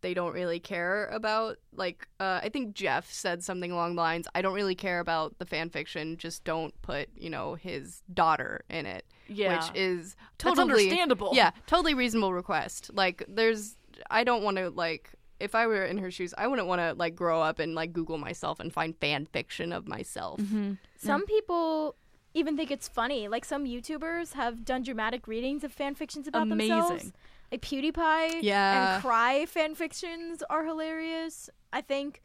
they 0.00 0.14
don't 0.14 0.32
really 0.32 0.60
care 0.60 1.06
about 1.06 1.56
like 1.74 2.06
uh, 2.20 2.40
I 2.42 2.48
think 2.48 2.74
Geoff 2.74 3.12
said 3.12 3.42
something 3.42 3.72
along 3.72 3.96
the 3.96 4.02
lines 4.02 4.26
I 4.34 4.42
don't 4.42 4.54
really 4.54 4.74
care 4.74 5.00
about 5.00 5.38
the 5.38 5.46
fan 5.46 5.70
fiction 5.70 6.16
just 6.16 6.44
don't 6.44 6.72
put 6.82 7.08
you 7.16 7.30
know 7.30 7.54
his 7.54 8.02
daughter 8.12 8.62
in 8.70 8.86
it 8.86 9.04
Yeah. 9.28 9.56
which 9.56 9.76
is 9.76 10.14
That's 10.38 10.56
totally 10.56 10.84
understandable. 10.84 11.30
yeah 11.34 11.50
totally 11.66 11.94
reasonable 11.94 12.32
request 12.32 12.90
like 12.94 13.24
there's 13.28 13.76
I 14.10 14.24
don't 14.24 14.42
want 14.42 14.56
to 14.58 14.70
like 14.70 15.10
if 15.40 15.54
I 15.54 15.66
were 15.66 15.84
in 15.84 15.98
her 15.98 16.10
shoes 16.10 16.32
I 16.38 16.46
wouldn't 16.46 16.68
want 16.68 16.80
to 16.80 16.94
like 16.94 17.14
grow 17.16 17.40
up 17.42 17.58
and 17.58 17.74
like 17.74 17.92
Google 17.92 18.18
myself 18.18 18.60
and 18.60 18.72
find 18.72 18.96
fan 18.96 19.26
fiction 19.26 19.72
of 19.72 19.86
myself 19.88 20.40
Mm-hmm. 20.40 20.74
Some 20.96 21.26
people 21.26 21.96
even 22.34 22.56
think 22.56 22.70
it's 22.70 22.86
funny. 22.86 23.26
Like 23.26 23.44
some 23.44 23.64
YouTubers 23.64 24.34
have 24.34 24.64
done 24.64 24.82
dramatic 24.82 25.26
readings 25.26 25.64
of 25.64 25.72
fan 25.72 25.94
fictions 25.94 26.28
about 26.28 26.48
themselves. 26.48 27.12
Amazing. 27.50 27.92
Like 27.92 27.94
PewDiePie 27.94 28.42
Yeah. 28.42 28.94
and 28.94 29.02
Cry 29.02 29.46
fan 29.46 29.74
fictions 29.74 30.42
are 30.50 30.64
hilarious. 30.64 31.48
I 31.72 31.80
think 31.80 32.22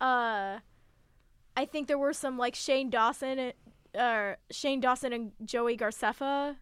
uh 0.00 0.58
I 1.56 1.64
think 1.66 1.86
there 1.88 1.98
were 1.98 2.12
some 2.12 2.36
like 2.38 2.54
Shane 2.54 2.90
Dawson 2.90 3.38
and 3.38 3.52
uh, 3.96 4.34
Shane 4.50 4.80
Dawson 4.80 5.12
and 5.12 5.32
Joey 5.44 5.76
Graceffa 5.76 6.56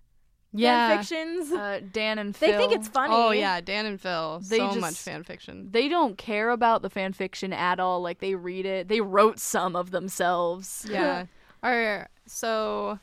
yeah 0.54 0.88
fan 0.88 0.98
fictions. 0.98 1.50
Uh, 1.52 1.80
Dan 1.92 2.18
and 2.18 2.34
they 2.34 2.52
think 2.52 2.72
it's 2.74 2.88
funny. 2.88 3.14
oh 3.16 3.30
yeah 3.30 3.60
Dan 3.62 3.86
and 3.86 3.98
Phil 4.00 4.40
They 4.46 4.58
so 4.58 4.66
just- 4.68 4.80
much 4.80 4.94
fan 4.96 5.22
fiction 5.24 5.68
They 5.70 5.88
don't 5.88 6.18
care 6.18 6.50
about 6.50 6.82
the 6.82 6.90
fan 6.90 7.14
fiction 7.14 7.52
at 7.54 7.80
all. 7.80 8.02
Like 8.02 8.18
they 8.18 8.34
read 8.34 8.66
it. 8.66 8.88
They 8.88 9.00
wrote 9.00 9.38
some 9.38 9.74
of 9.76 9.90
themselves. 9.92 10.86
yeah 10.90 11.24
all 11.62 11.70
right 11.70 12.06
so 12.26 12.98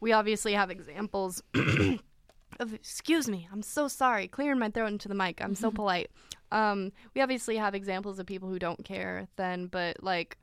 we 0.00 0.12
obviously 0.12 0.54
have 0.54 0.70
examples 0.70 1.42
of 1.54 2.00
excuse 2.60 3.28
me 3.28 3.48
i'm 3.52 3.62
so 3.62 3.88
sorry 3.88 4.28
clearing 4.28 4.58
my 4.58 4.70
throat 4.70 4.86
into 4.88 5.08
the 5.08 5.14
mic 5.14 5.40
i'm 5.42 5.54
so 5.54 5.70
polite 5.80 6.10
um 6.52 6.92
we 7.14 7.20
obviously 7.20 7.56
have 7.56 7.74
examples 7.74 8.18
of 8.18 8.26
people 8.26 8.48
who 8.48 8.58
don't 8.58 8.84
care 8.84 9.26
then 9.36 9.66
but 9.66 10.02
like 10.02 10.38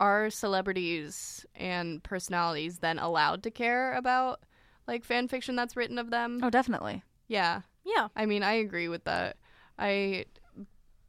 are 0.00 0.28
celebrities 0.30 1.46
and 1.54 2.02
personalities 2.02 2.78
then 2.78 2.98
allowed 2.98 3.42
to 3.42 3.50
care 3.50 3.94
about 3.94 4.40
like 4.86 5.04
fan 5.04 5.28
fiction 5.28 5.56
that's 5.56 5.76
written 5.76 5.98
of 5.98 6.10
them 6.10 6.40
Oh, 6.42 6.50
definitely. 6.50 7.02
yeah 7.28 7.62
Yeah. 7.84 8.08
I 8.16 8.26
mean, 8.26 8.42
I 8.42 8.54
agree 8.54 8.88
with 8.88 9.04
that. 9.04 9.36
I 9.78 10.24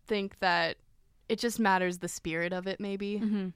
think 0.07 0.39
that 0.39 0.77
it 1.29 1.39
just 1.39 1.59
matters 1.59 1.97
the 1.99 2.07
spirit 2.07 2.51
of 2.53 2.67
it, 2.67 2.79
maybe. 2.79 3.19
Mm-hmm. 3.19 3.47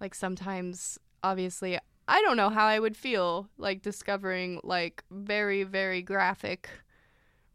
Like 0.00 0.14
sometimes, 0.14 0.98
obviously, 1.22 1.78
I 2.06 2.20
don't 2.22 2.36
know 2.36 2.50
how 2.50 2.66
I 2.66 2.78
would 2.78 2.96
feel 2.96 3.48
like 3.56 3.82
discovering 3.82 4.60
like 4.62 5.02
very, 5.10 5.62
very 5.64 6.02
graphic 6.02 6.68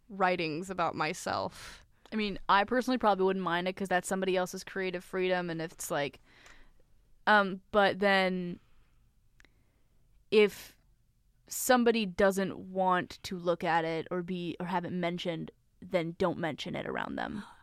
writings 0.10 0.70
about 0.70 0.95
myself. 0.95 1.84
I 2.12 2.16
mean, 2.16 2.39
I 2.50 2.64
personally 2.64 2.97
probably 2.97 3.26
wouldn't 3.26 3.45
mind 3.45 3.68
it 3.68 3.76
because 3.76 3.89
that's 3.89 4.08
somebody 4.08 4.36
else's 4.36 4.64
creative 4.64 5.04
freedom, 5.04 5.50
and 5.50 5.62
if 5.62 5.72
it's 5.72 5.91
like, 5.91 6.20
um, 7.28 7.62
but 7.72 8.00
then 8.00 8.60
if 10.32 10.76
somebody 11.47 12.06
doesn't 12.06 12.58
want 12.58 13.20
to 13.24 13.38
look 13.38 13.64
at 13.64 13.86
it 13.86 14.08
or 14.10 14.24
be 14.24 14.56
or 14.60 14.66
have 14.66 14.86
it 14.86 14.91
mentioned, 14.91 15.52
then 15.82 16.16
don't 16.18 16.39
mention 16.39 16.76
it 16.76 16.88
around 16.88 17.16
them. 17.16 17.43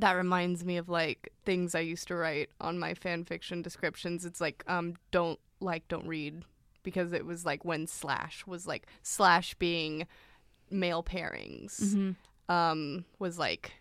That 0.00 0.12
reminds 0.12 0.64
me 0.64 0.76
of 0.76 0.88
like 0.88 1.32
things 1.44 1.74
I 1.74 1.80
used 1.80 2.06
to 2.06 2.14
write 2.14 2.50
on 2.60 2.78
my 2.78 2.94
fan 2.94 3.24
fiction 3.24 3.62
descriptions. 3.62 4.24
It's 4.24 4.40
like, 4.40 4.62
um, 4.68 4.94
don't 5.10 5.40
like, 5.60 5.88
don't 5.88 6.06
read, 6.06 6.42
because 6.82 7.12
it 7.12 7.26
was 7.26 7.44
like 7.44 7.64
when 7.64 7.86
slash 7.86 8.46
was 8.46 8.66
like 8.66 8.86
slash 9.02 9.54
being 9.54 10.06
male 10.70 11.02
pairings. 11.02 11.80
Mm-hmm. 11.80 12.52
um, 12.54 13.04
was 13.18 13.38
like, 13.38 13.72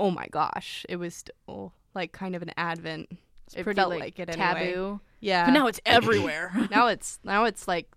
oh 0.00 0.10
my 0.10 0.26
gosh, 0.30 0.84
it 0.88 0.96
was 0.96 1.14
still 1.14 1.72
like 1.94 2.12
kind 2.12 2.34
of 2.34 2.42
an 2.42 2.50
advent. 2.56 3.08
it 3.54 3.62
Pretty 3.64 3.76
felt 3.76 3.90
like, 3.90 4.00
like, 4.00 4.18
it 4.18 4.28
anyway. 4.30 4.72
taboo, 4.72 5.00
Yeah. 5.20 5.46
but 5.46 5.52
now 5.52 5.66
it's 5.68 5.80
everywhere. 5.86 6.50
now 6.70 6.88
it's 6.88 7.18
now 7.24 7.44
it's 7.44 7.68
like 7.68 7.88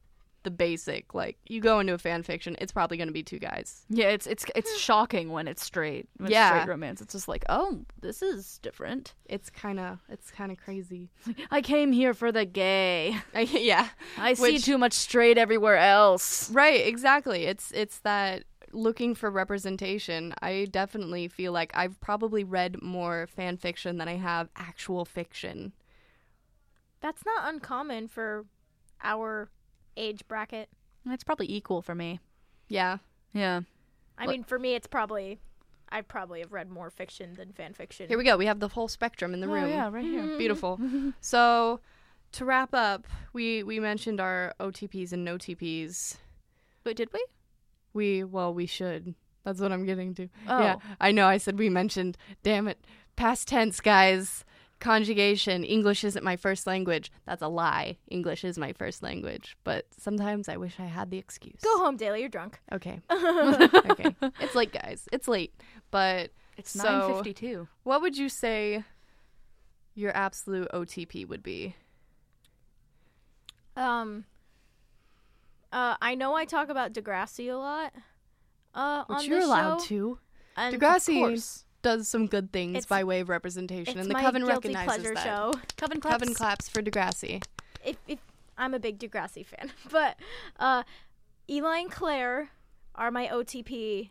the 0.48 0.52
basic. 0.52 1.14
Like 1.14 1.38
you 1.48 1.60
go 1.60 1.80
into 1.82 1.94
a 1.94 1.98
fan 1.98 2.24
fiction, 2.24 2.56
it's 2.62 2.72
probably 2.72 2.96
going 2.96 3.10
to 3.10 3.14
be 3.14 3.22
two 3.24 3.40
guys. 3.40 3.84
Yeah, 3.90 4.08
it's 4.08 4.26
it's 4.26 4.46
it's 4.56 4.78
shocking 4.80 5.30
when 5.30 5.46
it's 5.48 5.62
straight. 5.64 6.08
When 6.18 6.32
Yeah. 6.32 6.48
it's 6.54 6.62
straight 6.64 6.70
romance. 6.72 7.02
It's 7.02 7.12
just 7.12 7.28
like, 7.28 7.44
oh, 7.50 7.82
this 8.02 8.22
is 8.22 8.60
different. 8.60 9.14
It's 9.26 9.50
kind 9.50 9.80
of 9.80 10.00
it's 10.08 10.32
kind 10.32 10.52
of 10.52 10.58
crazy. 10.58 11.10
I 11.52 11.62
came 11.62 11.92
here 11.92 12.14
for 12.14 12.32
the 12.32 12.46
gay. 12.46 13.18
yeah. 13.36 13.90
I 14.18 14.34
see 14.36 14.42
Which- 14.54 14.64
too 14.66 14.78
much 14.78 14.94
straight 14.94 15.38
everywhere 15.38 15.78
else. 15.78 16.50
Right, 16.52 16.88
exactly. 16.88 17.46
It's 17.46 17.72
it's 17.72 18.00
that 18.00 18.44
looking 18.72 19.16
for 19.16 19.30
representation. 19.30 20.34
I 20.42 20.68
definitely 20.72 21.28
feel 21.28 21.52
like 21.52 21.72
I've 21.76 22.00
probably 22.00 22.44
read 22.44 22.82
more 22.82 23.28
fan 23.28 23.58
fiction 23.58 23.98
than 23.98 24.08
I 24.08 24.16
have 24.16 24.50
actual 24.56 25.04
fiction. 25.04 25.74
That's 27.02 27.26
not 27.26 27.54
uncommon 27.54 28.08
for 28.08 28.46
our 29.04 29.50
age 29.98 30.28
bracket. 30.28 30.70
It's 31.06 31.24
probably 31.24 31.52
equal 31.52 31.82
for 31.82 31.96
me. 31.96 32.20
Yeah. 32.68 32.98
Yeah. 33.34 33.62
I 34.18 34.26
What- 34.26 34.32
mean, 34.32 34.44
for 34.44 34.60
me, 34.60 34.76
it's 34.76 34.88
probably 34.88 35.40
I 35.90 36.02
probably 36.02 36.42
have 36.42 36.52
read 36.52 36.70
more 36.70 36.90
fiction 36.90 37.36
than 37.36 37.54
fan 37.54 37.74
fiction. 37.74 38.08
Here 38.10 38.18
we 38.18 38.24
go. 38.24 38.38
We 38.38 38.46
have 38.46 38.60
the 38.60 38.68
whole 38.68 38.88
spectrum 38.88 39.34
in 39.34 39.40
the 39.40 39.48
oh, 39.48 39.54
room. 39.54 39.64
Oh, 39.66 39.68
yeah, 39.68 39.90
right 39.90 40.04
here. 40.04 40.22
Mm-hmm. 40.22 40.38
Beautiful. 40.38 40.80
so, 41.22 41.80
to 42.34 42.46
wrap 42.46 42.74
up, 42.74 43.08
we 43.34 43.64
we 43.64 43.80
mentioned 43.80 44.20
our 44.20 44.54
OTPs 44.60 45.14
and 45.14 45.24
no 45.24 45.38
TPs. 45.38 46.18
Wait, 46.84 46.98
did 46.98 47.10
we? 47.14 47.26
We 47.94 48.24
well, 48.24 48.54
we 48.54 48.66
should. 48.66 49.16
That's 49.44 49.62
what 49.62 49.72
I'm 49.72 49.86
getting 49.86 50.14
to. 50.16 50.28
Oh. 50.48 50.60
Yeah, 50.60 50.76
I 51.00 51.12
know. 51.12 51.28
I 51.28 51.38
said 51.38 51.58
we 51.58 51.70
mentioned. 51.70 52.18
Damn 52.44 52.68
it, 52.68 52.86
past 53.16 53.48
tense, 53.48 53.80
guys. 53.80 54.44
Conjugation. 54.80 55.64
English 55.64 56.04
isn't 56.04 56.24
my 56.24 56.36
first 56.36 56.68
language. 56.68 57.12
That's 57.26 57.42
a 57.42 57.48
lie. 57.48 57.98
English 58.10 58.44
is 58.44 58.58
my 58.60 58.74
first 58.74 59.02
language. 59.02 59.58
But 59.64 59.88
sometimes 59.98 60.48
I 60.48 60.58
wish 60.58 60.76
I 60.80 60.86
had 60.86 61.10
the 61.10 61.18
excuse. 61.18 61.60
Go 61.64 61.78
home, 61.80 61.98
Daly. 61.98 62.20
You're 62.20 62.30
drunk. 62.30 62.60
Okay. 62.72 63.02
okay. 63.12 64.16
It's 64.40 64.54
late, 64.56 64.72
guys. 64.72 65.08
It's 65.12 65.28
late. 65.28 65.54
But 65.90 66.32
It's 66.58 66.72
So- 66.72 66.84
nine 67.08 67.14
fifty 67.16 67.34
two. 67.34 67.68
what 67.84 68.02
would 68.02 68.18
you 68.18 68.30
say 68.30 68.84
your 69.96 70.16
absolute 70.16 70.70
OTP 70.72 71.28
would 71.28 71.42
be? 71.44 71.76
Um. 73.76 74.26
Uh, 75.72 75.96
I 76.02 76.16
know 76.16 76.34
I 76.34 76.46
talk 76.46 76.70
about 76.70 76.94
Degrassi 76.94 77.52
a 77.52 77.58
lot. 77.58 77.94
Uh, 78.74 79.04
Which 79.06 79.18
on 79.20 79.26
you're 79.26 79.42
allowed 79.42 79.82
show, 79.82 79.86
to. 79.88 80.20
and 80.56 80.76
of 80.76 80.80
Degrassi 80.82 81.16
course, 81.20 81.66
Does 81.88 82.08
some 82.10 82.28
good 82.28 82.52
things 82.52 82.72
It's- 82.72 82.86
by 82.86 83.04
way 83.06 83.22
of 83.22 83.30
representation, 83.30 83.98
and 83.98 84.10
the 84.10 84.14
my 84.14 84.22
Coven 84.22 84.42
guilty 84.42 84.70
recognizes 84.74 84.96
pleasure 84.98 85.14
that. 85.16 85.24
show. 85.24 85.54
Coven 85.78 86.02
claps. 86.02 86.20
Coven 86.22 86.34
claps 86.34 86.68
for 86.68 86.82
Degrassi. 86.82 87.42
if, 87.86 87.96
if 88.10 88.20
I'm 88.58 88.74
a 88.74 88.80
big 88.80 89.00
Degrassi 89.00 89.46
fan, 89.46 89.72
but 89.90 90.18
uh, 90.60 90.84
Eli 91.50 91.78
and 91.78 91.92
Claire 91.92 92.50
are 92.94 93.10
my 93.10 93.28
OTP. 93.28 94.10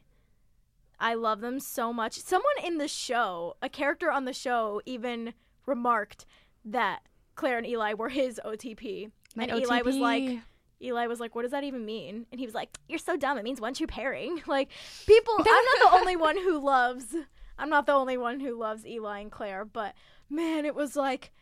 I 0.98 1.12
love 1.12 1.42
them 1.42 1.60
so 1.60 1.92
much. 1.92 2.14
Someone 2.14 2.54
in 2.64 2.78
the 2.78 2.88
show, 2.88 3.56
a 3.60 3.68
character 3.68 4.10
on 4.10 4.24
the 4.24 4.32
show, 4.32 4.80
even 4.86 5.34
remarked 5.66 6.24
that 6.64 7.00
Claire 7.34 7.58
and 7.58 7.66
Eli 7.66 7.92
were 7.92 8.08
his 8.08 8.40
OTP. 8.42 9.10
My 9.34 9.44
and 9.44 9.60
Eli 9.60 9.82
was 9.82 9.96
like, 9.96 10.22
OTP. 10.22 10.42
Eli 10.82 11.06
was 11.06 11.20
like, 11.20 11.34
"What 11.34 11.42
does 11.42 11.50
that 11.50 11.64
even 11.64 11.84
mean?" 11.84 12.26
And 12.32 12.40
he 12.40 12.46
was 12.46 12.54
like, 12.54 12.70
"You're 12.88 12.98
so 12.98 13.16
dumb. 13.16 13.36
It 13.36 13.44
means 13.44 13.60
one-two 13.60 13.86
pairing." 13.86 14.42
Like 14.46 14.70
people, 15.06 15.34
I'm 15.38 15.44
not 15.44 15.90
the 15.90 15.98
only 15.98 16.16
one 16.16 16.38
who 16.38 16.58
loves. 16.58 17.14
I'm 17.58 17.70
not 17.70 17.86
the 17.86 17.92
only 17.92 18.16
one 18.16 18.40
who 18.40 18.58
loves 18.58 18.86
Eli 18.86 19.20
and 19.20 19.30
Claire, 19.30 19.64
but 19.64 19.94
man, 20.28 20.64
it 20.64 20.74
was 20.74 20.96
like, 20.96 21.32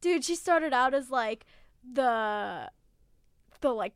dude, 0.00 0.24
she 0.24 0.34
started 0.34 0.72
out 0.72 0.94
as 0.94 1.10
like 1.10 1.46
the, 1.90 2.70
the 3.60 3.70
like 3.70 3.94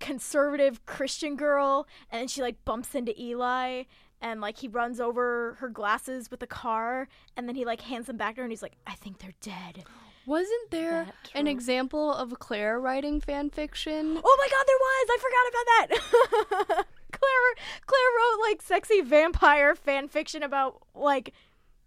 conservative 0.00 0.84
Christian 0.86 1.36
girl, 1.36 1.86
and 2.10 2.20
then 2.20 2.28
she 2.28 2.42
like 2.42 2.64
bumps 2.64 2.94
into 2.94 3.18
Eli. 3.20 3.84
And 4.18 4.40
like 4.40 4.56
he 4.56 4.66
runs 4.68 4.98
over 4.98 5.58
her 5.60 5.68
glasses 5.68 6.30
with 6.30 6.40
the 6.40 6.46
car, 6.46 7.06
and 7.36 7.46
then 7.46 7.54
he 7.54 7.66
like 7.66 7.82
hands 7.82 8.06
them 8.06 8.16
back 8.16 8.36
to 8.36 8.40
her, 8.40 8.44
and 8.44 8.50
he's 8.50 8.62
like, 8.62 8.72
"I 8.86 8.94
think 8.94 9.18
they're 9.18 9.34
dead." 9.42 9.84
Wasn't 10.26 10.70
there 10.70 11.06
an 11.34 11.46
example 11.46 12.12
of 12.12 12.36
Claire 12.38 12.80
writing 12.80 13.20
fan 13.20 13.50
fiction? 13.50 14.18
Oh 14.24 14.36
my 14.38 14.48
god, 14.50 14.64
there 14.66 14.78
was! 14.80 15.08
I 15.10 15.18
forgot 15.20 16.66
about 16.66 16.68
that. 16.68 16.86
Claire 17.18 17.66
Claire 17.86 18.10
wrote 18.18 18.40
like 18.48 18.62
sexy 18.62 19.00
vampire 19.00 19.74
fan 19.74 20.08
fiction 20.08 20.42
about 20.42 20.82
like 20.94 21.32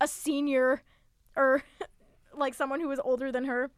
a 0.01 0.07
senior 0.07 0.81
or 1.35 1.63
like 2.35 2.53
someone 2.53 2.79
who 2.79 2.87
was 2.87 2.99
older 3.03 3.31
than 3.31 3.45
her. 3.45 3.69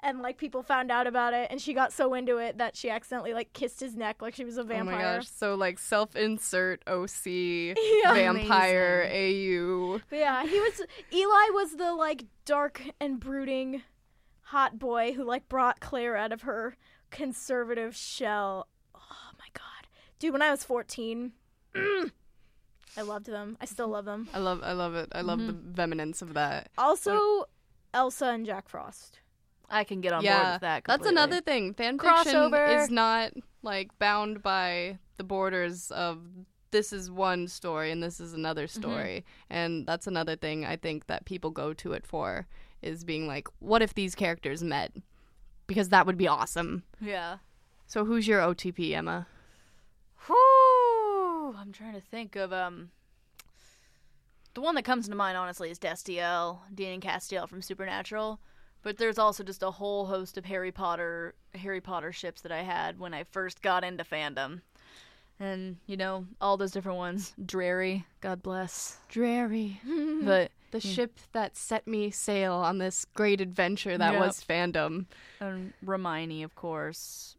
And 0.00 0.20
like 0.20 0.36
people 0.36 0.62
found 0.62 0.90
out 0.92 1.06
about 1.06 1.32
it 1.32 1.48
and 1.50 1.60
she 1.60 1.72
got 1.72 1.92
so 1.92 2.12
into 2.14 2.36
it 2.36 2.58
that 2.58 2.76
she 2.76 2.90
accidentally 2.90 3.32
like 3.32 3.52
kissed 3.54 3.80
his 3.80 3.96
neck 3.96 4.20
like 4.20 4.34
she 4.34 4.44
was 4.44 4.58
a 4.58 4.62
vampire. 4.62 4.94
Oh 4.94 4.98
my 4.98 5.02
gosh! 5.16 5.28
So 5.28 5.54
like 5.54 5.78
self-insert 5.78 6.82
OC 6.86 7.26
Yeah. 7.26 8.12
vampire 8.14 9.08
AU. 9.10 10.00
But 10.10 10.18
yeah, 10.18 10.44
he 10.46 10.60
was 10.60 10.82
Eli 11.12 11.50
was 11.52 11.76
the 11.76 11.92
like 11.94 12.24
dark 12.44 12.82
and 13.00 13.18
brooding 13.18 13.82
hot 14.42 14.78
boy 14.78 15.12
who 15.14 15.24
like 15.24 15.48
brought 15.48 15.80
Claire 15.80 16.14
out 16.16 16.30
of 16.30 16.42
her 16.42 16.76
conservative 17.10 17.96
shell. 17.96 18.68
My 20.26 20.32
god. 20.32 20.32
Dude, 20.32 20.32
when 20.32 20.42
I 20.42 20.50
was 20.50 20.64
14, 20.64 21.32
I 22.96 23.02
loved 23.02 23.26
them. 23.26 23.56
I 23.60 23.64
still 23.66 23.88
love 23.88 24.04
them. 24.04 24.28
I 24.32 24.38
love 24.38 24.60
I 24.62 24.72
love 24.72 24.94
it. 24.94 25.08
I 25.12 25.20
love 25.20 25.38
the 25.38 25.52
mm-hmm. 25.52 25.72
vehemence 25.72 26.22
of 26.22 26.34
that. 26.34 26.70
Also, 26.78 27.44
Elsa 27.92 28.26
and 28.26 28.46
Jack 28.46 28.68
Frost. 28.68 29.20
I 29.68 29.84
can 29.84 30.00
get 30.00 30.12
on 30.12 30.22
board 30.22 30.52
with 30.52 30.60
that. 30.60 30.84
that's 30.86 31.06
another 31.06 31.40
thing. 31.40 31.74
Fan 31.74 31.98
fiction 31.98 32.54
is 32.54 32.88
not 32.90 33.32
like 33.62 33.96
bound 33.98 34.42
by 34.42 34.98
the 35.16 35.24
borders 35.24 35.90
of 35.90 36.20
this 36.70 36.92
is 36.92 37.10
one 37.10 37.48
story 37.48 37.90
and 37.90 38.02
this 38.02 38.20
is 38.20 38.32
another 38.32 38.66
mm-hmm. 38.66 38.80
story, 38.80 39.24
and 39.50 39.86
that's 39.86 40.06
another 40.06 40.36
thing 40.36 40.64
I 40.64 40.76
think 40.76 41.06
that 41.08 41.24
people 41.24 41.50
go 41.50 41.74
to 41.74 41.92
it 41.92 42.06
for 42.06 42.46
is 42.82 43.04
being 43.04 43.26
like, 43.26 43.48
what 43.58 43.82
if 43.82 43.94
these 43.94 44.14
characters 44.14 44.62
met? 44.62 44.92
Because 45.66 45.88
that 45.88 46.06
would 46.06 46.16
be 46.16 46.28
awesome. 46.28 46.84
Yeah. 47.00 47.38
So 47.86 48.04
who's 48.04 48.28
your 48.28 48.40
OTP, 48.40 48.92
Emma? 48.92 49.26
I'm 51.66 51.72
trying 51.72 51.94
to 51.94 52.00
think 52.00 52.36
of 52.36 52.52
um. 52.52 52.90
The 54.54 54.60
one 54.62 54.74
that 54.76 54.84
comes 54.84 55.06
to 55.08 55.14
mind, 55.14 55.36
honestly, 55.36 55.70
is 55.70 55.78
Destiel, 55.78 56.60
Dean 56.74 56.94
and 56.94 57.02
Castiel 57.02 57.46
from 57.46 57.60
Supernatural. 57.60 58.40
But 58.82 58.96
there's 58.96 59.18
also 59.18 59.42
just 59.42 59.62
a 59.62 59.70
whole 59.72 60.06
host 60.06 60.38
of 60.38 60.44
Harry 60.46 60.70
Potter 60.72 61.34
Harry 61.56 61.80
Potter 61.80 62.12
ships 62.12 62.40
that 62.42 62.52
I 62.52 62.62
had 62.62 62.98
when 62.98 63.12
I 63.12 63.24
first 63.24 63.60
got 63.62 63.82
into 63.84 64.04
fandom. 64.04 64.60
And, 65.38 65.76
you 65.86 65.98
know, 65.98 66.24
all 66.40 66.56
those 66.56 66.70
different 66.70 66.96
ones. 66.96 67.34
Drarry, 67.44 68.06
God 68.22 68.42
bless. 68.42 68.98
Drarry. 69.08 69.80
But 70.24 70.50
The 70.70 70.80
ship 70.80 71.18
that 71.32 71.56
set 71.58 71.86
me 71.86 72.10
sail 72.10 72.54
on 72.54 72.78
this 72.78 73.04
great 73.12 73.40
adventure 73.42 73.98
that 73.98 74.12
Yep. 74.14 74.20
was 74.20 74.42
fandom. 74.48 75.04
um, 75.42 75.74
Hermione, 75.84 76.42
of 76.42 76.54
course. 76.54 77.36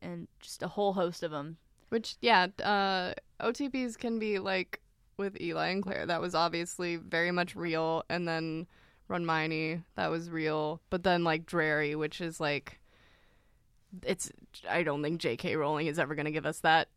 And 0.00 0.28
just 0.40 0.62
a 0.62 0.68
whole 0.68 0.94
host 0.94 1.22
of 1.22 1.30
them. 1.30 1.58
Which, 1.88 2.16
yeah, 2.20 2.48
uh, 2.62 3.14
OTPs 3.40 3.96
can 3.96 4.18
be 4.18 4.38
like 4.38 4.80
with 5.16 5.40
Eli 5.40 5.68
and 5.68 5.82
Claire. 5.82 6.06
That 6.06 6.20
was 6.20 6.34
obviously 6.34 6.96
very 6.96 7.30
much 7.30 7.56
real. 7.56 8.04
And 8.08 8.26
then 8.26 8.66
Romione, 9.08 9.84
that 9.96 10.10
was 10.10 10.30
real. 10.30 10.80
But 10.90 11.02
then, 11.02 11.24
like, 11.24 11.46
Drarry, 11.46 11.94
which 11.94 12.20
is 12.20 12.40
like. 12.40 12.78
It's. 14.02 14.30
I 14.68 14.82
don't 14.82 15.02
think 15.02 15.20
J.K. 15.20 15.56
Rowling 15.56 15.86
is 15.86 15.98
ever 15.98 16.14
going 16.14 16.26
to 16.26 16.30
give 16.30 16.44
us 16.44 16.60
that. 16.60 16.88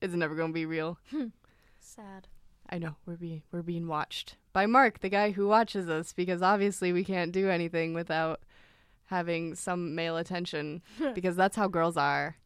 It's 0.00 0.14
never 0.14 0.34
going 0.34 0.50
to 0.50 0.54
be 0.54 0.66
real. 0.66 0.98
Sad. 1.80 2.28
I 2.68 2.78
know 2.78 2.96
we're 3.06 3.16
being 3.16 3.42
we're 3.52 3.62
being 3.62 3.88
watched 3.88 4.36
by 4.52 4.66
Mark, 4.66 5.00
the 5.00 5.08
guy 5.08 5.30
who 5.32 5.46
watches 5.46 5.88
us, 5.88 6.12
because 6.12 6.42
obviously 6.42 6.92
we 6.92 7.04
can't 7.04 7.32
do 7.32 7.48
anything 7.48 7.94
without 7.94 8.40
having 9.06 9.54
some 9.54 9.94
male 9.94 10.16
attention, 10.16 10.82
because 11.14 11.36
that's 11.36 11.56
how 11.56 11.68
girls 11.68 11.96
are. 11.96 12.36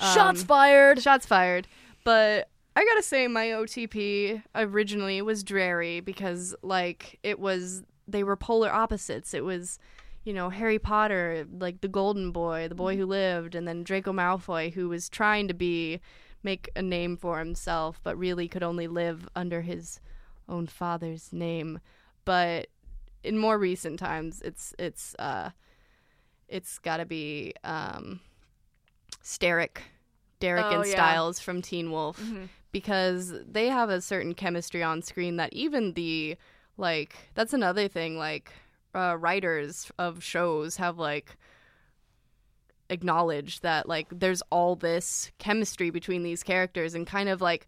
Shots 0.00 0.40
Um, 0.40 0.46
fired! 0.46 1.02
Shots 1.02 1.26
fired. 1.26 1.66
But 2.04 2.48
I 2.76 2.84
gotta 2.84 3.02
say, 3.02 3.26
my 3.28 3.48
OTP 3.48 4.42
originally 4.54 5.20
was 5.22 5.42
Drarry 5.44 6.00
because, 6.00 6.54
like, 6.62 7.18
it 7.22 7.38
was 7.38 7.82
they 8.08 8.24
were 8.24 8.36
polar 8.36 8.70
opposites. 8.72 9.34
It 9.34 9.44
was, 9.44 9.78
you 10.24 10.32
know, 10.32 10.48
Harry 10.50 10.78
Potter, 10.78 11.46
like 11.58 11.80
the 11.80 11.88
Golden 11.88 12.32
Boy, 12.32 12.66
the 12.68 12.74
boy 12.74 12.96
who 12.96 13.06
lived, 13.06 13.54
and 13.54 13.68
then 13.68 13.84
Draco 13.84 14.12
Malfoy, 14.12 14.72
who 14.72 14.88
was 14.88 15.08
trying 15.08 15.46
to 15.48 15.54
be 15.54 16.00
make 16.42 16.70
a 16.74 16.80
name 16.82 17.16
for 17.16 17.38
himself, 17.38 18.00
but 18.02 18.16
really 18.16 18.48
could 18.48 18.62
only 18.62 18.86
live 18.88 19.28
under 19.36 19.60
his 19.60 20.00
own 20.48 20.66
father's 20.66 21.32
name. 21.32 21.78
But 22.24 22.68
in 23.22 23.36
more 23.36 23.58
recent 23.58 23.98
times, 23.98 24.40
it's 24.42 24.74
it's 24.78 25.14
uh, 25.18 25.50
it's 26.48 26.78
got 26.78 26.96
to 26.96 27.04
be 27.04 27.52
um, 27.62 28.20
Sterek, 29.22 29.78
Derek 30.40 30.64
Oh, 30.66 30.80
and 30.80 30.86
yeah. 30.86 30.92
Stiles 30.92 31.38
from 31.38 31.62
Teen 31.62 31.90
Wolf 31.92 32.20
Mhm. 32.20 32.48
because 32.72 33.32
they 33.48 33.68
have 33.68 33.88
a 33.90 34.00
certain 34.00 34.34
chemistry 34.34 34.82
on 34.82 35.02
screen 35.02 35.36
that 35.36 35.52
even 35.52 35.92
the 35.94 36.36
like 36.76 37.14
that's 37.34 37.52
another 37.52 37.86
thing 37.88 38.16
like 38.18 38.50
uh, 38.94 39.16
writers 39.18 39.90
of 39.98 40.22
shows 40.24 40.76
have 40.78 40.98
like 40.98 41.36
acknowledged 42.88 43.62
that 43.62 43.88
like 43.88 44.08
there's 44.10 44.42
all 44.50 44.74
this 44.74 45.30
chemistry 45.38 45.90
between 45.90 46.22
these 46.24 46.42
characters 46.42 46.94
and 46.94 47.06
kind 47.06 47.28
of 47.28 47.40
like 47.40 47.66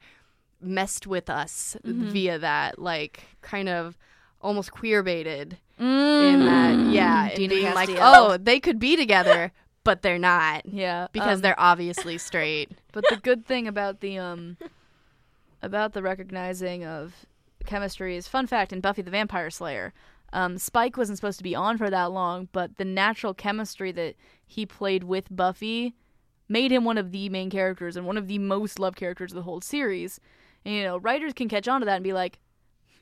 messed 0.60 1.06
with 1.06 1.30
us 1.30 1.76
via 1.84 2.38
that 2.38 2.78
like 2.78 3.24
kind 3.40 3.68
of 3.68 3.96
almost 4.40 4.72
queer 4.72 5.02
baited 5.02 5.58
in 5.78 6.44
that 6.44 6.92
yeah 6.92 7.32
Dina 7.34 7.54
being 7.54 7.74
like 7.74 7.90
oh 7.98 8.36
they 8.36 8.58
could 8.58 8.78
be 8.80 8.96
together 8.96 9.52
but 9.84 10.02
they're 10.02 10.18
not 10.18 10.66
Yeah, 10.66 11.08
because 11.12 11.36
um, 11.36 11.40
they're 11.42 11.58
obviously 11.58 12.18
straight 12.18 12.70
But 12.92 13.04
the 13.08 13.16
good 13.16 13.46
thing 13.46 13.66
about 13.66 14.00
the 14.00 14.18
um 14.18 14.56
about 15.62 15.92
the 15.92 16.02
recognizing 16.02 16.84
of 16.84 17.26
chemistry 17.64 18.16
is 18.16 18.28
fun 18.28 18.46
fact 18.46 18.72
in 18.72 18.80
Buffy 18.80 19.02
the 19.02 19.10
Vampire 19.10 19.50
Slayer. 19.50 19.92
Um, 20.32 20.58
Spike 20.58 20.96
wasn't 20.96 21.18
supposed 21.18 21.38
to 21.38 21.44
be 21.44 21.54
on 21.54 21.76
for 21.76 21.90
that 21.90 22.10
long, 22.10 22.48
but 22.52 22.78
the 22.78 22.84
natural 22.84 23.34
chemistry 23.34 23.92
that 23.92 24.16
he 24.46 24.64
played 24.64 25.04
with 25.04 25.34
Buffy 25.34 25.94
made 26.48 26.72
him 26.72 26.84
one 26.84 26.98
of 26.98 27.12
the 27.12 27.28
main 27.28 27.50
characters 27.50 27.96
and 27.96 28.06
one 28.06 28.16
of 28.16 28.28
the 28.28 28.38
most 28.38 28.78
loved 28.78 28.96
characters 28.96 29.32
of 29.32 29.36
the 29.36 29.42
whole 29.42 29.60
series. 29.60 30.20
And 30.64 30.74
you 30.74 30.82
know, 30.82 30.96
writers 30.98 31.32
can 31.34 31.48
catch 31.48 31.68
on 31.68 31.80
to 31.80 31.84
that 31.86 31.96
and 31.96 32.04
be 32.04 32.12
like, 32.12 32.38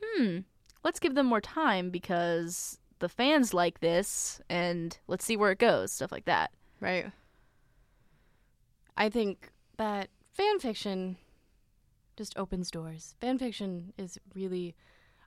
"Hmm, 0.01 0.39
let's 0.83 0.99
give 0.99 1.15
them 1.15 1.25
more 1.25 1.41
time 1.41 1.89
because 1.89 2.79
the 2.99 3.09
fans 3.09 3.53
like 3.53 3.79
this, 3.79 4.41
and 4.49 4.97
let's 5.07 5.25
see 5.25 5.37
where 5.37 5.51
it 5.51 5.59
goes." 5.59 5.91
Stuff 5.91 6.11
like 6.11 6.25
that. 6.25 6.51
Right? 6.81 7.11
I 8.97 9.09
think 9.09 9.51
that 9.77 10.09
fan 10.33 10.59
fiction 10.59 11.17
just 12.17 12.37
opens 12.37 12.69
doors. 12.69 13.15
Fan 13.21 13.37
fiction 13.39 13.93
is 13.97 14.19
really 14.35 14.75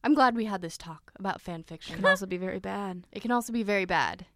i'm 0.05 0.13
glad 0.15 0.37
we 0.37 0.45
had 0.45 0.61
this 0.61 0.77
talk 0.77 1.13
about 1.19 1.41
fan 1.41 1.63
fiction. 1.63 1.97
Can 1.97 2.05
also 2.07 2.27
be 2.27 2.37
very 2.37 2.59
bad. 2.59 3.05
it 3.11 3.21
can 3.23 3.31
also 3.33 3.53
be 3.53 3.63
very 3.63 3.85
bad. 3.87 4.27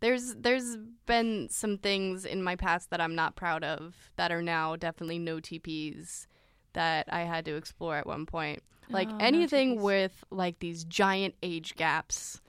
There's 0.00 0.34
there's 0.34 0.76
been 1.06 1.48
some 1.50 1.78
things 1.78 2.26
in 2.26 2.42
my 2.42 2.54
past 2.54 2.90
that 2.90 3.00
i'm 3.00 3.14
not 3.14 3.34
proud 3.34 3.64
of 3.64 3.94
that 4.16 4.30
are 4.30 4.42
now 4.42 4.76
definitely 4.76 5.18
no 5.18 5.36
tps 5.38 6.26
that 6.74 7.06
i 7.10 7.20
had 7.20 7.44
to 7.46 7.56
explore 7.56 7.96
at 7.96 8.06
one 8.06 8.26
point. 8.26 8.62
Like 8.90 9.08
Oh, 9.10 9.16
anything 9.18 9.78
TPs. 9.78 9.82
with 9.82 10.24
like 10.30 10.58
these 10.60 10.84
giant 10.84 11.34
age 11.42 11.74
gaps 11.76 12.40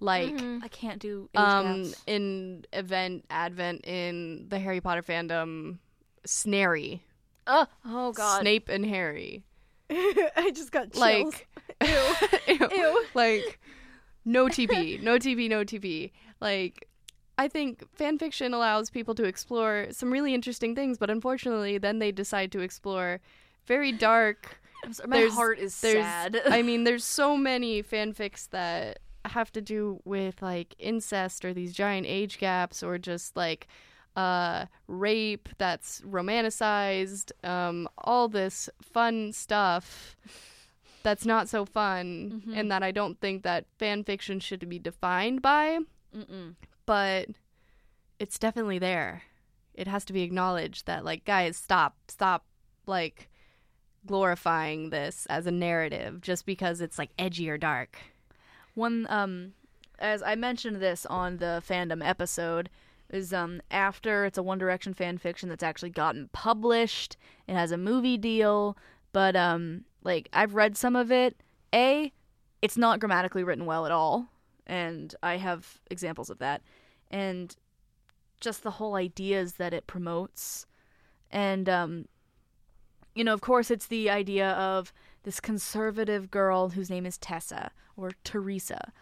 like 0.00 0.34
I 0.62 0.68
can't 0.68 0.98
do 0.98 1.28
age 1.34 1.38
um 1.40 1.82
gaps. 1.84 2.02
in 2.06 2.64
event 2.72 3.24
advent 3.30 3.86
in 3.86 4.46
the 4.48 4.58
harry 4.58 4.80
potter 4.80 5.02
fandom 5.02 5.78
Snarry 6.26 7.00
Oh, 7.46 7.66
oh 7.84 8.12
God. 8.12 8.40
snape 8.40 8.68
and 8.68 8.84
harry 8.86 9.42
I 9.90 10.52
just 10.54 10.72
got 10.72 10.92
chills. 10.92 11.00
like 11.00 11.48
ew. 12.48 12.68
Ew. 12.70 13.04
like 13.14 13.58
no 14.24 14.46
TP, 14.48 15.02
no 15.02 15.16
TP, 15.18 15.48
no 15.48 15.64
TP. 15.64 16.12
Like 16.40 16.86
I 17.38 17.48
think 17.48 17.82
fan 17.96 18.18
fiction 18.18 18.52
allows 18.52 18.90
people 18.90 19.14
to 19.14 19.24
explore 19.24 19.86
some 19.90 20.12
really 20.12 20.34
interesting 20.34 20.74
things, 20.74 20.98
but 20.98 21.08
unfortunately, 21.08 21.78
then 21.78 21.98
they 22.00 22.12
decide 22.12 22.52
to 22.52 22.60
explore 22.60 23.18
very 23.66 23.92
dark. 23.92 24.60
I'm 24.84 24.92
sorry, 24.92 25.08
my 25.08 25.16
there's- 25.20 25.34
heart 25.34 25.58
is 25.58 25.80
There's, 25.80 26.04
sad. 26.04 26.40
I 26.46 26.60
mean, 26.62 26.84
there's 26.84 27.02
so 27.02 27.34
many 27.36 27.82
fanfics 27.82 28.48
that 28.50 28.98
have 29.28 29.52
to 29.52 29.60
do 29.60 30.00
with 30.04 30.40
like 30.42 30.74
incest 30.78 31.44
or 31.44 31.52
these 31.54 31.72
giant 31.74 32.06
age 32.06 32.38
gaps 32.38 32.82
or 32.82 32.98
just 32.98 33.36
like 33.36 33.68
uh 34.16 34.66
rape 34.88 35.48
that's 35.58 36.00
romanticized 36.00 37.30
um 37.44 37.88
all 37.98 38.28
this 38.28 38.68
fun 38.82 39.32
stuff 39.32 40.16
that's 41.02 41.24
not 41.24 41.48
so 41.48 41.64
fun 41.64 42.42
Mhm. 42.46 42.58
and 42.58 42.70
that 42.72 42.82
I 42.82 42.90
don't 42.90 43.20
think 43.20 43.42
that 43.44 43.66
fan 43.78 44.02
fiction 44.04 44.40
should 44.40 44.68
be 44.68 44.78
defined 44.78 45.42
by 45.42 45.78
Mm-mm. 46.16 46.56
but 46.86 47.28
it's 48.18 48.38
definitely 48.38 48.78
there. 48.78 49.22
It 49.74 49.86
has 49.86 50.04
to 50.06 50.12
be 50.12 50.22
acknowledged 50.22 50.86
that 50.86 51.04
like 51.04 51.24
guys 51.24 51.56
stop 51.56 51.96
stop 52.08 52.44
like 52.86 53.30
glorifying 54.06 54.90
this 54.90 55.26
as 55.30 55.46
a 55.46 55.50
narrative 55.50 56.20
just 56.20 56.44
because 56.46 56.80
it's 56.80 56.98
like 56.98 57.10
edgy 57.18 57.48
or 57.48 57.58
dark. 57.58 57.98
One 58.74 59.06
um, 59.08 59.52
as 59.98 60.22
I 60.22 60.34
mentioned 60.34 60.76
this 60.76 61.06
on 61.06 61.36
the 61.38 61.62
fandom 61.66 62.06
episode, 62.06 62.70
is 63.10 63.32
um 63.32 63.60
after 63.70 64.24
it's 64.24 64.38
a 64.38 64.42
One 64.42 64.58
Direction 64.58 64.94
fan 64.94 65.18
fiction 65.18 65.48
that's 65.48 65.62
actually 65.62 65.90
gotten 65.90 66.28
published. 66.32 67.16
It 67.46 67.54
has 67.54 67.72
a 67.72 67.76
movie 67.76 68.18
deal, 68.18 68.76
but 69.12 69.36
um 69.36 69.84
like 70.02 70.28
I've 70.32 70.54
read 70.54 70.76
some 70.76 70.96
of 70.96 71.12
it. 71.12 71.36
A, 71.74 72.12
it's 72.62 72.76
not 72.76 73.00
grammatically 73.00 73.44
written 73.44 73.66
well 73.66 73.86
at 73.86 73.92
all, 73.92 74.28
and 74.66 75.14
I 75.22 75.36
have 75.36 75.80
examples 75.90 76.30
of 76.30 76.38
that. 76.38 76.62
And 77.10 77.54
just 78.40 78.62
the 78.62 78.72
whole 78.72 78.94
ideas 78.94 79.54
that 79.54 79.74
it 79.74 79.86
promotes, 79.86 80.66
and 81.30 81.68
um, 81.68 82.06
you 83.20 83.24
know, 83.24 83.34
of 83.34 83.42
course, 83.42 83.70
it's 83.70 83.86
the 83.88 84.08
idea 84.08 84.50
of 84.52 84.92
this 85.24 85.40
conservative 85.40 86.30
girl 86.30 86.70
whose 86.70 86.88
name 86.88 87.04
is 87.04 87.18
Tessa 87.18 87.70
or 87.96 88.12
Teresa, 88.24 88.92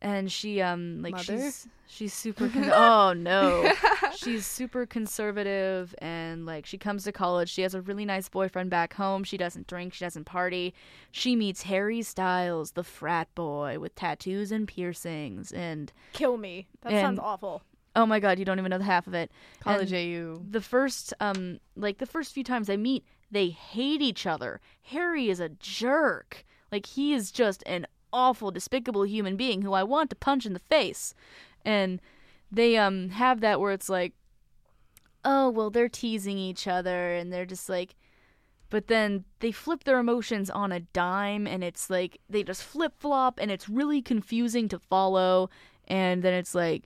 and 0.00 0.32
she 0.32 0.62
um 0.62 1.02
like 1.02 1.12
Mother? 1.12 1.24
she's 1.36 1.68
she's 1.86 2.14
super 2.14 2.48
con- 2.54 2.70
oh 2.72 3.12
no 3.12 3.70
she's 4.16 4.44
super 4.46 4.84
conservative 4.86 5.94
and 5.98 6.44
like 6.46 6.64
she 6.66 6.76
comes 6.78 7.04
to 7.04 7.12
college 7.12 7.48
she 7.50 7.62
has 7.62 7.74
a 7.74 7.80
really 7.80 8.04
nice 8.04 8.28
boyfriend 8.28 8.68
back 8.70 8.92
home 8.94 9.24
she 9.24 9.36
doesn't 9.36 9.66
drink 9.66 9.92
she 9.94 10.04
doesn't 10.04 10.24
party 10.24 10.74
she 11.12 11.34
meets 11.36 11.62
Harry 11.62 12.02
Styles 12.02 12.72
the 12.72 12.84
frat 12.84 13.28
boy 13.34 13.78
with 13.78 13.94
tattoos 13.94 14.52
and 14.52 14.66
piercings 14.68 15.52
and 15.52 15.92
Kill 16.12 16.36
me. 16.36 16.66
That 16.82 16.92
And- 16.92 17.00
sounds 17.04 17.20
awful. 17.20 17.62
oh 17.94 18.04
my 18.06 18.20
god 18.20 18.38
you 18.38 18.44
don't 18.44 18.58
even 18.58 18.70
know 18.70 18.78
the 18.78 18.84
half 18.84 19.06
of 19.06 19.14
it 19.14 19.30
College 19.60 19.92
And- 19.92 20.14
AU. 20.38 20.42
the 20.50 20.60
first 20.60 21.14
um 21.20 21.58
like 21.76 21.98
the 21.98 22.06
first 22.06 22.32
few 22.34 22.44
times 22.44 22.68
I 22.68 22.76
meet 22.76 23.04
they 23.30 23.48
hate 23.48 24.02
each 24.02 24.26
other 24.26 24.60
harry 24.82 25.28
is 25.28 25.40
a 25.40 25.48
jerk 25.48 26.44
like 26.70 26.86
he 26.86 27.12
is 27.12 27.30
just 27.30 27.62
an 27.66 27.86
awful 28.12 28.50
despicable 28.50 29.04
human 29.04 29.36
being 29.36 29.62
who 29.62 29.72
i 29.72 29.82
want 29.82 30.10
to 30.10 30.16
punch 30.16 30.46
in 30.46 30.52
the 30.52 30.58
face 30.58 31.14
and 31.64 32.00
they 32.50 32.76
um 32.76 33.10
have 33.10 33.40
that 33.40 33.60
where 33.60 33.72
it's 33.72 33.88
like 33.88 34.12
oh 35.24 35.50
well 35.50 35.70
they're 35.70 35.88
teasing 35.88 36.38
each 36.38 36.66
other 36.68 37.12
and 37.12 37.32
they're 37.32 37.44
just 37.44 37.68
like 37.68 37.94
but 38.68 38.88
then 38.88 39.24
they 39.40 39.52
flip 39.52 39.84
their 39.84 39.98
emotions 39.98 40.50
on 40.50 40.72
a 40.72 40.80
dime 40.80 41.46
and 41.46 41.62
it's 41.62 41.88
like 41.90 42.18
they 42.28 42.42
just 42.42 42.62
flip 42.62 42.92
flop 42.96 43.38
and 43.40 43.50
it's 43.50 43.68
really 43.68 44.02
confusing 44.02 44.68
to 44.68 44.78
follow 44.78 45.50
and 45.88 46.22
then 46.22 46.34
it's 46.34 46.54
like 46.54 46.84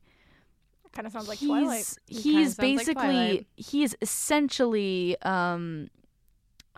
Kind 0.92 1.06
of 1.06 1.12
sounds 1.12 1.28
like 1.28 1.38
he's, 1.38 1.48
Twilight. 1.48 1.98
He's 2.08 2.24
sounds 2.24 2.58
like 2.58 2.66
basically 2.78 2.94
Twilight. 2.94 3.46
he 3.54 3.84
is 3.84 3.96
essentially 4.02 5.16
um 5.22 5.88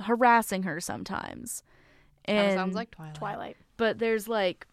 harassing 0.02 0.62
her 0.64 0.80
sometimes. 0.80 1.62
And 2.26 2.54
sounds 2.54 2.74
like 2.74 2.90
Twilight. 2.92 3.14
Twilight. 3.14 3.56
but 3.76 3.98
there's 3.98 4.28
like 4.28 4.66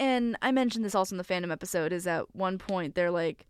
and 0.00 0.36
I 0.42 0.50
mentioned 0.50 0.84
this 0.84 0.94
also 0.94 1.14
in 1.14 1.18
the 1.18 1.24
fandom 1.24 1.52
episode 1.52 1.92
is 1.92 2.06
at 2.06 2.34
one 2.34 2.58
point 2.58 2.94
they're 2.94 3.10
like 3.12 3.46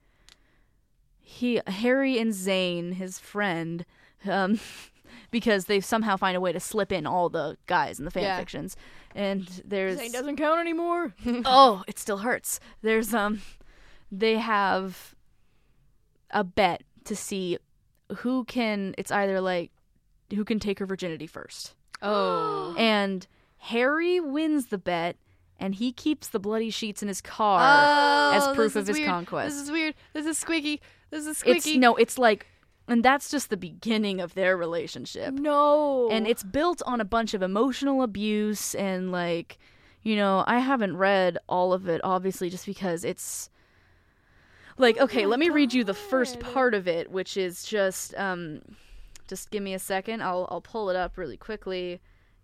he 1.21 1.61
Harry 1.67 2.19
and 2.19 2.33
Zayn, 2.33 2.95
his 2.95 3.19
friend, 3.19 3.87
um 4.29 4.61
because 5.31 5.65
they 5.67 5.81
somehow 5.81 6.17
find 6.17 6.37
a 6.37 6.41
way 6.41 6.53
to 6.53 6.61
slip 6.61 6.93
in 6.93 7.07
all 7.07 7.29
the 7.29 7.57
guys 7.67 7.99
in 7.99 8.05
the 8.05 8.11
fan 8.11 8.25
Yeah. 8.25 8.39
fictions. 8.39 8.77
And 9.15 9.49
there's 9.65 9.99
Zayn 9.99 10.13
doesn't 10.13 10.37
count 10.37 10.61
anymore. 10.61 11.15
oh, 11.47 11.83
it 11.87 11.99
still 11.99 12.19
hurts. 12.19 12.61
There's 12.83 13.15
um 13.15 13.41
they 14.13 14.37
have 14.39 15.15
a 16.31 16.45
bet 16.45 16.83
to 17.05 17.17
see 17.17 17.59
who 18.19 18.45
can 18.45 18.95
it's 18.99 19.11
either 19.11 19.41
like 19.41 19.71
who 20.35 20.45
can 20.45 20.59
take 20.59 20.79
her 20.79 20.87
virginity 20.87 21.27
first. 21.27 21.75
Oh. 22.03 22.75
And 22.79 23.27
Harry 23.59 24.21
wins 24.21 24.67
the 24.67 24.79
bet 24.79 25.17
and 25.59 25.75
he 25.77 25.93
keeps 25.93 26.29
the 26.29 26.39
bloody 26.41 26.71
sheets 26.71 27.01
in 27.03 27.09
his 27.09 27.21
car 27.21 27.61
Oh, 27.63 28.37
as 28.37 28.55
proof 28.57 28.77
of 28.77 28.87
his 28.87 28.97
weird. 28.99 29.09
conquest. 29.09 29.55
This 29.55 29.63
is 29.65 29.71
weird. 29.71 29.95
This 30.13 30.27
is 30.27 30.37
squeaky. 30.37 30.81
This 31.11 31.27
is 31.27 31.39
squeaky. 31.39 31.57
it's 31.57 31.65
squeaky. 31.65 31.79
no, 31.79 31.97
it's 31.97 32.19
like 32.19 32.47
and 32.87 33.03
that's 33.03 33.31
just 33.31 33.49
the 33.49 33.57
beginning 33.57 34.21
of 34.21 34.35
their 34.35 34.57
relationship. 34.59 35.33
No. 35.33 36.11
and 36.11 36.27
it's 36.27 36.43
built 36.43 36.83
on 36.85 37.01
a 37.01 37.05
bunch 37.05 37.33
of 37.33 37.41
emotional 37.43 38.03
abuse 38.03 38.75
and 38.75 39.11
like 39.13 39.59
you 40.03 40.17
know 40.17 40.45
i 40.47 40.59
haven't 40.59 40.97
read 40.99 41.39
all 41.49 41.73
of 41.73 41.89
it 41.89 42.01
obviously 42.05 42.51
just 42.51 42.67
because 42.67 43.05
it's 43.05 43.49
like 44.77 44.99
okay 44.99 45.23
my 45.23 45.31
let 45.31 45.39
me 45.39 45.49
read 45.49 45.73
you 45.73 45.83
the 45.85 45.95
first 45.95 46.41
part 46.41 46.75
of 46.75 46.87
it 46.87 47.11
which 47.11 47.37
is 47.39 47.65
just 47.65 48.15
um 48.17 48.61
just 49.29 49.51
give 49.51 49.63
me 49.63 49.75
a 49.75 49.79
second 49.79 50.23
i'll 50.23 50.47
i'll 50.51 50.61
pull 50.61 50.91
it 50.91 50.97
up 50.97 51.17
really 51.17 51.37
quickly 51.37 52.01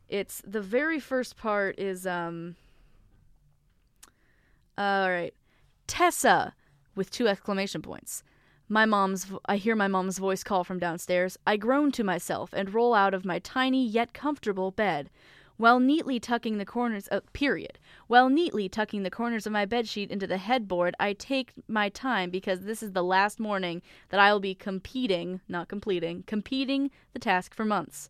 it's 0.08 0.42
the 0.46 0.60
very 0.60 1.00
first 1.00 1.36
part 1.36 1.78
is 1.78 2.06
um 2.06 2.56
all 4.76 5.10
right 5.10 5.34
tessa 5.86 6.54
with 6.94 7.10
two 7.10 7.28
exclamation 7.28 7.82
points 7.82 8.22
my 8.70 8.86
mom's 8.86 9.26
I 9.46 9.56
hear 9.56 9.74
my 9.74 9.88
mom's 9.88 10.18
voice 10.18 10.44
call 10.44 10.62
from 10.62 10.78
downstairs. 10.78 11.36
I 11.44 11.56
groan 11.56 11.90
to 11.92 12.04
myself 12.04 12.50
and 12.52 12.72
roll 12.72 12.94
out 12.94 13.14
of 13.14 13.24
my 13.24 13.40
tiny 13.40 13.84
yet 13.84 14.14
comfortable 14.14 14.70
bed. 14.70 15.10
While 15.60 15.78
neatly 15.78 16.18
tucking 16.18 16.56
the 16.56 16.64
corners 16.64 17.06
of 17.08 17.30
period. 17.34 17.78
While 18.06 18.30
neatly 18.30 18.66
tucking 18.70 19.02
the 19.02 19.10
corners 19.10 19.46
of 19.46 19.52
my 19.52 19.66
bedsheet 19.66 20.08
into 20.08 20.26
the 20.26 20.38
headboard, 20.38 20.94
I 20.98 21.12
take 21.12 21.52
my 21.68 21.90
time 21.90 22.30
because 22.30 22.62
this 22.62 22.82
is 22.82 22.92
the 22.92 23.04
last 23.04 23.38
morning 23.38 23.82
that 24.08 24.18
I 24.18 24.32
will 24.32 24.40
be 24.40 24.54
competing, 24.54 25.42
not 25.48 25.68
completing, 25.68 26.22
competing 26.22 26.90
the 27.12 27.18
task 27.18 27.54
for 27.54 27.66
months. 27.66 28.08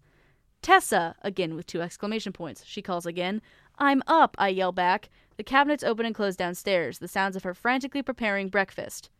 Tessa, 0.62 1.16
again 1.22 1.56
with 1.56 1.66
two 1.66 1.82
exclamation 1.82 2.32
points. 2.32 2.64
She 2.64 2.82
calls 2.82 3.04
again. 3.04 3.42
I'm 3.80 4.04
up, 4.06 4.36
I 4.38 4.50
yell 4.50 4.70
back. 4.70 5.10
The 5.36 5.42
cabinets 5.42 5.82
open 5.82 6.06
and 6.06 6.14
close 6.14 6.36
downstairs, 6.36 7.00
the 7.00 7.08
sounds 7.08 7.34
of 7.34 7.42
her 7.42 7.52
frantically 7.52 8.04
preparing 8.04 8.48
breakfast. 8.48 9.10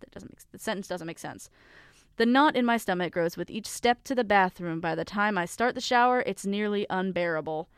That 0.00 0.10
doesn't 0.10 0.32
make 0.32 0.50
the 0.52 0.58
sentence 0.58 0.88
doesn't 0.88 1.06
make 1.06 1.18
sense. 1.18 1.50
The 2.18 2.26
knot 2.26 2.56
in 2.56 2.64
my 2.64 2.78
stomach 2.78 3.12
grows 3.12 3.36
with 3.36 3.48
each 3.48 3.68
step 3.68 4.02
to 4.02 4.14
the 4.14 4.24
bathroom. 4.24 4.80
By 4.80 4.96
the 4.96 5.04
time 5.04 5.38
I 5.38 5.44
start 5.44 5.76
the 5.76 5.80
shower, 5.80 6.24
it's 6.26 6.44
nearly 6.44 6.84
unbearable. 6.90 7.68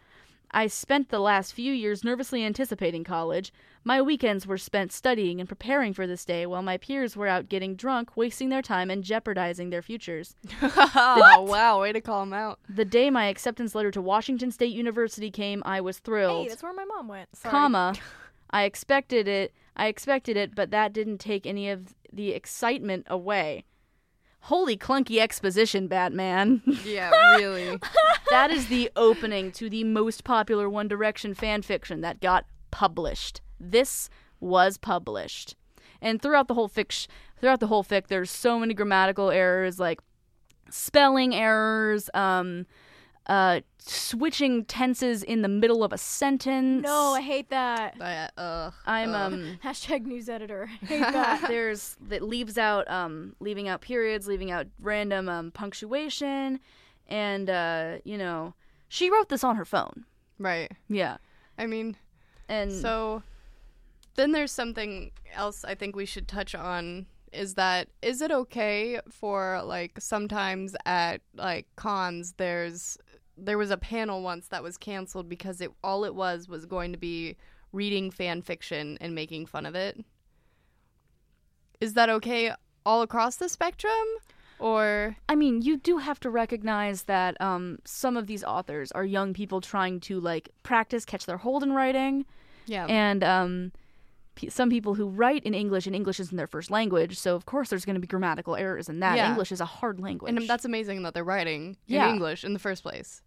I 0.51 0.67
spent 0.67 1.11
the 1.11 1.21
last 1.21 1.53
few 1.53 1.75
years 1.75 2.03
nervously 2.03 2.43
anticipating 2.43 3.05
college. 3.05 3.53
My 3.85 4.01
weekends 4.01 4.47
were 4.47 4.57
spent 4.57 4.93
studying 4.93 5.41
and 5.41 5.49
preparing 5.49 5.93
for 5.93 6.07
this 6.07 6.25
day, 6.25 6.47
while 6.47 6.63
my 6.63 6.79
peers 6.79 7.19
were 7.19 7.27
out 7.27 7.51
getting 7.51 7.77
drunk, 7.77 8.17
wasting 8.17 8.49
their 8.49 8.63
time, 8.63 8.91
and 8.91 9.05
jeopardizing 9.05 9.69
their 9.69 9.83
futures. 9.83 10.35
oh, 10.63 11.47
wow, 11.47 11.83
way 11.83 11.93
to 11.93 12.01
call 12.01 12.23
him 12.23 12.33
out. 12.33 12.59
The 12.67 12.87
day 12.87 13.11
my 13.11 13.27
acceptance 13.27 13.75
letter 13.75 13.91
to 13.91 14.01
Washington 14.01 14.51
State 14.51 14.75
University 14.75 15.31
came, 15.31 15.63
I 15.67 15.83
was 15.83 15.99
thrilled. 15.99 16.45
Hey, 16.45 16.49
that's 16.49 16.63
where 16.63 16.73
my 16.73 16.87
mom 16.87 17.09
went. 17.09 17.29
Sorry. 17.37 17.51
comma 17.51 17.95
i 18.53 18.65
expected 18.65 19.29
it 19.29 19.55
i 19.77 19.87
expected 19.87 20.37
it 20.37 20.57
but 20.57 20.73
that 20.73 20.93
didn't 20.93 21.19
take 21.19 21.47
any 21.47 21.71
of 21.71 21.95
the 22.13 22.31
excitement 22.31 23.07
away 23.09 23.65
holy 24.43 24.77
clunky 24.77 25.19
exposition 25.19 25.87
batman. 25.87 26.63
Yeah, 26.85 27.11
really. 27.37 27.79
that 28.31 28.51
is 28.51 28.69
the 28.69 28.91
opening 28.97 29.53
to 29.53 29.69
the 29.69 29.85
most 29.85 30.25
popular 30.25 30.69
one 30.69 30.89
direction 30.89 31.35
fan 31.35 31.63
fiction 31.63 32.01
that 32.01 32.21
got 32.21 32.47
published. 32.71 33.41
This 33.59 34.09
was 34.41 34.79
published. 34.79 35.57
And 36.01 36.21
throughout 36.21 36.49
the 36.49 36.55
whole 36.55 36.69
fic 36.69 37.07
throughout 37.41 37.61
the 37.61 37.67
whole 37.67 37.85
fic 37.85 38.07
there's 38.07 38.31
so 38.31 38.59
many 38.59 38.75
grammatical 38.75 39.31
errors 39.31 39.79
like 39.79 40.01
spelling 40.71 41.35
errors 41.35 42.09
um 42.15 42.67
uh 43.27 43.61
switching 43.79 44.65
tenses 44.65 45.23
in 45.23 45.43
the 45.43 45.49
middle 45.49 45.85
of 45.85 45.93
a 45.93 45.99
sentence 45.99 46.83
No, 46.83 47.13
I 47.15 47.21
hate 47.21 47.51
that. 47.51 47.99
But, 47.99 48.33
uh, 48.37 48.71
i'm 48.87 49.15
uh, 49.15 49.19
um 49.27 49.59
Hashtag 49.65 50.05
news 50.05 50.29
editor. 50.29 50.67
Hate 50.83 51.01
that. 51.01 51.45
there's 51.49 51.97
that 52.09 52.23
leaves 52.23 52.57
out 52.59 52.91
um 52.91 53.35
leaving 53.41 53.69
out 53.69 53.81
periods 53.83 54.27
leaving 54.27 54.51
out 54.51 54.67
random 54.81 55.29
um 55.29 55.51
punctuation 55.51 56.61
and 57.09 57.51
uh 57.51 57.99
you 58.05 58.17
know 58.19 58.55
she 58.89 59.11
wrote 59.11 59.29
this 59.29 59.45
on 59.45 59.57
her 59.57 59.65
phone 59.65 60.05
right. 60.39 60.71
yeah 60.89 61.19
I 61.59 61.67
mean, 61.67 61.97
and 62.49 62.73
So 62.73 63.23
then 64.15 64.33
there's 64.33 64.51
something 64.53 65.13
else 65.35 65.63
I 65.65 65.75
think 65.75 65.95
we 65.95 66.07
should 66.07 66.27
touch 66.27 66.55
on 66.55 67.07
is 67.33 67.55
that 67.55 67.89
is 68.03 68.21
it 68.23 68.31
okay 68.33 68.99
for 69.11 69.61
like 69.65 69.93
sometimes 70.01 70.75
at 70.87 71.21
like 71.37 71.67
cons 71.77 72.35
there's 72.39 72.99
there 73.45 73.59
was 73.59 73.71
a 73.71 73.77
panel 73.77 74.23
once 74.23 74.49
that 74.49 74.63
was 74.63 74.77
canceled 74.77 75.29
because 75.29 75.61
it 75.61 75.71
all 75.83 76.05
it 76.05 76.15
was 76.15 76.49
was 76.49 76.67
going 76.67 76.93
to 76.93 76.99
be 76.99 77.37
reading 77.73 78.11
fan 78.11 78.43
fiction 78.43 78.99
and 79.01 79.15
making 79.15 79.47
fun 79.47 79.67
of 79.67 79.75
it. 79.75 80.05
Is 81.81 81.95
that 81.95 82.11
okay 82.11 82.53
all 82.85 83.03
across 83.03 83.37
the 83.37 83.49
spectrum 83.49 84.07
or 84.61 85.17
I 85.29 85.35
mean, 85.35 85.63
you 85.63 85.79
do 85.79 85.99
have 85.99 86.21
to 86.21 86.31
recognize 86.31 87.05
that 87.05 87.41
um, 87.41 87.79
some 87.85 88.17
of 88.17 88.27
these 88.27 88.45
authors 88.45 88.93
are 88.93 89.05
young 89.05 89.33
people 89.33 89.61
trying 89.61 90.01
to 90.01 90.21
like 90.21 90.51
practice, 90.63 91.05
catch 91.05 91.25
their 91.27 91.39
hold 91.39 91.63
in 91.63 91.73
writing, 91.73 92.27
yeah. 92.67 92.85
and 92.87 93.25
um, 93.25 93.73
some 94.49 94.69
people 94.69 94.95
who 94.95 95.09
write 95.09 95.43
in 95.45 95.55
English 95.55 95.87
and 95.87 95.97
English 95.97 96.21
isn't 96.21 96.37
their 96.37 96.47
first 96.47 96.71
language, 96.71 97.19
so 97.19 97.35
of 97.35 97.47
course 97.47 97.71
there's 97.71 97.87
going 97.87 97.95
to 97.95 98.01
be 98.01 98.07
grammatical 98.07 98.55
errors 98.55 98.89
in 98.89 99.01
that. 99.01 99.17
Yeah. 99.17 99.31
English 99.31 99.51
is 99.51 99.61
a 99.61 99.67
hard 99.67 99.99
language. 99.99 100.35
and 100.35 100.47
that's 100.47 100.67
amazing 100.67 101.03
that 101.03 101.15
they're 101.15 101.25
writing 101.25 101.77
Yeah. 101.87 102.09
in 102.09 102.15
English 102.15 102.45
in 102.45 102.53
the 102.53 102.59
first 102.59 102.83
place. 102.83 103.23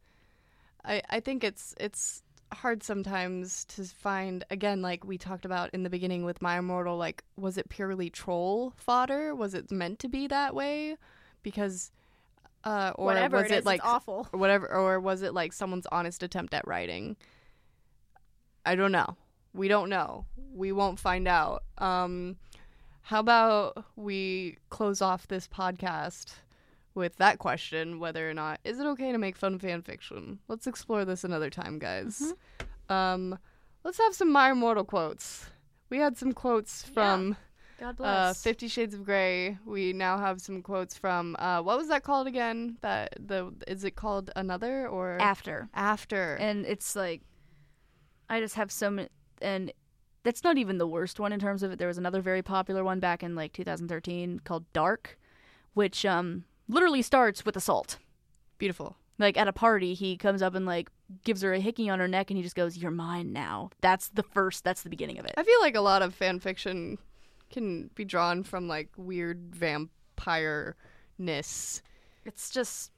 I 0.85 1.01
I 1.09 1.19
think 1.19 1.43
it's 1.43 1.73
it's 1.79 2.23
hard 2.53 2.83
sometimes 2.83 3.65
to 3.65 3.83
find 3.83 4.43
again 4.51 4.81
like 4.81 5.03
we 5.03 5.17
talked 5.17 5.45
about 5.45 5.69
in 5.73 5.83
the 5.83 5.89
beginning 5.89 6.23
with 6.23 6.41
My 6.41 6.59
Immortal 6.59 6.97
like 6.97 7.23
was 7.35 7.57
it 7.57 7.69
purely 7.69 8.09
troll 8.09 8.73
fodder? 8.77 9.33
Was 9.35 9.53
it 9.53 9.71
meant 9.71 9.99
to 9.99 10.07
be 10.07 10.27
that 10.27 10.53
way? 10.53 10.97
Because 11.41 11.91
uh 12.63 12.91
or 12.95 13.05
Whatever 13.05 13.37
was 13.37 13.45
it 13.47 13.55
it, 13.55 13.59
is, 13.59 13.65
like 13.65 13.81
awful. 13.83 14.27
or 14.31 14.39
whatever 14.39 14.71
or 14.71 14.99
was 14.99 15.21
it 15.21 15.33
like 15.33 15.53
someone's 15.53 15.87
honest 15.91 16.23
attempt 16.23 16.53
at 16.53 16.67
writing? 16.67 17.15
I 18.65 18.75
don't 18.75 18.91
know. 18.91 19.17
We 19.53 19.67
don't 19.67 19.89
know. 19.89 20.25
We 20.53 20.71
won't 20.71 20.99
find 20.99 21.27
out. 21.27 21.63
Um 21.79 22.37
how 23.07 23.19
about 23.19 23.83
we 23.97 24.57
close 24.69 25.01
off 25.01 25.27
this 25.27 25.47
podcast 25.47 26.35
with 26.95 27.15
that 27.17 27.39
question 27.39 27.99
whether 27.99 28.29
or 28.29 28.33
not 28.33 28.59
is 28.63 28.79
it 28.79 28.85
okay 28.85 29.11
to 29.11 29.17
make 29.17 29.35
fun 29.35 29.59
fan 29.59 29.81
fiction? 29.81 30.39
Let's 30.47 30.67
explore 30.67 31.05
this 31.05 31.23
another 31.23 31.49
time, 31.49 31.79
guys. 31.79 32.33
Um 32.89 33.37
let's 33.83 33.97
have 33.97 34.13
some 34.13 34.31
My 34.31 34.51
Immortal 34.51 34.83
quotes. 34.85 35.45
We 35.89 35.97
had 35.97 36.17
some 36.17 36.33
quotes 36.33 36.83
from 36.83 37.35
God 37.79 37.99
uh, 37.99 38.33
Fifty 38.33 38.67
Shades 38.67 38.93
of 38.93 39.03
Grey. 39.03 39.57
We 39.65 39.93
now 39.93 40.17
have 40.17 40.41
some 40.41 40.61
quotes 40.61 40.97
from 40.97 41.35
uh, 41.39 41.61
what 41.61 41.77
was 41.77 41.87
that 41.89 42.03
called 42.03 42.27
again? 42.27 42.77
That 42.81 43.13
the 43.19 43.53
is 43.67 43.83
it 43.83 43.95
called 43.95 44.31
another 44.35 44.87
or 44.87 45.17
after. 45.19 45.69
after? 45.73 46.35
and 46.35 46.65
it's 46.65 46.95
like 46.95 47.21
I 48.29 48.39
just 48.39 48.55
have 48.55 48.71
so 48.71 48.89
many, 48.89 49.09
and 49.41 49.71
that's 50.23 50.43
not 50.43 50.57
even 50.57 50.77
the 50.77 50.87
worst 50.87 51.19
one 51.19 51.33
in 51.33 51.39
terms 51.39 51.61
of 51.61 51.71
it. 51.71 51.79
There 51.79 51.87
was 51.87 51.97
another 51.97 52.21
very 52.21 52.41
popular 52.41 52.83
one 52.83 52.99
back 52.99 53.21
in 53.21 53.35
like 53.35 53.53
2013 53.53 54.39
called 54.45 54.71
Dark, 54.71 55.19
which 55.73 56.05
um 56.05 56.45
literally 56.67 57.01
starts 57.01 57.45
with 57.45 57.55
assault. 57.55 57.97
Beautiful. 58.57 58.95
Like 59.19 59.37
at 59.37 59.47
a 59.47 59.53
party, 59.53 59.93
he 59.93 60.17
comes 60.17 60.41
up 60.41 60.55
and 60.55 60.65
like 60.65 60.89
gives 61.23 61.41
her 61.43 61.53
a 61.53 61.59
hickey 61.59 61.89
on 61.89 61.99
her 61.99 62.07
neck, 62.07 62.31
and 62.31 62.37
he 62.37 62.43
just 62.43 62.55
goes, 62.55 62.77
"You're 62.77 62.91
mine 62.91 63.31
now." 63.31 63.69
That's 63.81 64.09
the 64.09 64.23
first. 64.23 64.63
That's 64.63 64.81
the 64.81 64.89
beginning 64.89 65.19
of 65.19 65.25
it. 65.25 65.33
I 65.37 65.43
feel 65.43 65.59
like 65.61 65.75
a 65.75 65.81
lot 65.81 66.01
of 66.01 66.15
fan 66.15 66.39
fiction 66.39 66.97
can 67.51 67.89
be 67.93 68.03
drawn 68.05 68.43
from 68.43 68.67
like 68.67 68.89
weird 68.97 69.53
vampire 69.55 70.75
ness 71.19 71.83
It's 72.25 72.49
just 72.49 72.91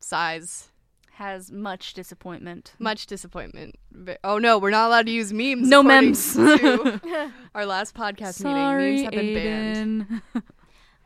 size. 0.00 0.68
has 1.12 1.50
much 1.50 1.94
disappointment. 1.94 2.74
Much 2.78 3.06
disappointment. 3.06 3.76
Oh 4.22 4.38
no, 4.38 4.58
we're 4.58 4.70
not 4.70 4.88
allowed 4.88 5.06
to 5.06 5.12
use 5.12 5.32
memes. 5.32 5.68
No 5.68 5.82
memes. 5.82 6.36
our 7.54 7.64
last 7.66 7.94
podcast 7.94 8.34
Sorry, 8.34 8.96
meeting. 8.96 9.04
Memes 9.04 9.14
have 9.14 9.22
been 9.22 9.34
banned. 9.34 10.22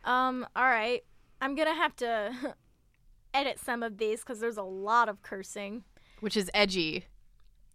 Um, 0.06 0.46
all 0.56 0.64
right. 0.64 1.04
I'm 1.40 1.54
gonna 1.54 1.74
have 1.74 1.94
to 1.96 2.54
edit 3.34 3.58
some 3.58 3.82
of 3.82 3.98
these 3.98 4.20
because 4.20 4.40
there's 4.40 4.56
a 4.56 4.62
lot 4.62 5.08
of 5.08 5.20
cursing. 5.22 5.84
Which 6.20 6.36
is 6.36 6.50
edgy. 6.54 7.04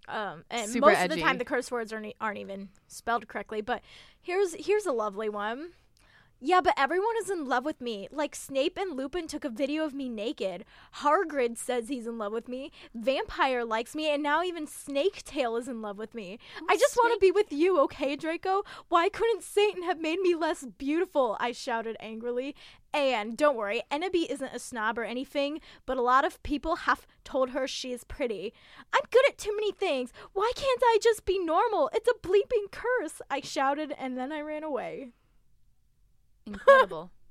Um, 0.08 0.44
and 0.50 0.70
Super 0.70 0.88
most 0.88 1.04
of 1.04 1.10
the 1.12 1.22
time 1.22 1.38
the 1.38 1.46
curse 1.46 1.70
words 1.70 1.94
aren't, 1.94 2.14
aren't 2.20 2.40
even 2.40 2.70
spelled 2.88 3.28
correctly. 3.28 3.62
But 3.62 3.82
here's 4.22 4.56
here's 4.56 4.86
a 4.86 4.92
lovely 4.92 5.30
one. 5.30 5.72
Yeah, 6.44 6.60
but 6.60 6.74
everyone 6.76 7.14
is 7.22 7.30
in 7.30 7.48
love 7.48 7.66
with 7.66 7.80
me. 7.80 8.08
Like 8.12 8.34
Snape 8.34 8.76
and 8.76 8.98
Lupin 8.98 9.28
took 9.28 9.46
a 9.46 9.50
video 9.50 9.86
of 9.86 9.94
me 9.94 10.10
naked. 10.10 10.66
Hargrid 10.96 11.56
says 11.56 11.88
he's 11.88 12.08
in 12.08 12.18
love 12.18 12.34
with 12.34 12.48
me. 12.48 12.72
Vampire 12.96 13.64
likes 13.64 13.94
me, 13.94 14.10
and 14.10 14.24
now 14.24 14.42
even 14.42 14.66
Snaketail 14.66 15.60
is 15.60 15.68
in 15.68 15.84
love 15.84 16.00
with 16.00 16.16
me. 16.16 16.40
I 16.68 16.78
just 16.78 16.96
want 16.96 17.14
to 17.14 17.20
be 17.20 17.32
with 17.32 17.54
you, 17.54 17.80
okay, 17.82 18.16
Draco? 18.16 18.64
Why 18.90 19.08
couldn't 19.08 19.44
Satan 19.44 19.84
have 19.84 20.02
made 20.02 20.20
me 20.20 20.34
less 20.34 20.66
beautiful? 20.66 21.38
I 21.40 21.52
shouted 21.52 21.96
angrily. 22.00 22.56
And 22.92 23.38
don't 23.38 23.56
worry, 23.56 23.84
Enoby 23.92 24.26
isn't 24.32 24.56
a 24.56 24.58
snob 24.58 24.98
or 24.98 25.04
anything, 25.04 25.62
but 25.86 25.98
a 25.98 26.02
lot 26.02 26.26
of 26.26 26.42
people 26.42 26.76
have 26.76 27.06
told 27.24 27.52
her 27.52 27.68
she 27.68 27.94
is 27.94 28.04
pretty. 28.04 28.52
I'm 28.92 29.04
good 29.12 29.30
at 29.30 29.38
too 29.38 29.56
many 29.56 29.72
things. 29.72 30.12
Why 30.34 30.52
can't 30.56 30.82
I 30.84 30.98
just 31.04 31.24
be 31.24 31.38
normal? 31.38 31.92
It's 31.94 32.10
a 32.10 32.28
bleeping 32.28 32.72
curse, 32.72 33.22
I 33.30 33.42
shouted, 33.42 33.94
and 33.96 34.18
then 34.18 34.32
I 34.32 34.42
ran 34.42 34.64
away. 34.64 35.12
Incredible. 36.54 37.12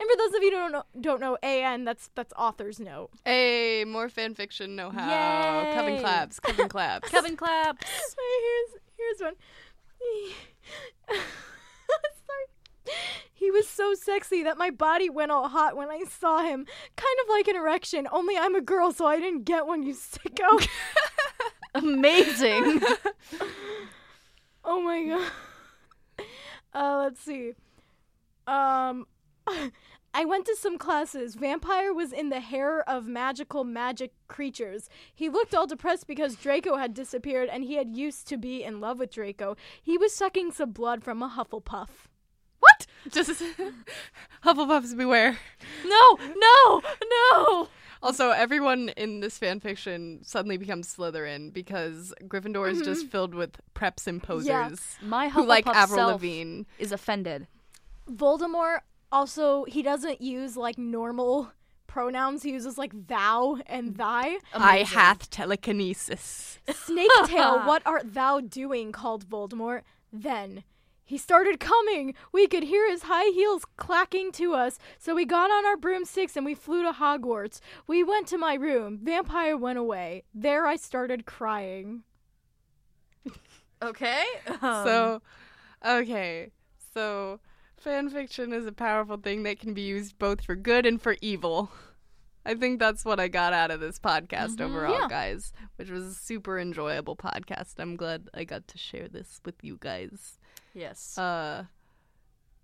And 0.00 0.08
for 0.08 0.16
those 0.16 0.34
of 0.34 0.42
you 0.42 0.50
who 0.50 0.56
don't 0.56 0.72
know, 0.72 0.84
don't 0.98 1.20
know 1.20 1.36
AN, 1.42 1.84
that's 1.84 2.08
that's 2.14 2.32
author's 2.34 2.80
note. 2.80 3.10
Hey, 3.26 3.84
more 3.86 4.08
fan 4.08 4.34
fiction 4.34 4.74
know 4.74 4.88
how. 4.88 5.70
Coven 5.74 5.96
Yay. 5.96 6.00
claps. 6.00 6.40
Coven 6.40 6.66
claps. 6.66 7.10
Coven 7.10 7.36
claps. 7.36 7.84
here's 8.40 8.80
here's 8.96 9.20
one. 9.20 9.34
Sorry. 11.10 12.96
He 13.34 13.50
was 13.50 13.68
so 13.68 13.92
sexy 13.92 14.42
that 14.44 14.56
my 14.56 14.70
body 14.70 15.10
went 15.10 15.30
all 15.30 15.48
hot 15.48 15.76
when 15.76 15.90
I 15.90 16.04
saw 16.04 16.42
him. 16.42 16.64
Kind 16.96 17.16
of 17.22 17.28
like 17.28 17.46
an 17.46 17.56
erection, 17.56 18.08
only 18.10 18.38
I'm 18.38 18.54
a 18.54 18.62
girl, 18.62 18.92
so 18.92 19.04
I 19.06 19.18
didn't 19.20 19.44
get 19.44 19.66
one, 19.66 19.82
you 19.82 19.94
sicko. 19.94 20.66
Amazing. 21.74 22.82
oh 24.64 24.80
my 24.80 25.04
god. 25.04 26.26
Uh, 26.72 26.98
let's 27.04 27.20
see. 27.20 27.52
Um, 28.46 29.06
I 30.12 30.24
went 30.24 30.44
to 30.46 30.56
some 30.56 30.76
classes. 30.76 31.36
Vampire 31.36 31.92
was 31.94 32.12
in 32.12 32.30
the 32.30 32.40
hair 32.40 32.88
of 32.88 33.06
magical 33.06 33.62
magic 33.62 34.12
creatures. 34.26 34.88
He 35.14 35.28
looked 35.28 35.54
all 35.54 35.66
depressed 35.66 36.06
because 36.08 36.34
Draco 36.34 36.76
had 36.76 36.94
disappeared 36.94 37.48
and 37.48 37.62
he 37.64 37.74
had 37.76 37.96
used 37.96 38.26
to 38.28 38.36
be 38.36 38.64
in 38.64 38.80
love 38.80 38.98
with 38.98 39.12
Draco. 39.12 39.56
He 39.80 39.96
was 39.96 40.14
sucking 40.14 40.52
some 40.52 40.72
blood 40.72 41.04
from 41.04 41.22
a 41.22 41.28
Hufflepuff. 41.28 41.88
What? 42.58 42.86
Just 43.08 43.42
Hufflepuffs 44.44 44.96
beware. 44.96 45.38
No, 45.86 46.18
no, 46.36 46.82
no. 47.32 47.68
Also, 48.02 48.30
everyone 48.30 48.88
in 48.96 49.20
this 49.20 49.38
fan 49.38 49.60
fiction 49.60 50.20
suddenly 50.22 50.56
becomes 50.56 50.94
Slytherin 50.94 51.52
because 51.52 52.14
Gryffindor 52.24 52.70
is 52.70 52.80
just 52.80 53.06
filled 53.06 53.34
with 53.34 53.60
preps 53.74 54.06
and 54.06 54.22
posers 54.22 54.96
My 55.02 55.28
who 55.28 55.42
Hufflepuff 55.42 55.46
like 55.46 55.66
Avril 55.66 55.98
self 55.98 56.12
Lavigne. 56.12 56.62
is 56.78 56.92
offended. 56.92 57.46
Voldemort 58.08 58.80
also 59.12 59.64
he 59.64 59.82
doesn't 59.82 60.20
use 60.20 60.56
like 60.56 60.78
normal 60.78 61.52
pronouns. 61.86 62.42
He 62.44 62.52
uses 62.52 62.78
like 62.78 62.92
thou 63.08 63.58
and 63.66 63.96
thy. 63.96 64.38
I 64.54 64.78
hath 64.84 65.28
telekinesis. 65.30 66.58
Snake 66.72 67.10
tail, 67.26 67.60
what 67.64 67.82
art 67.84 68.14
thou 68.14 68.40
doing? 68.40 68.92
called 68.92 69.28
Voldemort. 69.28 69.82
Then 70.12 70.62
he 71.04 71.18
started 71.18 71.58
coming. 71.58 72.14
We 72.32 72.46
could 72.46 72.62
hear 72.62 72.88
his 72.88 73.02
high 73.04 73.30
heels 73.34 73.64
clacking 73.76 74.30
to 74.32 74.54
us, 74.54 74.78
so 74.98 75.14
we 75.16 75.24
got 75.24 75.50
on 75.50 75.66
our 75.66 75.76
broomsticks 75.76 76.36
and 76.36 76.46
we 76.46 76.54
flew 76.54 76.84
to 76.84 76.92
Hogwarts. 76.92 77.58
We 77.88 78.04
went 78.04 78.28
to 78.28 78.38
my 78.38 78.54
room. 78.54 79.00
Vampire 79.02 79.56
went 79.56 79.78
away. 79.80 80.22
There 80.32 80.66
I 80.68 80.76
started 80.76 81.26
crying. 81.26 82.04
Okay. 83.82 84.22
Um, 84.62 84.84
So, 84.86 85.22
okay. 85.84 86.50
So, 86.94 87.40
fan 87.80 88.08
fiction 88.10 88.52
is 88.52 88.66
a 88.66 88.72
powerful 88.72 89.16
thing 89.16 89.42
that 89.44 89.58
can 89.58 89.74
be 89.74 89.82
used 89.82 90.18
both 90.18 90.42
for 90.42 90.54
good 90.54 90.86
and 90.86 91.00
for 91.00 91.16
evil. 91.20 91.70
I 92.44 92.54
think 92.54 92.78
that's 92.78 93.04
what 93.04 93.20
I 93.20 93.28
got 93.28 93.52
out 93.52 93.70
of 93.70 93.80
this 93.80 93.98
podcast 93.98 94.60
overall, 94.60 95.00
Yeah. 95.00 95.08
guys, 95.08 95.52
which 95.76 95.90
was 95.90 96.04
a 96.06 96.14
super 96.14 96.58
enjoyable 96.58 97.14
podcast. 97.16 97.74
I'm 97.78 97.96
glad 97.96 98.28
I 98.32 98.44
got 98.44 98.66
to 98.68 98.78
share 98.78 99.08
this 99.08 99.40
with 99.44 99.56
you 99.62 99.76
guys. 99.80 100.38
yes. 100.74 101.18
Uh 101.18 101.64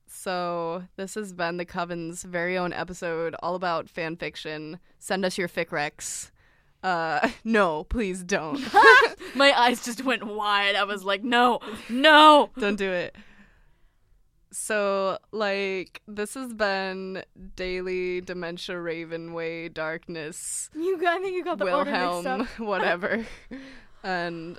so 0.09 0.85
this 0.97 1.15
has 1.17 1.33
been 1.33 1.57
the 1.57 1.65
Coven's 1.65 2.23
very 2.23 2.57
own 2.57 2.73
episode 2.73 3.35
all 3.43 3.55
about 3.55 3.89
fan 3.91 4.17
fiction. 4.17 4.79
Send 4.99 5.25
us 5.25 5.37
your 5.37 5.49
fic 5.49 5.67
recs. 5.69 6.31
Uh 6.83 7.29
no, 7.45 7.85
please 7.85 8.23
don't. 8.23 8.61
My 9.35 9.53
eyes 9.61 9.85
just 9.85 10.05
went 10.05 10.25
wide. 10.25 10.75
I 10.77 10.85
was 10.85 11.05
like, 11.05 11.23
no, 11.25 11.61
no. 11.89 12.51
Don't 12.59 12.77
do 12.77 12.91
it. 12.91 13.17
So, 14.51 15.19
like, 15.33 16.03
this 16.07 16.35
has 16.35 16.55
been 16.55 17.23
Daly 17.57 18.21
Dementia 18.21 18.77
Ravenway 18.81 19.69
Darkness 19.71 20.71
You 20.75 20.99
got, 20.99 21.19
I 21.19 21.23
think 21.23 21.37
you 21.37 21.45
got 21.45 21.59
the 21.59 21.73
order 21.73 21.91
mixed 21.91 22.03
Wilhelm, 22.05 22.41
up. 22.43 22.49
whatever. 22.59 23.27
and 24.03 24.59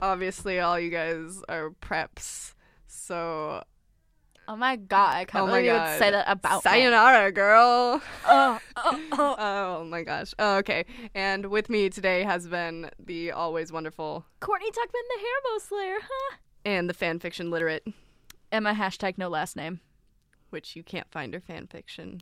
obviously, 0.00 0.58
all 0.58 0.78
you 0.80 0.90
guys 0.90 1.42
are 1.48 1.70
preps. 1.82 2.54
So, 2.86 3.62
Oh 4.48 4.56
my 4.56 4.76
god, 4.76 5.16
I 5.16 5.24
can't 5.24 5.44
oh 5.44 5.46
believe 5.46 5.66
you 5.66 5.72
would 5.72 5.98
say 5.98 6.10
that 6.10 6.24
about 6.28 6.64
me. 6.64 6.70
Sayonara, 6.70 7.30
girl. 7.32 8.02
Oh, 8.26 8.58
oh, 8.76 9.00
oh. 9.12 9.36
Oh 9.82 9.84
my 9.84 10.02
gosh. 10.02 10.34
Oh, 10.38 10.56
okay. 10.58 10.84
And 11.14 11.46
with 11.46 11.70
me 11.70 11.88
today 11.90 12.22
has 12.24 12.48
been 12.48 12.90
the 12.98 13.32
always 13.32 13.70
wonderful 13.72 14.26
Courtney 14.40 14.70
Tuckman, 14.70 15.02
the 15.08 15.20
Hairbow 15.20 15.60
Slayer. 15.68 15.98
Huh? 16.02 16.36
and 16.64 16.88
the 16.88 16.94
fanfiction 16.94 17.50
literate, 17.50 17.84
Emma 18.52 18.74
hashtag 18.74 19.18
no 19.18 19.28
last 19.28 19.56
name. 19.56 19.80
which 20.50 20.76
you 20.76 20.82
can't 20.82 21.10
find 21.10 21.32
her 21.32 21.40
fanfiction. 21.40 22.20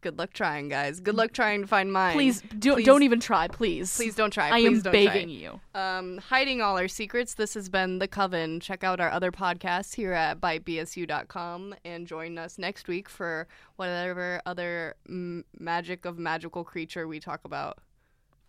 Good 0.00 0.18
luck 0.18 0.32
trying, 0.32 0.68
guys. 0.70 0.98
Good 0.98 1.14
luck 1.14 1.30
trying 1.32 1.60
to 1.60 1.66
find 1.68 1.92
mine. 1.92 2.14
Please, 2.14 2.42
do, 2.58 2.72
Please- 2.74 2.86
don't 2.86 3.02
even 3.02 3.20
try, 3.20 3.46
please. 3.48 3.94
please 3.94 4.14
don't 4.16 4.30
try. 4.32 4.48
I 4.48 4.60
Please 4.62 4.78
am 4.78 4.80
don't 4.82 4.92
begging 4.92 5.28
try. 5.28 5.34
you. 5.34 5.60
Um, 5.74 6.18
hiding 6.18 6.62
all 6.62 6.78
our 6.78 6.88
secrets. 6.88 7.34
This 7.34 7.52
has 7.54 7.68
been 7.68 7.98
the 8.00 8.08
Coven. 8.08 8.60
Check 8.60 8.82
out 8.82 8.98
our 8.98 9.10
other 9.10 9.30
podcasts 9.30 9.94
here 9.94 10.12
at 10.14 10.40
bitebsu.com 10.40 11.74
and 11.84 12.06
join 12.06 12.38
us 12.38 12.58
next 12.58 12.88
week 12.88 13.08
for 13.10 13.46
whatever 13.76 14.40
other 14.46 14.96
m- 15.06 15.44
magic 15.58 16.06
of 16.06 16.18
magical 16.18 16.64
creature 16.64 17.06
we 17.06 17.20
talk 17.20 17.42
about. 17.44 17.78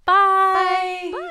Bye. 0.06 1.12
Bye. 1.14 1.30